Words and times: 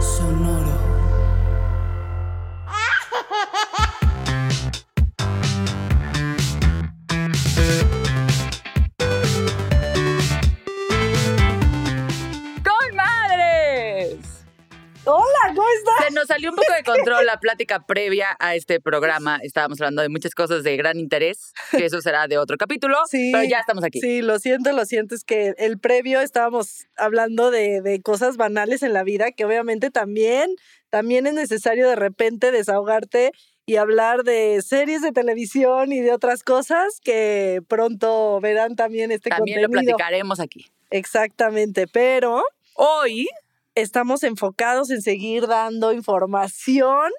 Sonoro. 0.00 0.67
Hola, 15.10 15.54
¿cómo 15.54 15.64
estás? 15.78 16.06
Se 16.08 16.12
nos 16.12 16.26
salió 16.26 16.50
un 16.50 16.56
poco 16.56 16.70
de 16.74 16.82
control 16.82 17.24
la 17.24 17.40
plática 17.40 17.86
previa 17.86 18.36
a 18.40 18.54
este 18.54 18.78
programa. 18.78 19.38
Estábamos 19.42 19.80
hablando 19.80 20.02
de 20.02 20.10
muchas 20.10 20.34
cosas 20.34 20.62
de 20.64 20.76
gran 20.76 20.98
interés, 20.98 21.54
que 21.70 21.86
eso 21.86 22.02
será 22.02 22.26
de 22.28 22.36
otro 22.36 22.58
capítulo, 22.58 22.98
Sí. 23.10 23.30
pero 23.32 23.44
ya 23.48 23.60
estamos 23.60 23.84
aquí. 23.84 24.00
Sí, 24.00 24.20
lo 24.20 24.38
siento, 24.38 24.70
lo 24.72 24.84
siento. 24.84 25.14
Es 25.14 25.24
que 25.24 25.54
el 25.56 25.78
previo 25.78 26.20
estábamos 26.20 26.86
hablando 26.96 27.50
de, 27.50 27.80
de 27.80 28.02
cosas 28.02 28.36
banales 28.36 28.82
en 28.82 28.92
la 28.92 29.02
vida 29.02 29.32
que 29.32 29.46
obviamente 29.46 29.90
también, 29.90 30.54
también 30.90 31.26
es 31.26 31.32
necesario 31.32 31.88
de 31.88 31.96
repente 31.96 32.50
desahogarte 32.52 33.32
y 33.64 33.76
hablar 33.76 34.24
de 34.24 34.60
series 34.60 35.00
de 35.00 35.12
televisión 35.12 35.90
y 35.90 36.00
de 36.00 36.12
otras 36.12 36.42
cosas 36.42 37.00
que 37.02 37.60
pronto 37.66 38.40
verán 38.42 38.76
también 38.76 39.10
este 39.10 39.30
También 39.30 39.62
lo 39.62 39.68
contenido. 39.68 39.96
platicaremos 39.96 40.38
aquí. 40.38 40.66
Exactamente, 40.90 41.86
pero 41.86 42.42
Hoy, 42.80 43.26
estamos 43.80 44.22
enfocados 44.22 44.90
en 44.90 45.02
seguir 45.02 45.46
dando 45.46 45.92
información 45.92 47.10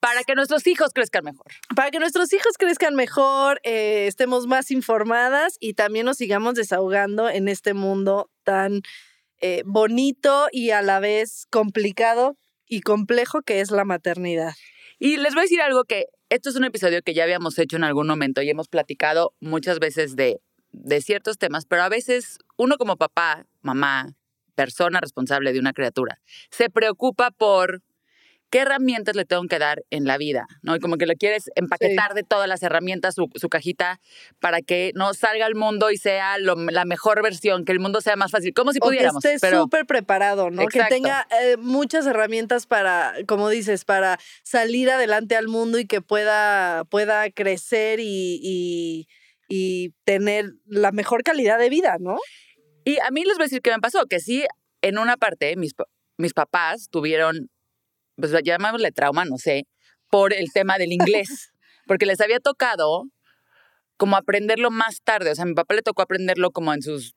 para 0.00 0.22
que 0.22 0.34
nuestros 0.34 0.66
hijos 0.66 0.92
crezcan 0.94 1.24
mejor. 1.24 1.46
para 1.74 1.90
que 1.90 1.98
nuestros 1.98 2.32
hijos 2.32 2.52
crezcan 2.58 2.94
mejor, 2.94 3.60
eh, 3.64 4.06
estemos 4.06 4.46
más 4.46 4.70
informadas 4.70 5.56
y 5.60 5.74
también 5.74 6.06
nos 6.06 6.16
sigamos 6.16 6.54
desahogando 6.54 7.28
en 7.28 7.48
este 7.48 7.74
mundo 7.74 8.30
tan 8.44 8.82
eh, 9.40 9.62
bonito 9.66 10.48
y 10.52 10.70
a 10.70 10.82
la 10.82 11.00
vez 11.00 11.46
complicado 11.50 12.36
y 12.66 12.80
complejo 12.80 13.42
que 13.42 13.60
es 13.60 13.70
la 13.70 13.84
maternidad. 13.84 14.54
Y 14.98 15.16
les 15.16 15.34
voy 15.34 15.40
a 15.40 15.42
decir 15.42 15.60
algo 15.60 15.84
que 15.84 16.06
esto 16.28 16.50
es 16.50 16.56
un 16.56 16.64
episodio 16.64 17.02
que 17.02 17.14
ya 17.14 17.24
habíamos 17.24 17.58
hecho 17.58 17.76
en 17.76 17.84
algún 17.84 18.06
momento 18.06 18.42
y 18.42 18.50
hemos 18.50 18.68
platicado 18.68 19.34
muchas 19.40 19.78
veces 19.78 20.16
de, 20.16 20.40
de 20.72 21.00
ciertos 21.00 21.38
temas, 21.38 21.66
pero 21.66 21.82
a 21.82 21.88
veces 21.88 22.38
uno 22.56 22.76
como 22.76 22.96
papá, 22.96 23.46
mamá, 23.62 24.17
persona 24.62 25.00
responsable 25.00 25.52
de 25.52 25.60
una 25.60 25.72
criatura, 25.72 26.18
se 26.50 26.68
preocupa 26.68 27.30
por 27.30 27.80
qué 28.50 28.60
herramientas 28.60 29.14
le 29.14 29.26
tengo 29.26 29.44
que 29.46 29.58
dar 29.58 29.84
en 29.90 30.04
la 30.06 30.16
vida, 30.16 30.46
¿no? 30.62 30.74
Y 30.74 30.80
como 30.80 30.96
que 30.96 31.04
lo 31.06 31.12
quieres 31.14 31.50
empaquetar 31.54 32.14
de 32.14 32.22
todas 32.22 32.48
las 32.48 32.62
herramientas, 32.62 33.14
su, 33.14 33.28
su 33.34 33.48
cajita, 33.50 34.00
para 34.40 34.62
que 34.62 34.90
no 34.94 35.12
salga 35.12 35.44
al 35.44 35.54
mundo 35.54 35.90
y 35.90 35.98
sea 35.98 36.38
lo- 36.38 36.56
la 36.56 36.86
mejor 36.86 37.22
versión, 37.22 37.66
que 37.66 37.72
el 37.72 37.78
mundo 37.78 38.00
sea 38.00 38.16
más 38.16 38.30
fácil, 38.30 38.54
como 38.54 38.72
si 38.72 38.78
O 38.78 38.84
que 38.84 38.86
pudiéramos. 38.88 39.22
esté 39.24 39.38
pero 39.38 39.62
súper 39.64 39.84
preparado, 39.84 40.50
¿no? 40.50 40.62
Exacto. 40.62 40.88
Que 40.88 40.94
tenga 40.94 41.26
eh, 41.42 41.56
muchas 41.58 42.06
herramientas 42.06 42.66
para, 42.66 43.12
como 43.26 43.50
dices, 43.50 43.84
para 43.84 44.18
salir 44.44 44.90
adelante 44.90 45.36
al 45.36 45.46
mundo 45.48 45.78
y 45.78 45.84
que 45.86 46.00
pueda, 46.00 46.84
pueda 46.86 47.30
crecer 47.30 48.00
y, 48.00 48.40
y, 48.42 49.08
y 49.46 49.90
tener 50.04 50.46
la 50.66 50.90
mejor 50.90 51.22
calidad 51.22 51.58
de 51.58 51.68
vida, 51.68 51.96
¿no? 52.00 52.16
Y 52.88 52.98
a 53.00 53.10
mí 53.10 53.22
les 53.22 53.36
voy 53.36 53.42
a 53.42 53.48
decir 53.48 53.60
qué 53.60 53.70
me 53.70 53.80
pasó, 53.80 54.06
que 54.06 54.18
sí, 54.18 54.46
en 54.80 54.96
una 54.96 55.18
parte, 55.18 55.54
mis, 55.56 55.74
mis 56.16 56.32
papás 56.32 56.88
tuvieron, 56.90 57.50
pues 58.16 58.32
llamémosle 58.42 58.92
trauma, 58.92 59.26
no 59.26 59.36
sé, 59.36 59.66
por 60.08 60.32
el 60.32 60.50
tema 60.54 60.78
del 60.78 60.94
inglés, 60.94 61.52
porque 61.86 62.06
les 62.06 62.18
había 62.22 62.40
tocado 62.40 63.04
como 63.98 64.16
aprenderlo 64.16 64.70
más 64.70 65.02
tarde, 65.02 65.32
o 65.32 65.34
sea, 65.34 65.42
a 65.42 65.46
mi 65.46 65.52
papá 65.52 65.74
le 65.74 65.82
tocó 65.82 66.00
aprenderlo 66.00 66.50
como 66.50 66.72
en 66.72 66.80
sus 66.80 67.14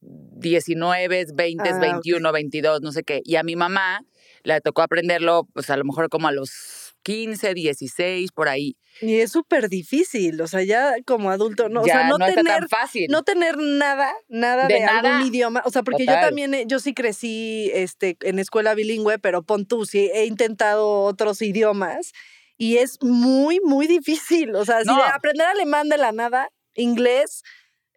19, 0.00 1.26
20, 1.34 1.68
Ah, 1.68 1.74
ok. 1.74 1.80
21, 1.82 2.32
22, 2.32 2.80
no 2.80 2.90
sé 2.90 3.02
qué, 3.02 3.20
y 3.22 3.36
a 3.36 3.42
mi 3.42 3.56
mamá 3.56 4.00
le 4.42 4.58
tocó 4.62 4.80
aprenderlo, 4.80 5.46
pues 5.52 5.68
a 5.68 5.76
lo 5.76 5.84
mejor 5.84 6.08
como 6.08 6.28
a 6.28 6.32
los 6.32 6.89
15, 7.02 7.54
16, 7.54 8.32
por 8.32 8.48
ahí. 8.48 8.76
Y 9.00 9.20
es 9.20 9.32
súper 9.32 9.68
difícil, 9.68 10.40
o 10.40 10.46
sea, 10.46 10.62
ya 10.62 10.94
como 11.06 11.30
adulto, 11.30 11.68
no, 11.68 11.86
ya 11.86 11.94
o 11.94 11.98
sea, 11.98 12.08
no, 12.08 12.18
no 12.18 12.26
está 12.26 12.42
tener 12.42 12.60
tan 12.60 12.68
fácil. 12.68 13.06
no 13.10 13.22
tener 13.22 13.56
nada, 13.56 14.12
nada 14.28 14.66
de, 14.66 14.74
De 14.74 14.80
nada. 14.80 15.16
algún 15.16 15.28
idioma, 15.28 15.62
o 15.64 15.70
sea, 15.70 15.82
porque 15.82 16.04
Total. 16.04 16.20
yo 16.20 16.26
también, 16.26 16.54
eh, 16.54 16.64
yo 16.66 16.78
sí 16.80 16.92
crecí 16.92 17.70
este, 17.72 18.16
en 18.22 18.38
escuela 18.38 18.74
bilingüe, 18.74 19.18
pero 19.18 19.42
pon 19.42 19.66
tú, 19.66 19.86
sí, 19.86 20.10
he 20.12 20.26
intentado 20.26 21.02
otros 21.02 21.40
idiomas 21.40 22.12
y 22.58 22.76
es 22.76 23.02
muy, 23.02 23.60
muy 23.60 23.86
difícil, 23.86 24.54
o 24.54 24.64
sea, 24.64 24.82
de 24.82 24.90
aprender 25.14 25.46
alemán 25.46 25.88
de 25.88 25.96
la 25.96 26.12
nada, 26.12 26.50
inglés, 26.74 27.42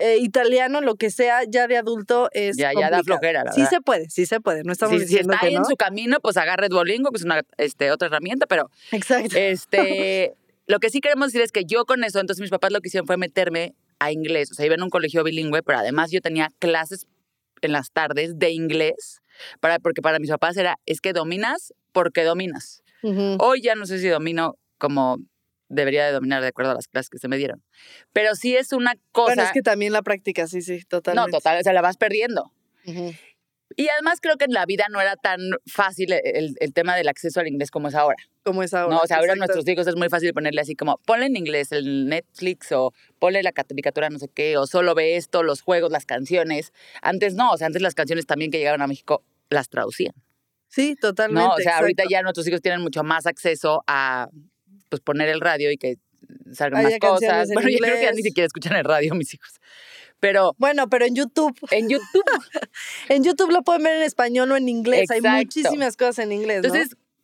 eh, 0.04 0.18
italiano, 0.20 0.82
lo 0.82 0.96
que 0.96 1.10
sea, 1.10 1.42
ya 1.48 1.68
de 1.68 1.78
adulto 1.78 2.30
es 2.34 2.58
ya, 2.58 2.72
ya 2.74 2.90
da 2.90 2.98
complicado. 2.98 3.04
flojera, 3.04 3.44
la 3.44 3.52
Sí 3.54 3.62
verdad. 3.62 3.70
se 3.72 3.82
puede, 3.82 4.10
sí 4.10 4.26
se 4.26 4.40
puede, 4.42 4.64
no 4.64 4.72
estamos 4.74 4.94
Si, 4.94 5.00
si 5.00 5.06
diciendo 5.06 5.34
está 5.34 5.48
que 5.48 5.54
en 5.54 5.62
no. 5.62 5.66
su 5.66 5.76
camino, 5.76 6.20
pues 6.22 6.38
agarre 6.38 6.68
Duolingo, 6.70 7.12
que 7.12 7.18
es 7.18 7.24
una 7.24 7.42
este, 7.58 7.92
otra 7.92 8.08
herramienta, 8.08 8.46
pero 8.48 8.70
Exacto. 8.92 9.36
Este, 9.38 10.34
lo 10.68 10.80
que 10.80 10.90
sí 10.90 11.00
queremos 11.02 11.28
decir 11.28 11.42
es 11.42 11.52
que 11.52 11.66
yo 11.66 11.86
con 11.86 12.04
eso, 12.04 12.20
entonces 12.20 12.42
mis 12.42 12.50
papás 12.52 12.72
lo 12.72 12.82
que 12.82 12.88
hicieron 12.90 13.08
fue 13.08 13.18
meterme 13.18 13.76
a 14.00 14.12
inglés. 14.12 14.52
O 14.52 14.56
sea, 14.56 14.66
iba 14.66 14.76
en 14.76 14.84
un 14.84 14.90
colegio 14.90 15.24
bilingüe, 15.24 15.64
pero 15.64 15.80
además 15.80 16.12
yo 16.12 16.20
tenía 16.22 16.50
clases 16.60 17.08
en 17.62 17.72
las 17.72 17.92
tardes 17.92 18.38
de 18.38 18.52
inglés, 18.52 19.22
para, 19.62 19.80
porque 19.80 20.02
para 20.02 20.20
mis 20.20 20.30
papás 20.30 20.58
era, 20.58 20.78
es 20.86 21.00
que 21.00 21.14
dominas 21.14 21.74
porque 21.94 22.24
dominas. 22.24 22.84
Hoy 23.40 23.62
ya 23.62 23.76
no 23.76 23.86
sé 23.86 24.00
si 24.00 24.08
domino 24.08 24.56
como 24.78 25.18
debería 25.70 26.06
de 26.06 26.12
dominar 26.12 26.42
de 26.42 26.48
acuerdo 26.48 26.72
a 26.72 26.76
las 26.76 26.88
clases 26.88 27.10
que 27.10 27.18
se 27.18 27.28
me 27.28 27.38
dieron. 27.38 27.64
Pero 28.12 28.36
sí 28.36 28.56
es 28.56 28.74
una 28.74 28.96
cosa... 29.12 29.36
Bueno, 29.36 29.44
es 29.44 29.52
que 29.52 29.62
también 29.62 29.94
la 29.94 30.02
práctica, 30.02 30.48
sí, 30.48 30.62
sí, 30.62 30.78
no, 30.78 30.84
totalmente. 30.90 31.32
total, 31.32 31.60
o 31.60 31.64
sea, 31.64 31.74
la 31.74 31.82
vas 31.82 31.98
perdiendo. 31.98 32.52
Y 33.76 33.88
además 33.90 34.20
creo 34.22 34.38
que 34.38 34.46
en 34.46 34.54
la 34.54 34.66
vida 34.66 34.86
no 34.92 35.02
era 35.02 35.16
tan 35.16 35.40
fácil 35.66 36.14
el, 36.14 36.56
el 36.60 36.74
tema 36.74 36.96
del 36.96 37.08
acceso 37.08 37.40
al 37.40 37.48
inglés 37.48 37.72
como 37.72 37.88
es 37.88 37.96
ahora. 37.96 38.18
Como 38.44 38.62
es 38.62 38.74
ahora. 38.74 38.96
No, 38.96 39.02
o 39.02 39.08
sea, 39.08 39.18
ahora 39.18 39.34
a 39.34 39.36
nuestros 39.36 39.68
hijos 39.68 39.88
es 39.88 39.96
muy 39.96 40.10
fácil 40.10 40.34
ponerle 40.34 40.62
así 40.62 40.76
como, 40.76 40.98
ponle 41.06 41.26
en 41.26 41.38
inglés 41.38 41.72
el 41.72 42.08
Netflix 42.08 42.72
o 42.72 42.94
ponle 43.20 43.42
la 43.42 43.52
caricatura 43.52 44.10
no 44.10 44.20
sé 44.20 44.28
qué, 44.28 44.58
o 44.58 44.68
solo 44.68 44.94
ve 44.96 45.16
esto, 45.16 45.44
los 45.44 45.62
juegos, 45.62 45.92
las 45.92 46.06
canciones. 46.06 46.74
Antes 47.02 47.36
no, 47.36 47.52
o 47.52 47.58
sea, 47.58 47.68
antes 47.68 47.82
las 47.82 47.96
canciones 47.96 48.26
también 48.26 48.52
que 48.52 48.60
llegaron 48.60 48.82
a 48.82 48.88
México 48.88 49.24
las 49.50 49.70
traducían. 49.70 50.14
Sí, 50.68 50.96
totalmente. 50.96 51.48
No, 51.48 51.54
o 51.54 51.58
sea, 51.58 51.78
ahorita 51.78 52.04
ya 52.10 52.22
nuestros 52.22 52.48
hijos 52.48 52.62
tienen 52.62 52.82
mucho 52.82 53.04
más 53.04 53.28
acceso 53.28 53.84
a 53.88 54.28
pues 54.94 55.02
poner 55.02 55.28
el 55.30 55.42
radio 55.42 55.72
y 55.72 55.78
que 55.78 55.98
salgan 56.52 56.86
Haya 56.86 56.98
más 57.00 57.10
cosas. 57.12 57.50
Bueno, 57.52 57.68
yo 57.68 57.80
creo 57.80 57.96
que 57.96 58.04
ya 58.04 58.12
ni 58.12 58.22
siquiera 58.22 58.46
escuchan 58.46 58.76
el 58.76 58.84
radio 58.84 59.16
mis 59.16 59.34
hijos. 59.34 59.60
Pero 60.20 60.54
Bueno, 60.60 60.88
pero 60.88 61.06
en 61.06 61.16
YouTube, 61.16 61.58
en 61.72 61.90
YouTube 61.90 62.24
en 63.10 63.24
YouTube 63.24 63.50
lo 63.50 63.64
pueden 63.64 63.82
ver 63.82 63.98
en 63.98 64.04
español 64.04 64.52
o 64.52 64.56
en 64.56 64.70
inglés. 64.70 65.10
Hay 65.10 65.22
muchísimas 65.22 65.98
cosas 65.98 66.20
en 66.20 66.32
inglés, 66.32 66.62
¿no? 66.62 66.74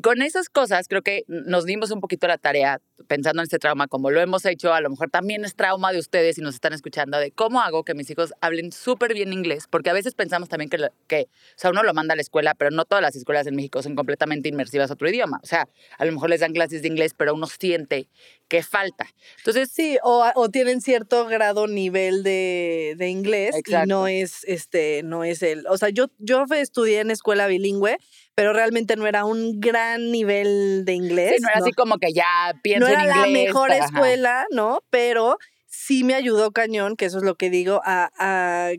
Con 0.01 0.21
esas 0.21 0.47
cosas, 0.47 0.87
creo 0.87 1.01
que 1.01 1.25
nos 1.27 1.65
dimos 1.65 1.91
un 1.91 1.99
poquito 1.99 2.25
la 2.25 2.37
tarea, 2.37 2.79
pensando 3.09 3.41
en 3.41 3.43
este 3.43 3.59
trauma, 3.59 3.87
como 3.89 4.11
lo 4.11 4.21
hemos 4.21 4.45
hecho, 4.45 4.73
a 4.73 4.79
lo 4.79 4.89
mejor 4.89 5.09
también 5.09 5.43
es 5.43 5.55
trauma 5.57 5.91
de 5.91 5.99
ustedes 5.99 6.37
y 6.37 6.41
nos 6.41 6.55
están 6.55 6.71
escuchando, 6.71 7.17
de 7.17 7.31
cómo 7.31 7.59
hago 7.59 7.83
que 7.83 7.93
mis 7.93 8.09
hijos 8.09 8.33
hablen 8.39 8.71
súper 8.71 9.13
bien 9.13 9.33
inglés, 9.33 9.65
porque 9.69 9.89
a 9.89 9.93
veces 9.93 10.15
pensamos 10.15 10.47
también 10.47 10.69
que, 10.69 10.77
lo- 10.77 10.87
que, 11.07 11.23
o 11.23 11.57
sea, 11.57 11.71
uno 11.71 11.83
lo 11.83 11.93
manda 11.93 12.13
a 12.13 12.15
la 12.15 12.21
escuela, 12.21 12.55
pero 12.55 12.71
no 12.71 12.85
todas 12.85 13.01
las 13.01 13.17
escuelas 13.17 13.45
en 13.47 13.57
México 13.57 13.83
son 13.83 13.95
completamente 13.95 14.47
inmersivas 14.47 14.89
a 14.89 14.93
otro 14.93 15.09
idioma. 15.09 15.41
O 15.43 15.45
sea, 15.45 15.67
a 15.97 16.05
lo 16.05 16.13
mejor 16.13 16.29
les 16.29 16.39
dan 16.39 16.53
clases 16.53 16.81
de 16.81 16.87
inglés, 16.87 17.13
pero 17.13 17.33
uno 17.35 17.47
siente 17.47 18.07
que 18.47 18.63
falta. 18.63 19.05
Entonces, 19.39 19.69
Sí, 19.69 19.97
o, 20.03 20.25
o 20.35 20.49
tienen 20.49 20.79
cierto 20.79 21.25
grado, 21.25 21.67
nivel 21.67 22.23
de, 22.23 22.95
de 22.97 23.09
inglés 23.09 23.53
y 23.55 23.59
Exacto. 23.59 23.87
no 23.87 24.07
es, 24.07 24.45
este, 24.45 25.03
no 25.03 25.25
es 25.25 25.43
el, 25.43 25.67
o 25.67 25.77
sea, 25.77 25.89
yo, 25.89 26.07
yo 26.19 26.45
estudié 26.55 27.01
en 27.01 27.11
escuela 27.11 27.47
bilingüe, 27.47 27.97
pero 28.39 28.53
realmente 28.53 28.95
no 28.95 29.05
era 29.05 29.25
un 29.25 29.59
gran 29.59 30.11
nivel 30.11 30.85
de 30.85 30.93
inglés. 30.93 31.33
sí, 31.35 31.41
no 31.41 31.49
era 31.49 31.57
así 31.59 31.73
como 31.73 31.97
que 31.97 32.13
ya 32.13 32.53
pienso 32.63 32.87
no 32.87 32.87
era 32.87 33.01
en 33.01 33.09
la 33.09 33.27
inglés. 33.27 33.47
mejor 33.47 33.67
para- 33.67 33.83
ajá. 33.83 33.93
escuela, 33.93 34.45
¿no? 34.49 34.79
Pero 34.89 35.37
sí 35.67 36.05
me 36.05 36.13
ayudó 36.15 36.51
cañón, 36.53 36.95
que 36.95 37.03
eso 37.03 37.17
es 37.17 37.25
lo 37.25 37.35
que 37.35 37.49
digo, 37.49 37.81
a, 37.83 38.09
a 38.17 38.71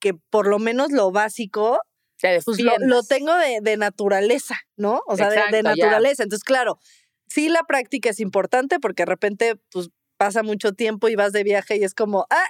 que 0.00 0.14
por 0.14 0.48
lo 0.48 0.58
menos 0.58 0.90
lo 0.90 1.12
básico, 1.12 1.78
pues 2.20 2.58
lo, 2.80 3.04
tengo 3.04 3.36
de, 3.36 3.60
de 3.62 3.76
naturaleza, 3.76 4.56
¿no? 4.76 5.00
O 5.06 5.16
sea, 5.16 5.30
de- 5.30 5.36
de, 5.52 5.62
ya. 5.62 5.62
naturaleza. 5.62 6.24
Entonces, 6.24 6.42
claro, 6.42 6.80
sí 7.28 7.48
la 7.48 7.62
práctica 7.62 8.10
es 8.10 8.18
importante 8.18 8.80
porque 8.80 9.02
de 9.02 9.06
repente, 9.06 9.54
pues 9.70 9.90
pasa 10.24 10.42
mucho 10.42 10.72
tiempo 10.72 11.08
y 11.08 11.16
vas 11.16 11.32
de 11.32 11.44
viaje 11.44 11.76
y 11.76 11.84
es 11.84 11.94
como, 11.94 12.26
ah, 12.30 12.46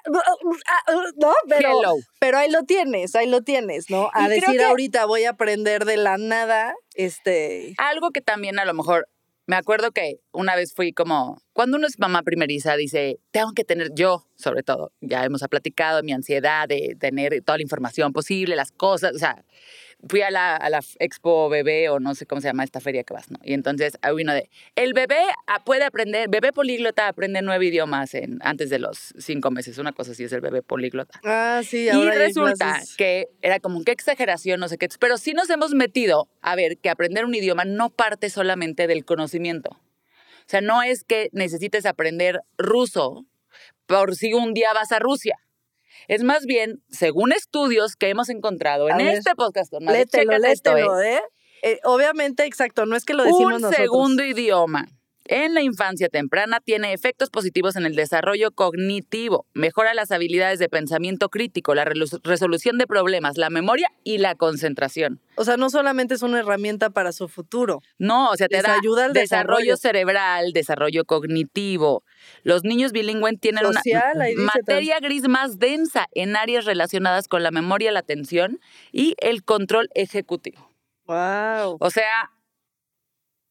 no, 1.16 1.32
pero, 1.48 1.72
pero 2.20 2.38
ahí 2.38 2.48
lo 2.48 2.62
tienes, 2.62 3.16
ahí 3.16 3.28
lo 3.28 3.42
tienes, 3.42 3.90
¿no? 3.90 4.10
A 4.14 4.28
decir 4.28 4.62
ahorita 4.62 5.06
voy 5.06 5.24
a 5.24 5.30
aprender 5.30 5.84
de 5.84 5.96
la 5.96 6.16
nada, 6.16 6.76
este... 6.94 7.74
Algo 7.78 8.12
que 8.12 8.20
también 8.20 8.60
a 8.60 8.64
lo 8.64 8.74
mejor 8.74 9.08
me 9.46 9.56
acuerdo 9.56 9.90
que 9.90 10.20
una 10.30 10.54
vez 10.54 10.72
fui 10.72 10.92
como, 10.92 11.42
cuando 11.52 11.76
uno 11.76 11.88
es 11.88 11.98
mamá 11.98 12.22
primeriza, 12.22 12.76
dice, 12.76 13.18
tengo 13.32 13.50
que 13.56 13.64
tener, 13.64 13.88
yo 13.92 14.24
sobre 14.36 14.62
todo, 14.62 14.92
ya 15.00 15.24
hemos 15.24 15.42
platicado 15.50 16.04
mi 16.04 16.12
ansiedad 16.12 16.68
de 16.68 16.96
tener 17.00 17.42
toda 17.42 17.58
la 17.58 17.62
información 17.62 18.12
posible, 18.12 18.54
las 18.54 18.70
cosas, 18.70 19.16
o 19.16 19.18
sea, 19.18 19.44
fui 20.08 20.22
a 20.22 20.30
la, 20.30 20.56
a 20.56 20.70
la 20.70 20.80
expo 20.98 21.48
bebé 21.48 21.88
o 21.88 22.00
no 22.00 22.14
sé 22.14 22.26
cómo 22.26 22.40
se 22.40 22.48
llama 22.48 22.64
esta 22.64 22.80
feria 22.80 23.04
que 23.04 23.14
vas, 23.14 23.30
¿no? 23.30 23.38
Y 23.42 23.54
entonces 23.54 23.98
hay 24.02 24.12
uno 24.12 24.32
de, 24.32 24.48
el 24.76 24.92
bebé 24.92 25.20
puede 25.64 25.84
aprender, 25.84 26.28
bebé 26.28 26.52
políglota 26.52 27.08
aprende 27.08 27.42
nueve 27.42 27.66
idiomas 27.66 28.14
en, 28.14 28.38
antes 28.42 28.70
de 28.70 28.78
los 28.78 29.14
cinco 29.18 29.50
meses, 29.50 29.78
una 29.78 29.92
cosa 29.92 30.12
así 30.12 30.24
es 30.24 30.32
el 30.32 30.40
bebé 30.40 30.62
políglota. 30.62 31.20
Ah, 31.24 31.62
sí, 31.64 31.88
ahora 31.88 32.14
Y 32.14 32.18
resulta 32.18 32.80
que 32.96 33.28
era 33.42 33.60
como, 33.60 33.82
qué 33.84 33.92
exageración, 33.92 34.60
no 34.60 34.68
sé 34.68 34.78
qué, 34.78 34.88
pero 34.98 35.16
sí 35.16 35.32
nos 35.32 35.50
hemos 35.50 35.72
metido 35.72 36.28
a 36.40 36.54
ver 36.56 36.78
que 36.78 36.90
aprender 36.90 37.24
un 37.24 37.34
idioma 37.34 37.64
no 37.64 37.90
parte 37.90 38.30
solamente 38.30 38.86
del 38.86 39.04
conocimiento. 39.04 39.70
O 39.70 40.48
sea, 40.48 40.60
no 40.60 40.82
es 40.82 41.04
que 41.04 41.30
necesites 41.32 41.86
aprender 41.86 42.40
ruso 42.58 43.24
por 43.86 44.14
si 44.14 44.34
un 44.34 44.52
día 44.52 44.72
vas 44.74 44.92
a 44.92 44.98
Rusia. 44.98 45.36
Es 46.08 46.22
más 46.22 46.46
bien, 46.46 46.82
según 46.88 47.32
estudios 47.32 47.96
que 47.96 48.08
hemos 48.08 48.28
encontrado 48.28 48.88
en 48.88 49.00
este 49.00 49.34
podcast, 49.34 49.72
lételo, 49.80 50.38
lételo, 50.38 51.00
¿eh? 51.00 51.22
¿eh? 51.62 51.80
Obviamente, 51.84 52.44
exacto, 52.44 52.86
no 52.86 52.96
es 52.96 53.04
que 53.04 53.14
lo 53.14 53.24
decimos 53.24 53.62
Un 53.62 53.72
segundo 53.72 54.24
idioma 54.24 54.86
en 55.26 55.54
la 55.54 55.62
infancia 55.62 56.08
temprana 56.08 56.60
tiene 56.60 56.92
efectos 56.92 57.30
positivos 57.30 57.76
en 57.76 57.86
el 57.86 57.94
desarrollo 57.94 58.50
cognitivo, 58.50 59.46
mejora 59.54 59.94
las 59.94 60.12
habilidades 60.12 60.58
de 60.58 60.68
pensamiento 60.68 61.28
crítico, 61.28 61.74
la 61.74 61.84
resolución 61.84 62.78
de 62.78 62.86
problemas, 62.86 63.36
la 63.36 63.50
memoria 63.50 63.88
y 64.04 64.18
la 64.18 64.34
concentración. 64.34 65.20
O 65.36 65.44
sea, 65.44 65.56
no 65.56 65.70
solamente 65.70 66.14
es 66.14 66.22
una 66.22 66.40
herramienta 66.40 66.90
para 66.90 67.12
su 67.12 67.28
futuro. 67.28 67.80
No, 67.98 68.30
o 68.30 68.36
sea, 68.36 68.48
te 68.48 68.62
da 68.62 68.76
ayuda 68.78 69.06
al 69.06 69.12
desarrollo, 69.12 69.76
cerebral, 69.76 70.52
desarrollo 70.52 71.04
cognitivo. 71.04 72.04
Los 72.42 72.64
niños 72.64 72.92
bilingües 72.92 73.40
tienen 73.40 73.66
una 73.66 73.80
materia 74.36 75.00
gris 75.00 75.28
más 75.28 75.58
densa 75.58 76.06
en 76.12 76.36
áreas 76.36 76.64
relacionadas 76.64 77.28
con 77.28 77.42
la 77.42 77.50
memoria, 77.50 77.92
la 77.92 78.00
atención 78.00 78.60
y 78.92 79.14
el 79.18 79.44
control 79.44 79.88
ejecutivo. 79.94 80.70
Wow. 81.06 81.76
O 81.80 81.90
sea, 81.90 82.30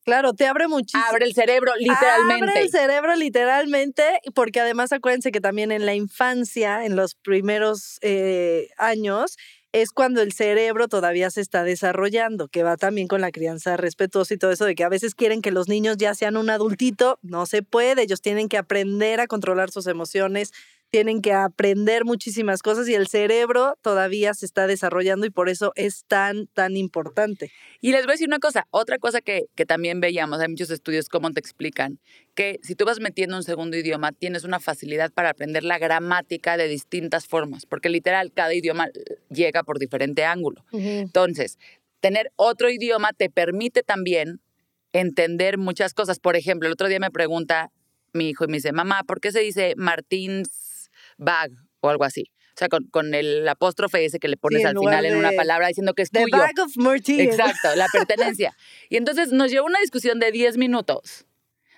Claro, 0.04 0.34
te 0.34 0.48
abre 0.48 0.68
muchísimo. 0.68 1.04
Abre 1.10 1.26
el 1.26 1.34
cerebro, 1.34 1.72
literalmente. 1.78 2.46
Abre 2.46 2.62
el 2.62 2.70
cerebro, 2.70 3.16
literalmente, 3.16 4.04
porque 4.36 4.60
además 4.60 4.92
acuérdense 4.92 5.32
que 5.32 5.42
también 5.42 5.72
en 5.72 5.86
la 5.86 5.96
infancia, 5.96 6.86
en 6.86 6.96
los 6.96 7.16
primeros 7.16 8.00
eh, 8.02 8.70
años, 8.78 9.38
es 9.74 9.90
cuando 9.90 10.22
el 10.22 10.34
cerebro 10.34 10.88
todavía 10.88 11.32
se 11.32 11.42
está 11.42 11.64
desarrollando, 11.64 12.48
que 12.48 12.62
va 12.62 12.78
también 12.78 13.08
con 13.08 13.22
la 13.22 13.32
crianza 13.32 13.76
respetuosa 13.76 14.34
y 14.36 14.38
todo 14.38 14.52
eso 14.52 14.66
de 14.66 14.76
que 14.76 14.84
a 14.84 14.90
veces 14.90 15.16
quieren 15.16 15.42
que 15.42 15.52
los 15.52 15.68
niños 15.68 15.98
ya 15.98 16.14
sean 16.14 16.38
un 16.38 16.52
adultito, 16.52 17.18
no 17.24 17.48
se 17.48 17.64
puede, 17.64 18.04
ellos 18.04 18.22
tienen 18.22 18.50
que 18.50 18.58
aprender 18.60 19.20
a 19.20 19.26
controlar 19.26 19.72
sus 19.72 19.88
emociones, 19.88 20.52
tienen 20.94 21.24
que 21.24 21.34
aprender 21.34 22.06
muchísimas 22.06 22.62
cosas 22.62 22.88
y 22.88 22.94
el 22.94 23.08
cerebro 23.08 23.80
todavía 23.82 24.36
se 24.36 24.46
está 24.46 24.68
desarrollando 24.68 25.26
y 25.26 25.32
por 25.32 25.50
eso 25.50 25.72
es 25.76 26.06
tan, 26.08 26.46
tan 26.46 26.78
importante. 26.78 27.52
Y 27.82 27.94
les 27.94 28.04
voy 28.04 28.12
a 28.12 28.14
decir 28.14 28.28
una 28.28 28.38
cosa, 28.38 28.68
otra 28.70 29.00
cosa 29.00 29.20
que, 29.20 29.46
que 29.56 29.66
también 29.66 30.02
veíamos, 30.02 30.40
hay 30.40 30.50
muchos 30.50 30.70
estudios 30.70 31.10
como 31.10 31.32
te 31.32 31.40
explican, 31.40 31.98
que 32.36 32.60
si 32.62 32.76
tú 32.76 32.86
vas 32.86 33.00
metiendo 33.00 33.36
un 33.36 33.42
segundo 33.42 33.76
idioma, 33.76 34.12
tienes 34.12 34.44
una 34.44 34.60
facilidad 34.60 35.12
para 35.12 35.32
aprender 35.32 35.64
la 35.64 35.80
gramática 35.80 36.58
de 36.58 36.68
distintas 36.68 37.26
formas, 37.26 37.66
porque 37.66 37.90
literal, 37.90 38.32
cada 38.32 38.54
idioma 38.54 38.90
llega 39.32 39.64
por 39.64 39.80
diferente 39.80 40.26
ángulo. 40.26 40.64
Entonces, 40.74 41.58
tener 42.02 42.32
otro 42.36 42.70
idioma 42.70 43.14
te 43.18 43.32
permite 43.32 43.82
también 43.82 44.42
entender 44.92 45.58
muchas 45.58 45.96
cosas. 45.96 46.20
Por 46.20 46.36
ejemplo, 46.36 46.68
el 46.68 46.74
otro 46.74 46.88
día 46.88 47.00
me 47.00 47.10
pregunta 47.10 47.72
mi 48.14 48.30
hijo 48.30 48.46
y 48.46 48.48
me 48.48 48.58
dice, 48.58 48.74
mamá, 48.74 49.02
¿por 49.08 49.22
qué 49.22 49.32
se 49.32 49.40
dice 49.40 49.74
Martín 49.76 50.44
bag 51.18 51.52
o 51.80 51.90
algo 51.90 52.04
así. 52.04 52.32
O 52.56 52.58
sea, 52.58 52.70
con, 52.70 52.86
con 52.86 53.16
el 53.16 53.48
apóstrofe 53.48 54.06
ese 54.06 54.20
que 54.20 54.28
le 54.28 54.38
pones 54.38 54.64
al 54.64 54.78
final 54.78 55.06
en 55.06 55.16
una 55.16 55.32
palabra 55.32 55.68
diciendo 55.68 55.94
que 55.96 56.04
es 56.04 56.12
the 56.12 56.24
tuyo. 56.24 56.38
Bag 56.38 56.54
of. 56.60 56.72
Exacto, 57.08 57.76
la 57.76 57.88
pertenencia. 57.92 58.56
y 58.90 58.98
entonces 58.98 59.32
nos 59.32 59.52
llevó 59.52 59.66
una 59.66 59.80
discusión 59.80 60.20
de 60.20 60.32
10 60.32 60.58
minutos 60.58 61.26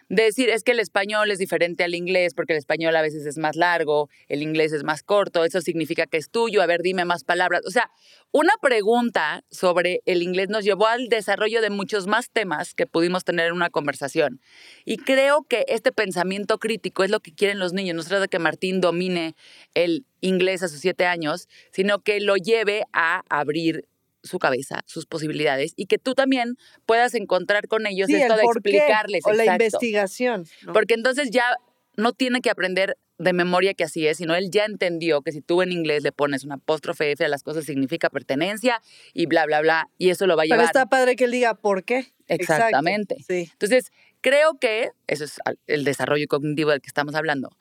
decir 0.10 0.50
es 0.50 0.64
que 0.64 0.72
el 0.72 0.80
español 0.80 1.32
es 1.32 1.40
diferente 1.40 1.84
al 1.84 1.96
inglés 1.96 2.34
porque 2.34 2.54
el 2.54 2.60
español 2.60 2.96
a 2.96 3.02
veces 3.02 3.26
es 3.26 3.38
más 3.38 3.56
largo, 3.56 4.10
el 4.28 4.42
inglés 4.42 4.72
es 4.74 4.84
más 4.84 5.04
corto, 5.04 5.44
eso 5.44 5.62
significa 5.62 6.06
que 6.06 6.18
es 6.18 6.30
tuyo, 6.30 6.62
a 6.62 6.66
ver, 6.66 6.82
dime 6.82 7.06
más 7.06 7.24
palabras. 7.24 7.62
O 7.66 7.72
sea, 7.72 7.90
una 8.32 8.54
pregunta 8.62 9.44
sobre 9.50 10.02
el 10.06 10.22
inglés 10.22 10.50
nos 10.50 10.64
llevó 10.64 10.88
al 10.88 11.08
desarrollo 11.08 11.62
de 11.62 11.70
muchos 11.70 12.08
más 12.08 12.30
temas 12.32 12.74
que 12.74 12.86
pudimos 12.86 13.24
tener 13.24 13.48
en 13.48 13.54
una 13.54 13.70
conversación. 13.70 14.42
Y 14.84 14.98
creo 14.98 15.46
que 15.48 15.66
este 15.68 15.92
pensamiento 15.92 16.58
crítico 16.58 17.04
es 17.04 17.10
lo 17.10 17.20
que 17.20 17.34
quieren 17.34 17.60
los 17.60 17.74
niños. 17.74 17.96
No 17.96 18.04
se 18.04 18.10
trata 18.10 18.24
de 18.24 18.28
que 18.28 18.40
Martín 18.40 18.82
domine 18.82 19.36
el 19.74 20.06
inglés 20.22 20.64
a 20.64 20.68
sus 20.68 20.80
siete 20.80 21.06
años, 21.06 21.48
sino 21.72 22.00
que 22.00 22.20
lo 22.20 22.36
lleve 22.36 22.84
a 22.94 23.22
abrir 23.30 23.88
su 24.26 24.40
cabeza, 24.40 24.84
sus 24.86 25.06
posibilidades 25.06 25.74
y 25.76 25.86
que 25.86 25.98
tú 25.98 26.14
también 26.14 26.58
puedas 26.86 27.14
encontrar 27.16 27.68
con 27.68 27.88
ellos 27.88 28.10
esto 28.10 28.36
de 28.36 28.44
explicarles. 28.44 29.22
O 29.26 29.34
la 29.34 29.46
investigación. 29.46 30.46
Porque 30.74 30.94
entonces 30.94 31.32
ya 31.32 31.56
no 31.96 32.14
tiene 32.14 32.42
que 32.42 32.50
aprender 32.50 32.98
de 33.18 33.34
memoria 33.34 33.74
que 33.74 33.86
así 33.86 34.08
es, 34.08 34.18
sino 34.18 34.36
él 34.36 34.50
ya 34.52 34.66
entendió 34.66 35.22
que 35.22 35.32
si 35.32 35.42
tú 35.42 35.62
en 35.62 35.72
inglés 35.72 36.04
le 36.04 36.12
pones 36.12 36.44
una 36.44 36.56
apóstrofe 36.56 37.12
F 37.12 37.24
a 37.24 37.30
las 37.30 37.44
cosas 37.44 37.64
significa 37.66 38.10
pertenencia 38.10 38.82
y 39.14 39.26
bla, 39.26 39.46
bla, 39.46 39.62
bla, 39.62 39.90
y 39.98 40.10
eso 40.10 40.28
lo 40.28 40.36
va 40.36 40.44
a 40.44 40.46
llevar. 40.46 40.60
Pero 40.60 40.68
está 40.68 40.86
padre 40.88 41.16
que 41.16 41.26
él 41.26 41.32
diga 41.32 41.56
por 41.56 41.84
qué. 41.84 42.14
Exactamente. 42.28 43.18
sí. 43.26 43.50
Entonces, 43.52 43.92
creo 44.22 44.58
que 44.60 44.90
eso 45.08 45.24
es 45.24 45.40
el 45.68 45.84
desarrollo 45.84 46.26
cognitivo 46.28 46.72
del 46.72 46.82
que 46.82 46.88
estamos 46.88 47.16
hablando. 47.16 47.56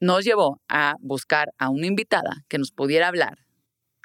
Nos 0.00 0.24
llevó 0.24 0.60
a 0.68 0.94
buscar 1.00 1.52
a 1.58 1.68
una 1.68 1.86
invitada 1.86 2.44
que 2.48 2.58
nos 2.58 2.72
pudiera 2.72 3.08
hablar 3.08 3.38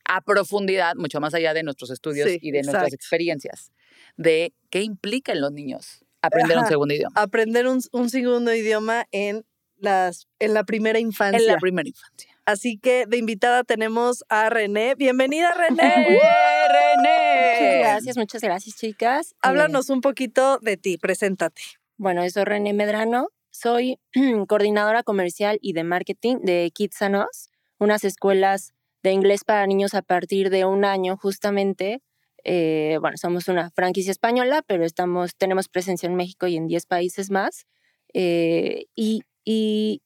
a 0.06 0.22
profundidad, 0.22 0.96
mucho 0.96 1.20
más 1.20 1.34
allá 1.34 1.54
de 1.54 1.64
nuestros 1.64 1.90
estudios 1.90 2.30
y 2.42 2.52
de 2.52 2.62
nuestras 2.64 2.94
experiencias, 2.94 3.72
de 4.18 4.54
qué 4.70 4.82
implica 4.82 5.32
en 5.32 5.42
los 5.42 5.52
niños 5.52 6.04
aprender 6.22 6.58
un 6.58 6.68
segundo 6.68 6.94
idioma. 6.94 7.22
Aprender 7.22 7.68
un, 7.68 8.10
segundo 8.10 8.54
idioma 8.54 9.06
en, 9.12 9.46
las, 9.78 10.28
en 10.40 10.54
la 10.54 10.64
primera 10.64 11.00
infancia. 11.00 11.40
En 11.40 11.48
la 11.48 11.58
primera 11.58 11.88
infancia. 11.88 12.34
Así 12.46 12.78
que 12.78 13.06
de 13.08 13.18
invitada 13.18 13.64
tenemos 13.64 14.24
a 14.30 14.50
René. 14.50 14.96
Bienvenida, 14.96 15.54
René. 15.58 16.16
¡Eh, 16.16 16.20
René! 16.68 17.54
Muchas 17.54 17.80
gracias, 17.80 18.18
muchas 18.18 18.42
gracias, 18.42 18.76
chicas. 18.76 19.32
Eh, 19.32 19.36
Háblanos 19.42 19.90
un 19.90 20.02
poquito 20.02 20.60
de 20.60 20.78
ti, 20.78 20.98
preséntate. 20.98 21.62
Bueno, 21.98 22.28
soy 22.30 22.44
René 22.44 22.74
Medrano, 22.74 23.30
soy 23.52 24.00
coordinadora 24.48 25.04
comercial 25.04 25.58
y 25.62 25.74
de 25.74 25.84
marketing 25.84 26.38
de 26.42 26.72
Kitsanos, 26.74 27.50
unas 27.78 28.04
escuelas 28.04 28.74
de 29.04 29.12
inglés 29.12 29.44
para 29.44 29.68
niños 29.68 29.94
a 29.94 30.02
partir 30.02 30.50
de 30.50 30.66
un 30.66 30.86
año 30.86 31.18
justamente. 31.18 32.02
Eh, 32.46 32.98
bueno, 33.02 33.18
somos 33.18 33.48
una 33.48 33.70
franquicia 33.72 34.12
española, 34.12 34.64
pero 34.66 34.86
estamos, 34.86 35.36
tenemos 35.36 35.70
presencia 35.70 36.08
en 36.08 36.16
México 36.16 36.48
y 36.48 36.56
en 36.56 36.68
10 36.68 36.86
países 36.86 37.30
más. 37.30 37.68
Eh, 38.14 38.86
y, 38.96 39.24
y 39.44 40.02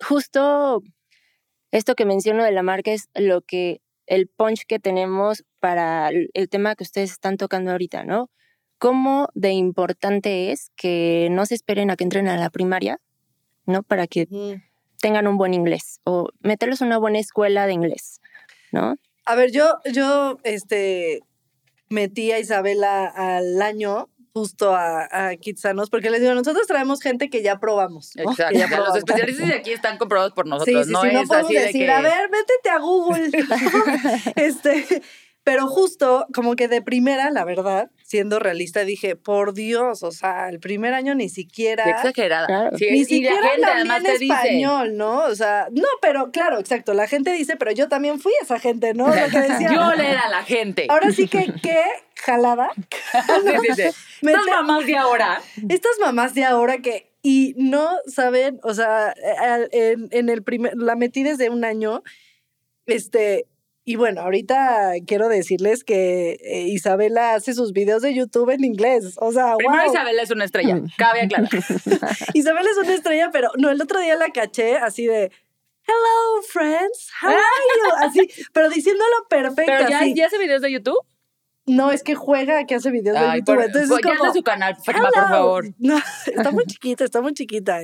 justo 0.00 0.82
esto 1.70 1.94
que 1.94 2.04
menciono 2.06 2.44
de 2.44 2.52
la 2.52 2.62
marca 2.62 2.92
es 2.92 3.08
lo 3.14 3.42
que, 3.42 3.80
el 4.06 4.26
punch 4.28 4.64
que 4.66 4.78
tenemos 4.78 5.44
para 5.60 6.08
el 6.08 6.48
tema 6.48 6.74
que 6.74 6.84
ustedes 6.84 7.10
están 7.10 7.36
tocando 7.36 7.72
ahorita, 7.72 8.04
¿no? 8.04 8.30
Cómo 8.78 9.28
de 9.34 9.50
importante 9.50 10.52
es 10.52 10.70
que 10.76 11.28
no 11.30 11.44
se 11.46 11.56
esperen 11.56 11.90
a 11.90 11.96
que 11.96 12.04
entren 12.04 12.28
a 12.28 12.36
la 12.36 12.48
primaria, 12.48 13.00
¿no? 13.66 13.82
Para 13.82 14.06
que 14.06 14.26
tengan 15.00 15.26
un 15.26 15.36
buen 15.36 15.52
inglés 15.52 16.00
o 16.04 16.30
meterlos 16.40 16.80
en 16.80 16.88
una 16.88 16.98
buena 16.98 17.18
escuela 17.18 17.66
de 17.66 17.72
inglés. 17.72 18.20
¿No? 18.72 18.96
A 19.24 19.34
ver, 19.34 19.52
yo, 19.52 19.78
yo, 19.92 20.38
este, 20.44 21.20
metí 21.90 22.32
a 22.32 22.38
Isabela 22.38 23.06
al 23.06 23.60
año 23.60 24.08
justo 24.32 24.74
a, 24.74 25.08
a 25.10 25.36
Kitsanos, 25.36 25.90
porque 25.90 26.10
les 26.10 26.20
digo, 26.20 26.34
nosotros 26.34 26.66
traemos 26.66 27.00
gente 27.00 27.28
que 27.28 27.42
ya 27.42 27.58
probamos. 27.58 28.16
Exacto. 28.16 28.58
Los 28.76 28.96
especialistas 28.96 29.48
de 29.48 29.54
aquí 29.54 29.72
están 29.72 29.98
comprobados 29.98 30.32
por 30.32 30.46
nosotros. 30.46 30.86
Sí, 30.86 30.92
no 30.92 31.02
sí, 31.02 31.08
es 31.08 31.28
podemos 31.28 31.46
así 31.46 31.54
decir, 31.54 31.80
de 31.80 31.86
que... 31.86 31.90
a 31.90 32.00
ver, 32.00 32.30
métete 32.30 32.70
a 32.70 32.78
Google. 32.78 33.30
este, 34.36 35.02
pero 35.48 35.66
justo, 35.66 36.26
como 36.34 36.56
que 36.56 36.68
de 36.68 36.82
primera, 36.82 37.30
la 37.30 37.42
verdad, 37.42 37.90
siendo 38.04 38.38
realista, 38.38 38.84
dije, 38.84 39.16
por 39.16 39.54
Dios, 39.54 40.02
o 40.02 40.12
sea, 40.12 40.50
el 40.50 40.60
primer 40.60 40.92
año 40.92 41.14
ni 41.14 41.30
siquiera. 41.30 41.84
Qué 41.84 41.90
exagerada. 41.92 42.70
ni 42.72 43.06
siquiera 43.06 43.56
la 43.56 43.76
gente 43.78 44.12
español, 44.26 44.98
¿no? 44.98 45.20
O 45.20 45.34
sea, 45.34 45.68
no, 45.70 45.88
pero 46.02 46.30
claro, 46.32 46.58
exacto. 46.58 46.92
La 46.92 47.06
gente 47.06 47.32
dice, 47.32 47.56
pero 47.56 47.70
yo 47.70 47.88
también 47.88 48.20
fui 48.20 48.32
esa 48.42 48.58
gente, 48.58 48.92
¿no? 48.92 49.08
Lo 49.08 49.30
que 49.30 49.40
decía. 49.40 49.72
yo 49.72 49.94
le 49.94 50.10
era 50.10 50.28
la 50.28 50.42
gente. 50.42 50.86
Ahora 50.90 51.12
sí 51.12 51.26
que, 51.28 51.50
¿qué? 51.62 51.82
Jalada. 52.16 52.68
sí, 52.76 53.74
sí, 53.74 53.74
sí. 53.74 53.82
Estas 54.26 54.46
mamás 54.50 54.84
de 54.84 54.96
ahora. 54.98 55.40
Estas 55.66 55.98
mamás 55.98 56.34
de 56.34 56.44
ahora 56.44 56.82
que 56.82 57.10
y 57.22 57.54
no 57.56 57.88
saben, 58.06 58.60
o 58.64 58.74
sea, 58.74 59.14
en, 59.72 60.08
en 60.10 60.28
el 60.28 60.42
primer, 60.42 60.76
la 60.76 60.94
metí 60.94 61.22
desde 61.22 61.48
un 61.48 61.64
año, 61.64 62.02
este, 62.84 63.46
y 63.88 63.96
bueno, 63.96 64.20
ahorita 64.20 64.92
quiero 65.06 65.30
decirles 65.30 65.82
que 65.82 66.32
eh, 66.42 66.64
Isabela 66.68 67.32
hace 67.32 67.54
sus 67.54 67.72
videos 67.72 68.02
de 68.02 68.12
YouTube 68.12 68.50
en 68.50 68.62
inglés. 68.62 69.16
O 69.18 69.32
sea, 69.32 69.54
Primero 69.56 69.86
Isabela 69.86 70.20
es 70.20 70.30
una 70.30 70.44
estrella, 70.44 70.82
cabe 70.98 71.22
aclarar. 71.22 71.48
Isabela 72.34 72.68
es 72.70 72.76
una 72.76 72.92
estrella, 72.92 73.30
pero 73.32 73.48
no, 73.56 73.70
el 73.70 73.80
otro 73.80 73.98
día 73.98 74.14
la 74.16 74.28
caché 74.28 74.76
así 74.76 75.06
de 75.06 75.32
Hello, 75.86 76.42
friends, 76.46 77.10
how 77.22 77.30
are 77.30 77.38
you? 77.38 77.94
Así, 78.04 78.44
pero 78.52 78.68
diciéndolo 78.68 79.26
perfecto. 79.30 79.72
¿Pero 79.74 79.88
ya, 79.88 80.04
ya 80.04 80.26
hace 80.26 80.36
videos 80.36 80.60
de 80.60 80.70
YouTube? 80.70 80.98
No, 81.68 81.92
es 81.92 82.02
que 82.02 82.14
juega, 82.14 82.64
que 82.64 82.74
hace 82.74 82.90
videos 82.90 83.18
de 83.18 83.38
YouTube. 83.38 83.60
Entonces 83.60 83.88
pues, 83.88 84.04
es 84.04 84.18
como, 84.18 84.32
su 84.32 84.42
canal, 84.42 84.76
por 84.84 84.94
favor. 85.28 85.66
No, 85.78 85.98
está 86.26 86.50
muy 86.50 86.64
chiquita, 86.64 87.04
está 87.04 87.20
muy 87.20 87.34
chiquita. 87.34 87.80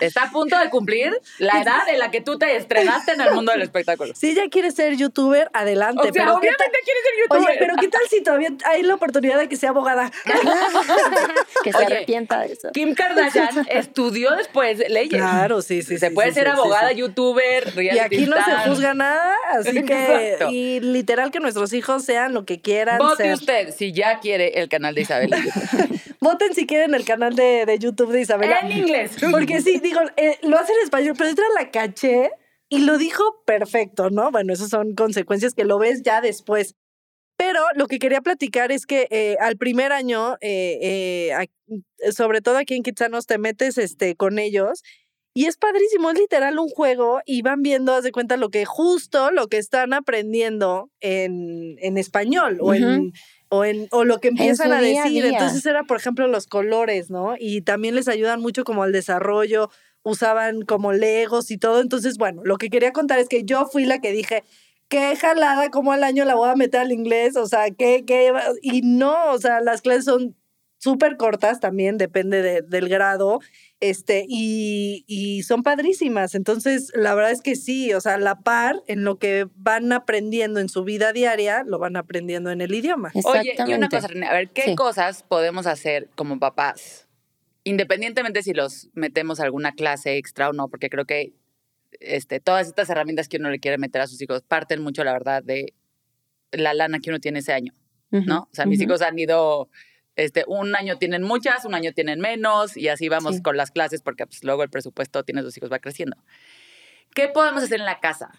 Está 0.00 0.24
a 0.24 0.30
punto 0.30 0.58
de 0.58 0.70
cumplir 0.70 1.20
la 1.38 1.60
edad 1.60 1.88
en 1.88 1.98
la 1.98 2.10
que 2.10 2.20
tú 2.20 2.38
te 2.38 2.56
estrenaste 2.56 3.12
en 3.12 3.20
el 3.20 3.34
mundo 3.34 3.52
del 3.52 3.62
espectáculo. 3.62 4.14
Si 4.14 4.30
ella 4.30 4.44
quiere 4.50 4.70
ser 4.70 4.96
youtuber, 4.96 5.50
adelante. 5.52 6.00
O 6.00 6.02
sea, 6.04 6.12
pero 6.12 6.36
obviamente 6.36 6.64
quiere 6.84 7.00
ser 7.02 7.12
youtuber. 7.22 7.50
Oye, 7.50 7.58
pero 7.58 7.74
¿qué 7.76 7.88
tal 7.88 8.02
si 8.08 8.22
todavía 8.22 8.48
hay 8.64 8.82
la 8.82 8.94
oportunidad 8.94 9.38
de 9.38 9.48
que 9.48 9.56
sea 9.56 9.70
abogada? 9.70 10.10
que 11.64 11.72
se 11.72 11.84
arrepienta 11.84 12.40
de 12.40 12.52
eso. 12.52 12.70
Kim 12.72 12.94
Kardashian 12.94 13.66
estudió 13.70 14.34
después 14.36 14.78
leyes. 14.88 15.20
Claro, 15.20 15.62
sí, 15.62 15.82
sí. 15.82 15.98
Se 15.98 16.10
puede 16.10 16.32
ser 16.32 16.48
abogada, 16.48 16.92
youtuber, 16.92 17.72
Y 17.76 17.98
aquí 17.98 18.26
no 18.26 18.36
se 18.36 18.68
juzga 18.68 18.94
nada, 18.94 19.34
así 19.52 19.84
que... 19.84 20.38
Y 20.50 20.80
literal 20.80 21.30
que 21.30 21.40
nuestros 21.40 21.72
hijos 21.72 22.04
sean 22.04 22.32
lo 22.32 22.44
que 22.44 22.60
quieran 22.60 22.98
usted 23.34 23.74
si 23.74 23.92
ya 23.92 24.20
quiere 24.20 24.60
el 24.60 24.68
canal 24.68 24.94
de 24.94 25.02
Isabela. 25.02 25.38
Voten 26.20 26.54
si 26.54 26.66
quieren 26.66 26.94
el 26.94 27.04
canal 27.04 27.36
de, 27.36 27.76
YouTube 27.78 28.12
de 28.12 28.22
Isabela. 28.22 28.60
En 28.60 28.72
inglés. 28.72 29.12
Porque 29.30 29.60
sí, 29.60 29.80
digo, 29.80 30.00
eh, 30.16 30.38
lo 30.42 30.58
hace 30.58 30.72
en 30.72 30.84
español, 30.84 31.14
pero 31.16 31.30
entra 31.30 31.44
la 31.58 31.70
caché 31.70 32.30
y 32.68 32.80
lo 32.80 32.98
dijo 32.98 33.42
perfecto, 33.44 34.10
¿no? 34.10 34.30
Bueno, 34.30 34.52
esas 34.52 34.70
son 34.70 34.94
consecuencias 34.94 35.54
que 35.54 35.64
lo 35.64 35.78
ves 35.78 36.02
ya 36.02 36.20
después. 36.20 36.74
Pero 37.38 37.60
lo 37.74 37.86
que 37.86 37.98
quería 37.98 38.22
platicar 38.22 38.72
es 38.72 38.86
que 38.86 39.08
eh, 39.10 39.36
al 39.40 39.56
primer 39.58 39.92
año, 39.92 40.36
eh, 40.40 41.32
sobre 42.10 42.40
todo 42.40 42.56
aquí 42.56 42.74
en 42.74 42.82
Kitsanos, 42.82 43.26
te 43.26 43.36
metes 43.36 43.76
este, 43.76 44.16
con 44.16 44.38
ellos 44.38 44.82
y 45.36 45.44
es 45.44 45.58
padrísimo, 45.58 46.10
es 46.10 46.18
literal 46.18 46.58
un 46.58 46.70
juego 46.70 47.20
y 47.26 47.42
van 47.42 47.60
viendo, 47.60 47.92
haz 47.92 48.04
de 48.04 48.10
cuenta, 48.10 48.38
lo 48.38 48.48
que 48.48 48.64
justo 48.64 49.30
lo 49.30 49.48
que 49.48 49.58
están 49.58 49.92
aprendiendo 49.92 50.90
en, 51.00 51.76
en 51.80 51.98
español 51.98 52.56
o 52.62 52.72
en 52.72 53.12
o, 53.50 53.66
en, 53.66 53.86
o 53.90 54.04
lo 54.04 54.18
que 54.18 54.28
empiezan 54.28 54.72
a 54.72 54.80
decir. 54.80 55.26
Entonces 55.26 55.66
era, 55.66 55.84
por 55.84 55.98
ejemplo, 55.98 56.26
los 56.26 56.46
colores, 56.46 57.10
¿no? 57.10 57.34
Y 57.38 57.60
también 57.60 57.94
les 57.94 58.08
ayudan 58.08 58.40
mucho 58.40 58.64
como 58.64 58.82
al 58.82 58.92
desarrollo, 58.92 59.68
usaban 60.02 60.62
como 60.62 60.94
legos 60.94 61.50
y 61.50 61.58
todo. 61.58 61.82
Entonces, 61.82 62.16
bueno, 62.16 62.40
lo 62.42 62.56
que 62.56 62.70
quería 62.70 62.92
contar 62.92 63.18
es 63.18 63.28
que 63.28 63.44
yo 63.44 63.66
fui 63.66 63.84
la 63.84 64.00
que 64.00 64.12
dije, 64.12 64.42
qué 64.88 65.16
jalada, 65.16 65.70
como 65.70 65.92
al 65.92 66.02
año 66.02 66.24
la 66.24 66.34
voy 66.34 66.48
a 66.48 66.56
meter 66.56 66.80
al 66.80 66.92
inglés, 66.92 67.36
o 67.36 67.46
sea, 67.46 67.70
qué, 67.70 68.04
qué, 68.06 68.32
y 68.62 68.80
no, 68.80 69.32
o 69.32 69.38
sea, 69.38 69.60
las 69.60 69.82
clases 69.82 70.06
son 70.06 70.34
súper 70.78 71.16
cortas 71.16 71.60
también, 71.60 71.98
depende 71.98 72.62
del 72.62 72.88
grado, 72.88 73.40
este, 73.80 74.24
y, 74.28 75.04
y, 75.06 75.42
son 75.42 75.62
padrísimas. 75.62 76.34
Entonces, 76.34 76.92
la 76.94 77.14
verdad 77.14 77.32
es 77.32 77.42
que 77.42 77.56
sí, 77.56 77.92
o 77.92 78.00
sea, 78.00 78.18
la 78.18 78.40
par 78.40 78.82
en 78.86 79.04
lo 79.04 79.18
que 79.18 79.48
van 79.56 79.92
aprendiendo 79.92 80.60
en 80.60 80.68
su 80.68 80.84
vida 80.84 81.12
diaria, 81.12 81.64
lo 81.64 81.78
van 81.78 81.96
aprendiendo 81.96 82.50
en 82.50 82.60
el 82.60 82.74
idioma. 82.74 83.10
Oye, 83.24 83.54
y 83.66 83.74
una 83.74 83.88
cosa, 83.88 84.08
René, 84.08 84.26
a 84.26 84.32
ver, 84.32 84.50
¿qué 84.50 84.74
cosas 84.74 85.22
podemos 85.22 85.66
hacer 85.66 86.08
como 86.14 86.38
papás? 86.38 87.08
Independientemente 87.64 88.42
si 88.42 88.52
los 88.52 88.88
metemos 88.94 89.40
a 89.40 89.44
alguna 89.44 89.72
clase 89.72 90.16
extra 90.16 90.48
o 90.48 90.52
no, 90.52 90.68
porque 90.68 90.88
creo 90.88 91.04
que 91.04 91.32
este, 92.00 92.40
todas 92.40 92.68
estas 92.68 92.88
herramientas 92.90 93.28
que 93.28 93.38
uno 93.38 93.50
le 93.50 93.58
quiere 93.58 93.78
meter 93.78 94.02
a 94.02 94.06
sus 94.06 94.20
hijos 94.22 94.42
parten 94.42 94.82
mucho, 94.82 95.04
la 95.04 95.12
verdad, 95.12 95.42
de 95.42 95.74
la 96.52 96.74
lana 96.74 97.00
que 97.00 97.10
uno 97.10 97.18
tiene 97.18 97.40
ese 97.40 97.52
año, 97.52 97.72
¿no? 98.10 98.48
O 98.50 98.54
sea, 98.54 98.66
mis 98.66 98.80
hijos 98.80 99.02
han 99.02 99.18
ido 99.18 99.68
este, 100.16 100.44
un 100.46 100.74
año 100.74 100.98
tienen 100.98 101.22
muchas, 101.22 101.64
un 101.64 101.74
año 101.74 101.92
tienen 101.92 102.20
menos 102.20 102.76
y 102.76 102.88
así 102.88 103.08
vamos 103.08 103.40
con 103.42 103.56
las 103.56 103.70
clases 103.70 104.02
porque 104.02 104.26
pues, 104.26 104.42
luego 104.42 104.62
el 104.62 104.70
presupuesto 104.70 105.22
tiene 105.22 105.42
dos 105.42 105.56
hijos 105.56 105.70
va 105.70 105.78
creciendo. 105.78 106.16
¿Qué 107.14 107.28
podemos 107.28 107.62
hacer 107.62 107.80
en 107.80 107.86
la 107.86 108.00
casa 108.00 108.30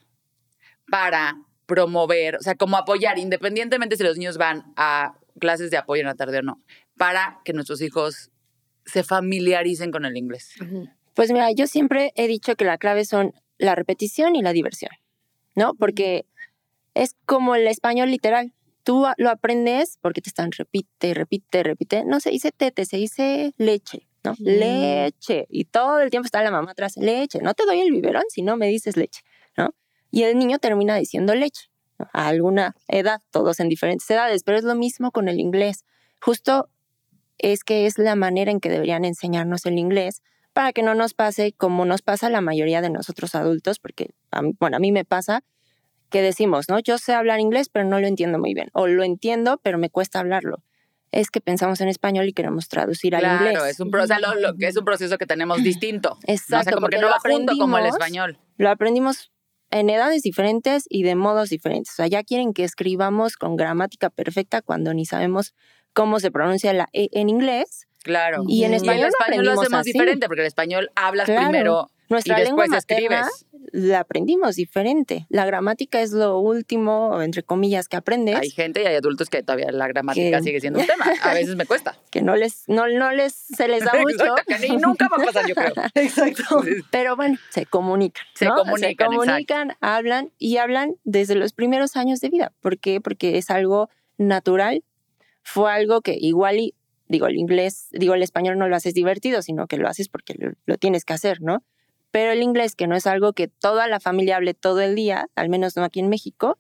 para 0.90 1.38
promover, 1.68 2.38
o 2.38 2.42
sea, 2.42 2.56
como 2.56 2.78
apoyar, 2.78 3.20
independientemente 3.20 3.96
si 3.96 4.04
los 4.04 4.18
niños 4.18 4.38
van 4.38 4.74
a 4.76 5.18
clases 5.40 5.70
de 5.70 5.78
apoyo 5.78 6.02
en 6.02 6.08
la 6.08 6.16
tarde 6.16 6.40
o 6.40 6.42
no, 6.42 6.64
para 6.98 7.40
que 7.46 7.54
nuestros 7.54 7.82
hijos 7.82 8.32
se 8.86 9.04
familiaricen 9.04 9.92
con 9.92 10.06
el 10.06 10.18
inglés? 10.18 10.54
Pues 11.14 11.32
mira, 11.32 11.52
yo 11.52 11.68
siempre 11.68 12.12
he 12.16 12.28
dicho 12.28 12.56
que 12.56 12.66
la 12.66 12.78
clave 12.78 13.06
son 13.06 13.34
la 13.58 13.76
repetición 13.76 14.36
y 14.36 14.42
la 14.42 14.54
diversión, 14.54 14.92
¿no? 15.56 15.74
Porque 15.76 16.26
es 16.94 17.16
como 17.26 17.56
el 17.56 17.68
español 17.68 18.10
literal 18.10 18.54
tú 18.88 19.06
lo 19.18 19.30
aprendes 19.30 20.00
porque 20.02 20.22
te 20.22 20.30
están 20.30 20.50
repite, 20.54 21.14
repite, 21.14 21.62
repite. 21.62 22.06
No 22.06 22.22
se 22.22 22.30
dice 22.30 22.54
tete, 22.54 22.86
se 22.86 22.96
dice 22.96 23.54
leche, 23.58 24.08
¿no? 24.24 24.34
Leche. 24.40 25.46
Y 25.50 25.66
todo 25.66 26.00
el 26.00 26.10
tiempo 26.10 26.26
está 26.26 26.42
la 26.42 26.52
mamá 26.52 26.72
atrás, 26.72 26.96
leche. 26.96 27.40
No 27.42 27.54
te 27.54 27.66
doy 27.66 27.82
el 27.82 27.92
biberón 27.92 28.24
si 28.30 28.44
no 28.44 28.56
me 28.56 28.68
dices 28.68 28.96
leche, 28.96 29.24
¿no? 29.58 29.76
Y 30.10 30.24
el 30.24 30.40
niño 30.40 30.58
termina 30.60 30.96
diciendo 30.96 31.36
leche. 31.36 31.70
A 32.14 32.30
alguna 32.30 32.76
edad, 32.88 33.20
todos 33.30 33.60
en 33.60 33.68
diferentes 33.68 34.10
edades, 34.10 34.44
pero 34.44 34.58
es 34.58 34.64
lo 34.64 34.74
mismo 34.74 35.12
con 35.12 35.28
el 35.28 35.42
inglés. 35.42 35.84
Justo 36.22 36.70
es 37.40 37.66
que 37.66 37.88
es 37.88 37.98
la 37.98 38.16
manera 38.16 38.52
en 38.52 38.62
que 38.62 38.70
deberían 38.70 39.04
enseñarnos 39.04 39.66
el 39.66 39.80
inglés 39.80 40.22
para 40.54 40.72
que 40.72 40.82
no 40.82 40.96
nos 40.96 41.14
pase 41.14 41.52
como 41.52 41.84
nos 41.84 42.02
pasa 42.02 42.28
a 42.28 42.30
la 42.30 42.40
mayoría 42.40 42.82
de 42.82 42.90
nosotros 42.90 43.36
adultos, 43.36 43.80
porque, 43.80 44.12
bueno, 44.62 44.78
a 44.78 44.80
mí 44.80 44.94
me 44.94 45.04
pasa 45.04 45.44
que 46.10 46.22
decimos, 46.22 46.70
¿no? 46.70 46.80
Yo 46.80 46.98
sé 46.98 47.14
hablar 47.14 47.40
inglés, 47.40 47.70
pero 47.70 47.86
no 47.86 48.00
lo 48.00 48.08
entiendo 48.08 48.40
muy 48.40 48.54
bien. 48.54 48.70
O 48.74 48.88
lo 48.88 49.04
entiendo, 49.04 49.60
pero 49.62 49.78
me 49.78 49.90
cuesta 49.90 50.20
hablarlo. 50.20 50.64
Es 51.12 51.30
que 51.30 51.40
pensamos 51.42 51.80
en 51.82 51.88
español 51.88 52.28
y 52.28 52.34
queremos 52.34 52.68
traducir 52.68 53.16
al 53.16 53.24
inglés. 53.24 53.52
Claro, 53.52 53.66
es 53.66 53.80
un, 53.80 53.92
lo, 53.92 54.54
es 54.60 54.78
un 54.78 54.86
proceso 54.86 55.18
que 55.18 55.26
tenemos 55.26 55.58
distinto. 55.64 56.18
Exacto. 56.26 56.76
como 56.76 56.88
que 56.88 56.98
no 56.98 57.08
va 57.08 57.20
junto 57.20 57.58
como 57.58 57.78
el 57.78 57.86
español. 57.86 58.38
Lo 58.58 58.70
aprendimos 58.70 59.32
en 59.70 59.90
edades 59.90 60.22
diferentes 60.22 60.86
y 60.90 61.04
de 61.04 61.16
modos 61.16 61.50
diferentes. 61.50 61.94
O 61.94 61.96
sea, 61.96 62.08
ya 62.08 62.24
quieren 62.24 62.54
que 62.54 62.64
escribamos 62.64 63.36
con 63.36 63.56
gramática 63.56 64.10
perfecta 64.10 64.62
cuando 64.62 64.94
ni 64.94 65.06
sabemos 65.06 65.54
cómo 65.94 66.20
se 66.20 66.32
pronuncia 66.32 66.74
la 66.74 66.88
E 66.94 67.10
en 67.12 67.30
inglés. 67.30 67.88
Claro. 68.04 68.44
Y 68.48 68.64
en 68.64 68.74
español, 68.74 69.06
el 69.06 69.08
español 69.10 69.46
lo, 69.46 69.62
hacemos 69.62 69.84
diferente, 69.84 70.28
porque 70.28 70.42
el 70.42 70.48
español 70.48 70.90
hablas 70.96 71.26
primero 71.26 71.90
nuestra 72.10 72.42
y 72.42 72.46
lengua 72.46 72.66
escribes. 72.66 73.46
La 73.72 74.00
aprendimos 74.00 74.56
diferente. 74.56 75.26
La 75.30 75.46
gramática 75.46 76.02
es 76.02 76.12
lo 76.12 76.40
último, 76.40 77.22
entre 77.22 77.44
comillas, 77.44 77.90
que 77.90 77.98
aprendes. 77.98 78.36
Hay 78.36 78.50
gente 78.50 78.82
y 78.82 78.86
hay 78.86 78.96
adultos 78.96 79.30
que 79.30 79.44
todavía 79.44 79.72
la 79.72 79.88
gramática 79.88 80.42
sigue 80.42 80.62
siendo 80.62 80.80
un 80.80 80.86
tema. 80.86 81.06
A 81.22 81.34
veces 81.34 81.56
me 81.56 81.66
cuesta. 81.66 81.98
Que 82.10 82.22
no 82.22 82.36
les, 82.36 82.64
no, 82.68 82.88
no 82.88 83.12
les, 83.12 83.34
se 83.34 83.68
les 83.68 83.84
da 83.84 83.92
mucho. 84.02 84.36
y 84.66 84.78
nunca 84.78 85.08
va 85.10 85.22
a 85.22 85.26
pasar, 85.26 85.48
yo 85.48 85.56
creo. 85.56 85.74
Exacto. 85.96 86.62
Pero 86.90 87.16
bueno, 87.16 87.38
se 87.50 87.66
comunican. 87.66 88.26
Se 88.34 88.48
comunican. 88.48 88.90
Se 88.90 88.96
comunican, 88.96 89.78
hablan 89.82 90.32
y 90.38 90.58
hablan 90.58 90.96
desde 91.04 91.36
los 91.36 91.54
primeros 91.54 91.98
años 91.98 92.22
de 92.22 92.30
vida. 92.30 92.54
¿Por 92.62 92.80
qué? 92.80 93.02
Porque 93.02 93.38
es 93.38 93.52
algo 93.52 93.90
natural. 94.18 94.84
Fue 95.44 95.72
algo 95.72 96.02
que 96.02 96.18
igual 96.20 96.60
y, 96.60 96.76
digo, 97.08 97.28
el 97.28 97.38
inglés, 97.38 97.88
digo, 97.92 98.14
el 98.14 98.24
español 98.24 98.58
no 98.58 98.68
lo 98.68 98.76
haces 98.76 98.94
divertido, 98.94 99.42
sino 99.42 99.68
que 99.68 99.78
lo 99.78 99.88
haces 99.88 100.08
porque 100.08 100.36
lo 100.66 100.78
tienes 100.78 101.04
que 101.04 101.14
hacer, 101.14 101.42
¿no? 101.42 101.64
Pero 102.18 102.32
el 102.32 102.42
inglés, 102.42 102.76
que 102.76 102.88
no 102.88 102.96
es 102.96 103.06
algo 103.06 103.34
que 103.34 103.48
toda 103.48 103.88
la 103.88 104.00
familia 104.00 104.38
hable 104.38 104.56
todo 104.56 104.82
el 104.82 104.96
día, 104.96 105.30
al 105.36 105.50
menos 105.50 105.78
no 105.78 105.84
aquí 105.84 106.00
en 106.00 106.10
México, 106.10 106.58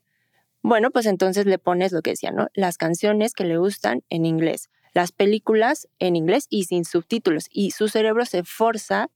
bueno, 0.61 0.91
pues 0.91 1.07
entonces 1.07 1.47
le 1.47 1.57
pones 1.57 1.91
lo 1.91 2.03
que 2.03 2.11
decía, 2.11 2.29
¿no? 2.29 2.47
Las 2.53 2.77
canciones 2.77 3.33
que 3.33 3.43
le 3.43 3.57
gustan 3.57 4.03
en 4.09 4.27
inglés, 4.27 4.69
las 4.93 5.11
películas 5.11 5.87
en 5.97 6.15
inglés 6.15 6.45
y 6.51 6.65
sin 6.65 6.85
subtítulos. 6.85 7.47
Y 7.49 7.71
su 7.71 7.87
cerebro 7.87 8.23
se 8.25 8.43
forza 8.43 9.09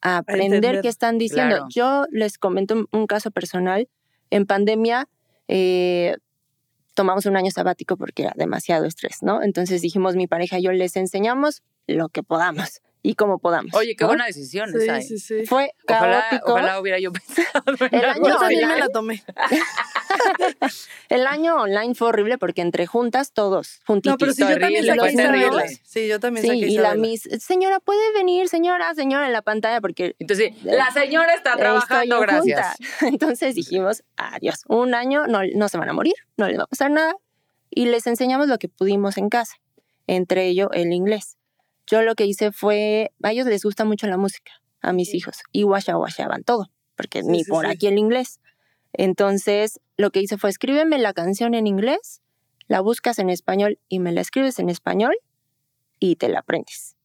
a 0.00 0.16
aprender 0.16 0.80
qué 0.80 0.88
están 0.88 1.18
diciendo. 1.18 1.66
Yo 1.68 2.06
les 2.10 2.38
comento 2.38 2.88
un, 2.90 3.06
caso 3.06 3.30
personal. 3.30 3.86
En 4.30 4.46
pandemia 4.46 5.10
eh, 5.46 6.16
tomamos 6.94 7.26
un 7.26 7.36
año 7.36 7.50
sabático 7.50 7.98
porque 7.98 8.22
era 8.22 8.32
demasiado 8.34 8.86
estrés, 8.86 9.18
¿no? 9.20 9.42
Entonces 9.42 9.82
dijimos 9.82 10.16
mi 10.16 10.26
pareja 10.26 10.58
y 10.58 10.62
yo 10.62 10.72
les 10.72 10.96
enseñamos 10.96 11.62
lo 11.86 12.08
que 12.08 12.22
podamos 12.22 12.80
y 13.02 13.14
como 13.14 13.38
podamos. 13.38 13.72
Oye, 13.74 13.94
qué 13.94 14.04
buena 14.04 14.26
decisión 14.26 14.70
sí, 14.72 14.78
esa. 14.82 15.00
Sí, 15.00 15.18
sí. 15.18 15.46
Fue 15.46 15.70
caótico. 15.86 16.52
Ojalá, 16.52 16.80
hubiera 16.80 16.98
yo 16.98 17.12
pensado. 17.12 17.62
El 17.90 18.04
año 18.04 18.28
yo 18.28 18.36
también 18.38 18.68
me 18.68 18.78
la 18.78 18.88
tomé. 18.88 19.22
el 21.08 21.26
año 21.26 21.56
online 21.56 21.94
fue 21.94 22.08
horrible 22.08 22.36
porque 22.38 22.62
entre 22.62 22.86
juntas 22.86 23.32
todos, 23.32 23.80
juntitos. 23.86 24.14
No, 24.14 24.18
pero 24.18 24.32
sí, 24.32 24.42
yo 24.42 24.58
también 24.58 24.84
saqué 24.84 25.16
terrible. 25.16 25.80
Sí, 25.84 26.08
yo 26.08 26.20
también 26.20 26.42
sí, 26.42 26.48
saqué 26.48 26.72
y 26.72 26.78
la 26.78 26.94
mis, 26.94 27.22
señora, 27.40 27.80
¿puede 27.80 28.12
venir, 28.12 28.48
señora, 28.48 28.94
señora, 28.94 29.26
en 29.26 29.32
la 29.32 29.42
pantalla? 29.42 29.80
Porque... 29.80 30.16
Entonces, 30.18 30.52
la 30.64 30.90
señora 30.90 31.34
está 31.34 31.56
trabajando, 31.56 32.20
gracias. 32.20 32.76
Entonces 33.02 33.54
dijimos, 33.54 34.02
adiós, 34.16 34.64
un 34.68 34.94
año 34.94 35.26
no, 35.26 35.40
no 35.54 35.68
se 35.68 35.78
van 35.78 35.88
a 35.88 35.92
morir, 35.92 36.14
no 36.36 36.48
les 36.48 36.58
va 36.58 36.64
a 36.64 36.66
pasar 36.66 36.90
nada. 36.90 37.14
Y 37.70 37.86
les 37.86 38.06
enseñamos 38.06 38.48
lo 38.48 38.58
que 38.58 38.68
pudimos 38.68 39.16
en 39.16 39.28
casa, 39.28 39.56
entre 40.06 40.46
ello 40.46 40.70
el 40.72 40.92
inglés 40.92 41.36
yo 41.86 42.02
lo 42.02 42.14
que 42.14 42.26
hice 42.26 42.52
fue, 42.52 43.12
a 43.22 43.32
ellos 43.32 43.46
les 43.46 43.62
gusta 43.62 43.84
mucho 43.84 44.06
la 44.06 44.16
música, 44.16 44.52
a 44.80 44.92
mis 44.92 45.14
hijos, 45.14 45.42
y 45.52 45.64
washa 45.64 45.96
washaban 45.98 46.42
todo, 46.44 46.70
porque 46.96 47.22
Sí, 47.22 47.28
ni 47.28 47.44
sí, 47.44 47.50
por 47.50 47.66
aquí 47.66 47.86
el 47.86 47.98
inglés. 47.98 48.40
Entonces, 48.92 49.80
lo 49.96 50.10
que 50.10 50.20
hice 50.20 50.38
fue, 50.38 50.50
escríbeme 50.50 50.98
la 50.98 51.12
canción 51.12 51.54
en 51.54 51.66
inglés, 51.66 52.22
la 52.68 52.80
buscas 52.80 53.18
en 53.18 53.30
español 53.30 53.78
y 53.88 53.98
me 54.00 54.12
la 54.12 54.20
escribes 54.20 54.58
en 54.58 54.68
español 54.70 55.14
y 56.00 56.16
te 56.16 56.28
la 56.28 56.40
aprendes. 56.40 56.96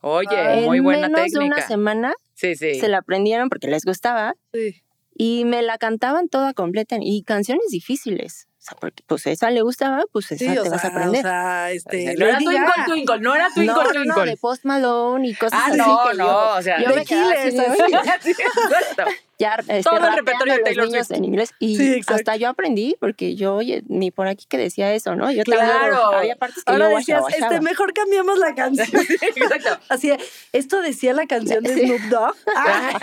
Oye, 0.00 0.62
muy 0.64 0.78
en 0.78 0.84
buena 0.84 1.08
menos 1.08 1.32
de 1.32 1.40
una 1.40 1.66
semana 1.66 2.14
Sí, 2.34 2.54
sí. 2.54 2.78
se 2.78 2.88
la 2.88 2.98
aprendieron 2.98 3.48
porque 3.48 3.66
les 3.68 3.84
gustaba 3.84 4.34
Sí. 4.52 4.82
y 5.14 5.44
me 5.44 5.62
la 5.62 5.76
cantaban 5.78 6.28
toda 6.28 6.54
completa 6.54 6.96
y 7.00 7.22
canciones 7.24 7.66
difíciles. 7.70 8.48
Porque 8.80 9.02
pues 9.06 9.26
esa 9.26 9.50
le 9.50 9.62
gustaba, 9.62 10.02
pues 10.12 10.30
esa 10.32 10.44
Sí, 10.52 10.58
o 10.58 10.62
te 10.62 10.68
vas 10.70 10.84
a 10.84 10.88
aprender. 10.88 11.20
o 11.24 11.28
sea, 11.28 11.70
este, 11.70 12.14
no 12.16 12.26
era 12.26 12.38
Twinkle. 12.38 12.58
Twinkle, 12.86 13.20
no 13.20 13.34
era 13.34 13.48
Twinkle 13.54 13.74
no, 13.74 13.82
no, 13.84 13.90
Twinkle. 13.90 14.12
no, 14.14 14.24
de 14.24 14.36
Post 14.36 14.64
Malone 14.64 15.28
y 15.28 15.34
cosas 15.34 15.58
Ah, 15.62 15.66
así. 15.68 15.78
no, 15.78 16.00
que 16.10 16.16
no, 16.18 16.26
yo, 16.26 16.58
o 16.58 16.62
sea, 16.62 16.80
yo 16.82 16.94
me 16.94 17.04
quedaba 17.04 17.32
así 17.32 17.50
Killers, 17.50 17.54
de, 17.56 17.66
así. 17.66 17.82
"Oye, 17.82 17.98
Sí, 18.22 18.30
exacto. 18.30 19.04
ya 19.38 19.54
este, 19.54 19.82
Todo 19.82 19.96
el 20.08 20.14
repertorio 20.16 20.54
de 20.54 20.60
Taylor 20.62 20.90
Swift. 20.90 21.10
en 21.12 21.24
inglés 21.24 21.54
y 21.60 21.76
Sí, 21.76 21.92
exacto. 21.94 22.14
hasta 22.14 22.36
yo 22.36 22.48
aprendí 22.48 22.96
porque 23.00 23.36
yo 23.36 23.54
oye 23.54 23.82
ni 23.86 24.10
por 24.10 24.26
aquí 24.26 24.46
que 24.48 24.58
decía 24.58 24.92
eso 24.94 25.14
no 25.14 25.30
yo 25.30 25.44
Claro. 25.44 25.60
también 25.70 26.18
había 26.18 26.36
partes 26.36 26.64
que 26.64 26.72
Ahora 26.72 26.90
yo 26.90 26.96
decías, 26.98 27.20
guachaba, 27.20 27.46
este, 27.48 27.60
mejor 27.60 27.92
cambiamos 27.94 28.38
la 28.38 28.54
canción. 28.56 28.88
Exacto. 29.36 29.78
Así, 29.88 30.12
esto 30.52 30.82
decía 30.82 31.12
la 31.12 31.26
canción 31.26 31.62
de. 31.62 31.76
Snoop 31.78 32.00
Dogg. 32.10 32.34
Ah, 32.56 32.98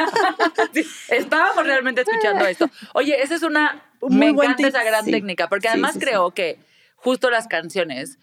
Sí, 0.73 0.85
estábamos 1.09 1.65
realmente 1.65 2.01
escuchando 2.01 2.45
esto. 2.45 2.69
Oye, 2.93 3.21
esa 3.21 3.35
es 3.35 3.43
una. 3.43 3.81
Muy 4.01 4.17
me 4.17 4.27
encanta 4.29 4.55
tip. 4.57 4.65
esa 4.67 4.83
gran 4.83 5.05
Sí. 5.05 5.11
técnica, 5.11 5.47
porque 5.49 5.67
además 5.67 5.93
sí, 5.93 5.99
sí. 5.99 6.05
creo 6.05 6.31
que 6.31 6.59
justo 6.95 7.29
las 7.29 7.47
canciones, 7.47 8.17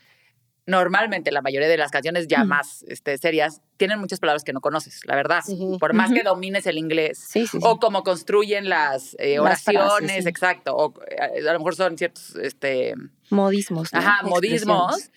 normalmente 0.65 1.33
la 1.33 1.43
mayoría 1.43 1.67
de 1.69 1.77
las 1.77 1.91
canciones 1.91 2.29
ya 2.29 2.45
Mm. 2.45 2.49
más 2.49 2.85
este, 2.89 3.19
serias, 3.19 3.61
tienen 3.79 3.99
muchas 3.99 4.21
palabras 4.21 4.45
que 4.45 4.53
no 4.53 4.61
conoces, 4.61 5.01
la 5.07 5.17
verdad. 5.17 5.43
Por 5.81 5.93
más 5.93 6.13
que 6.13 6.23
domines 6.23 6.67
el 6.67 6.79
inglés. 6.79 7.19
sí 7.19 7.47
sí, 7.47 7.59
sí. 7.59 7.59
O 7.63 7.79
cómo 7.81 8.05
construyen 8.05 8.69
las 8.69 9.17
eh, 9.19 9.39
Las 9.43 9.63
frases, 9.65 9.81
oraciones, 9.81 10.27
exacto. 10.27 10.77
O 10.77 10.95
eh, 11.11 11.41
a 11.49 11.53
lo 11.53 11.59
mejor 11.59 11.75
son 11.75 11.99
ciertos 11.99 12.37
este, 12.37 12.95
modismos 13.31 13.93
¿no? 13.93 13.99
Ajá, 13.99 14.23
modismos. 14.23 15.11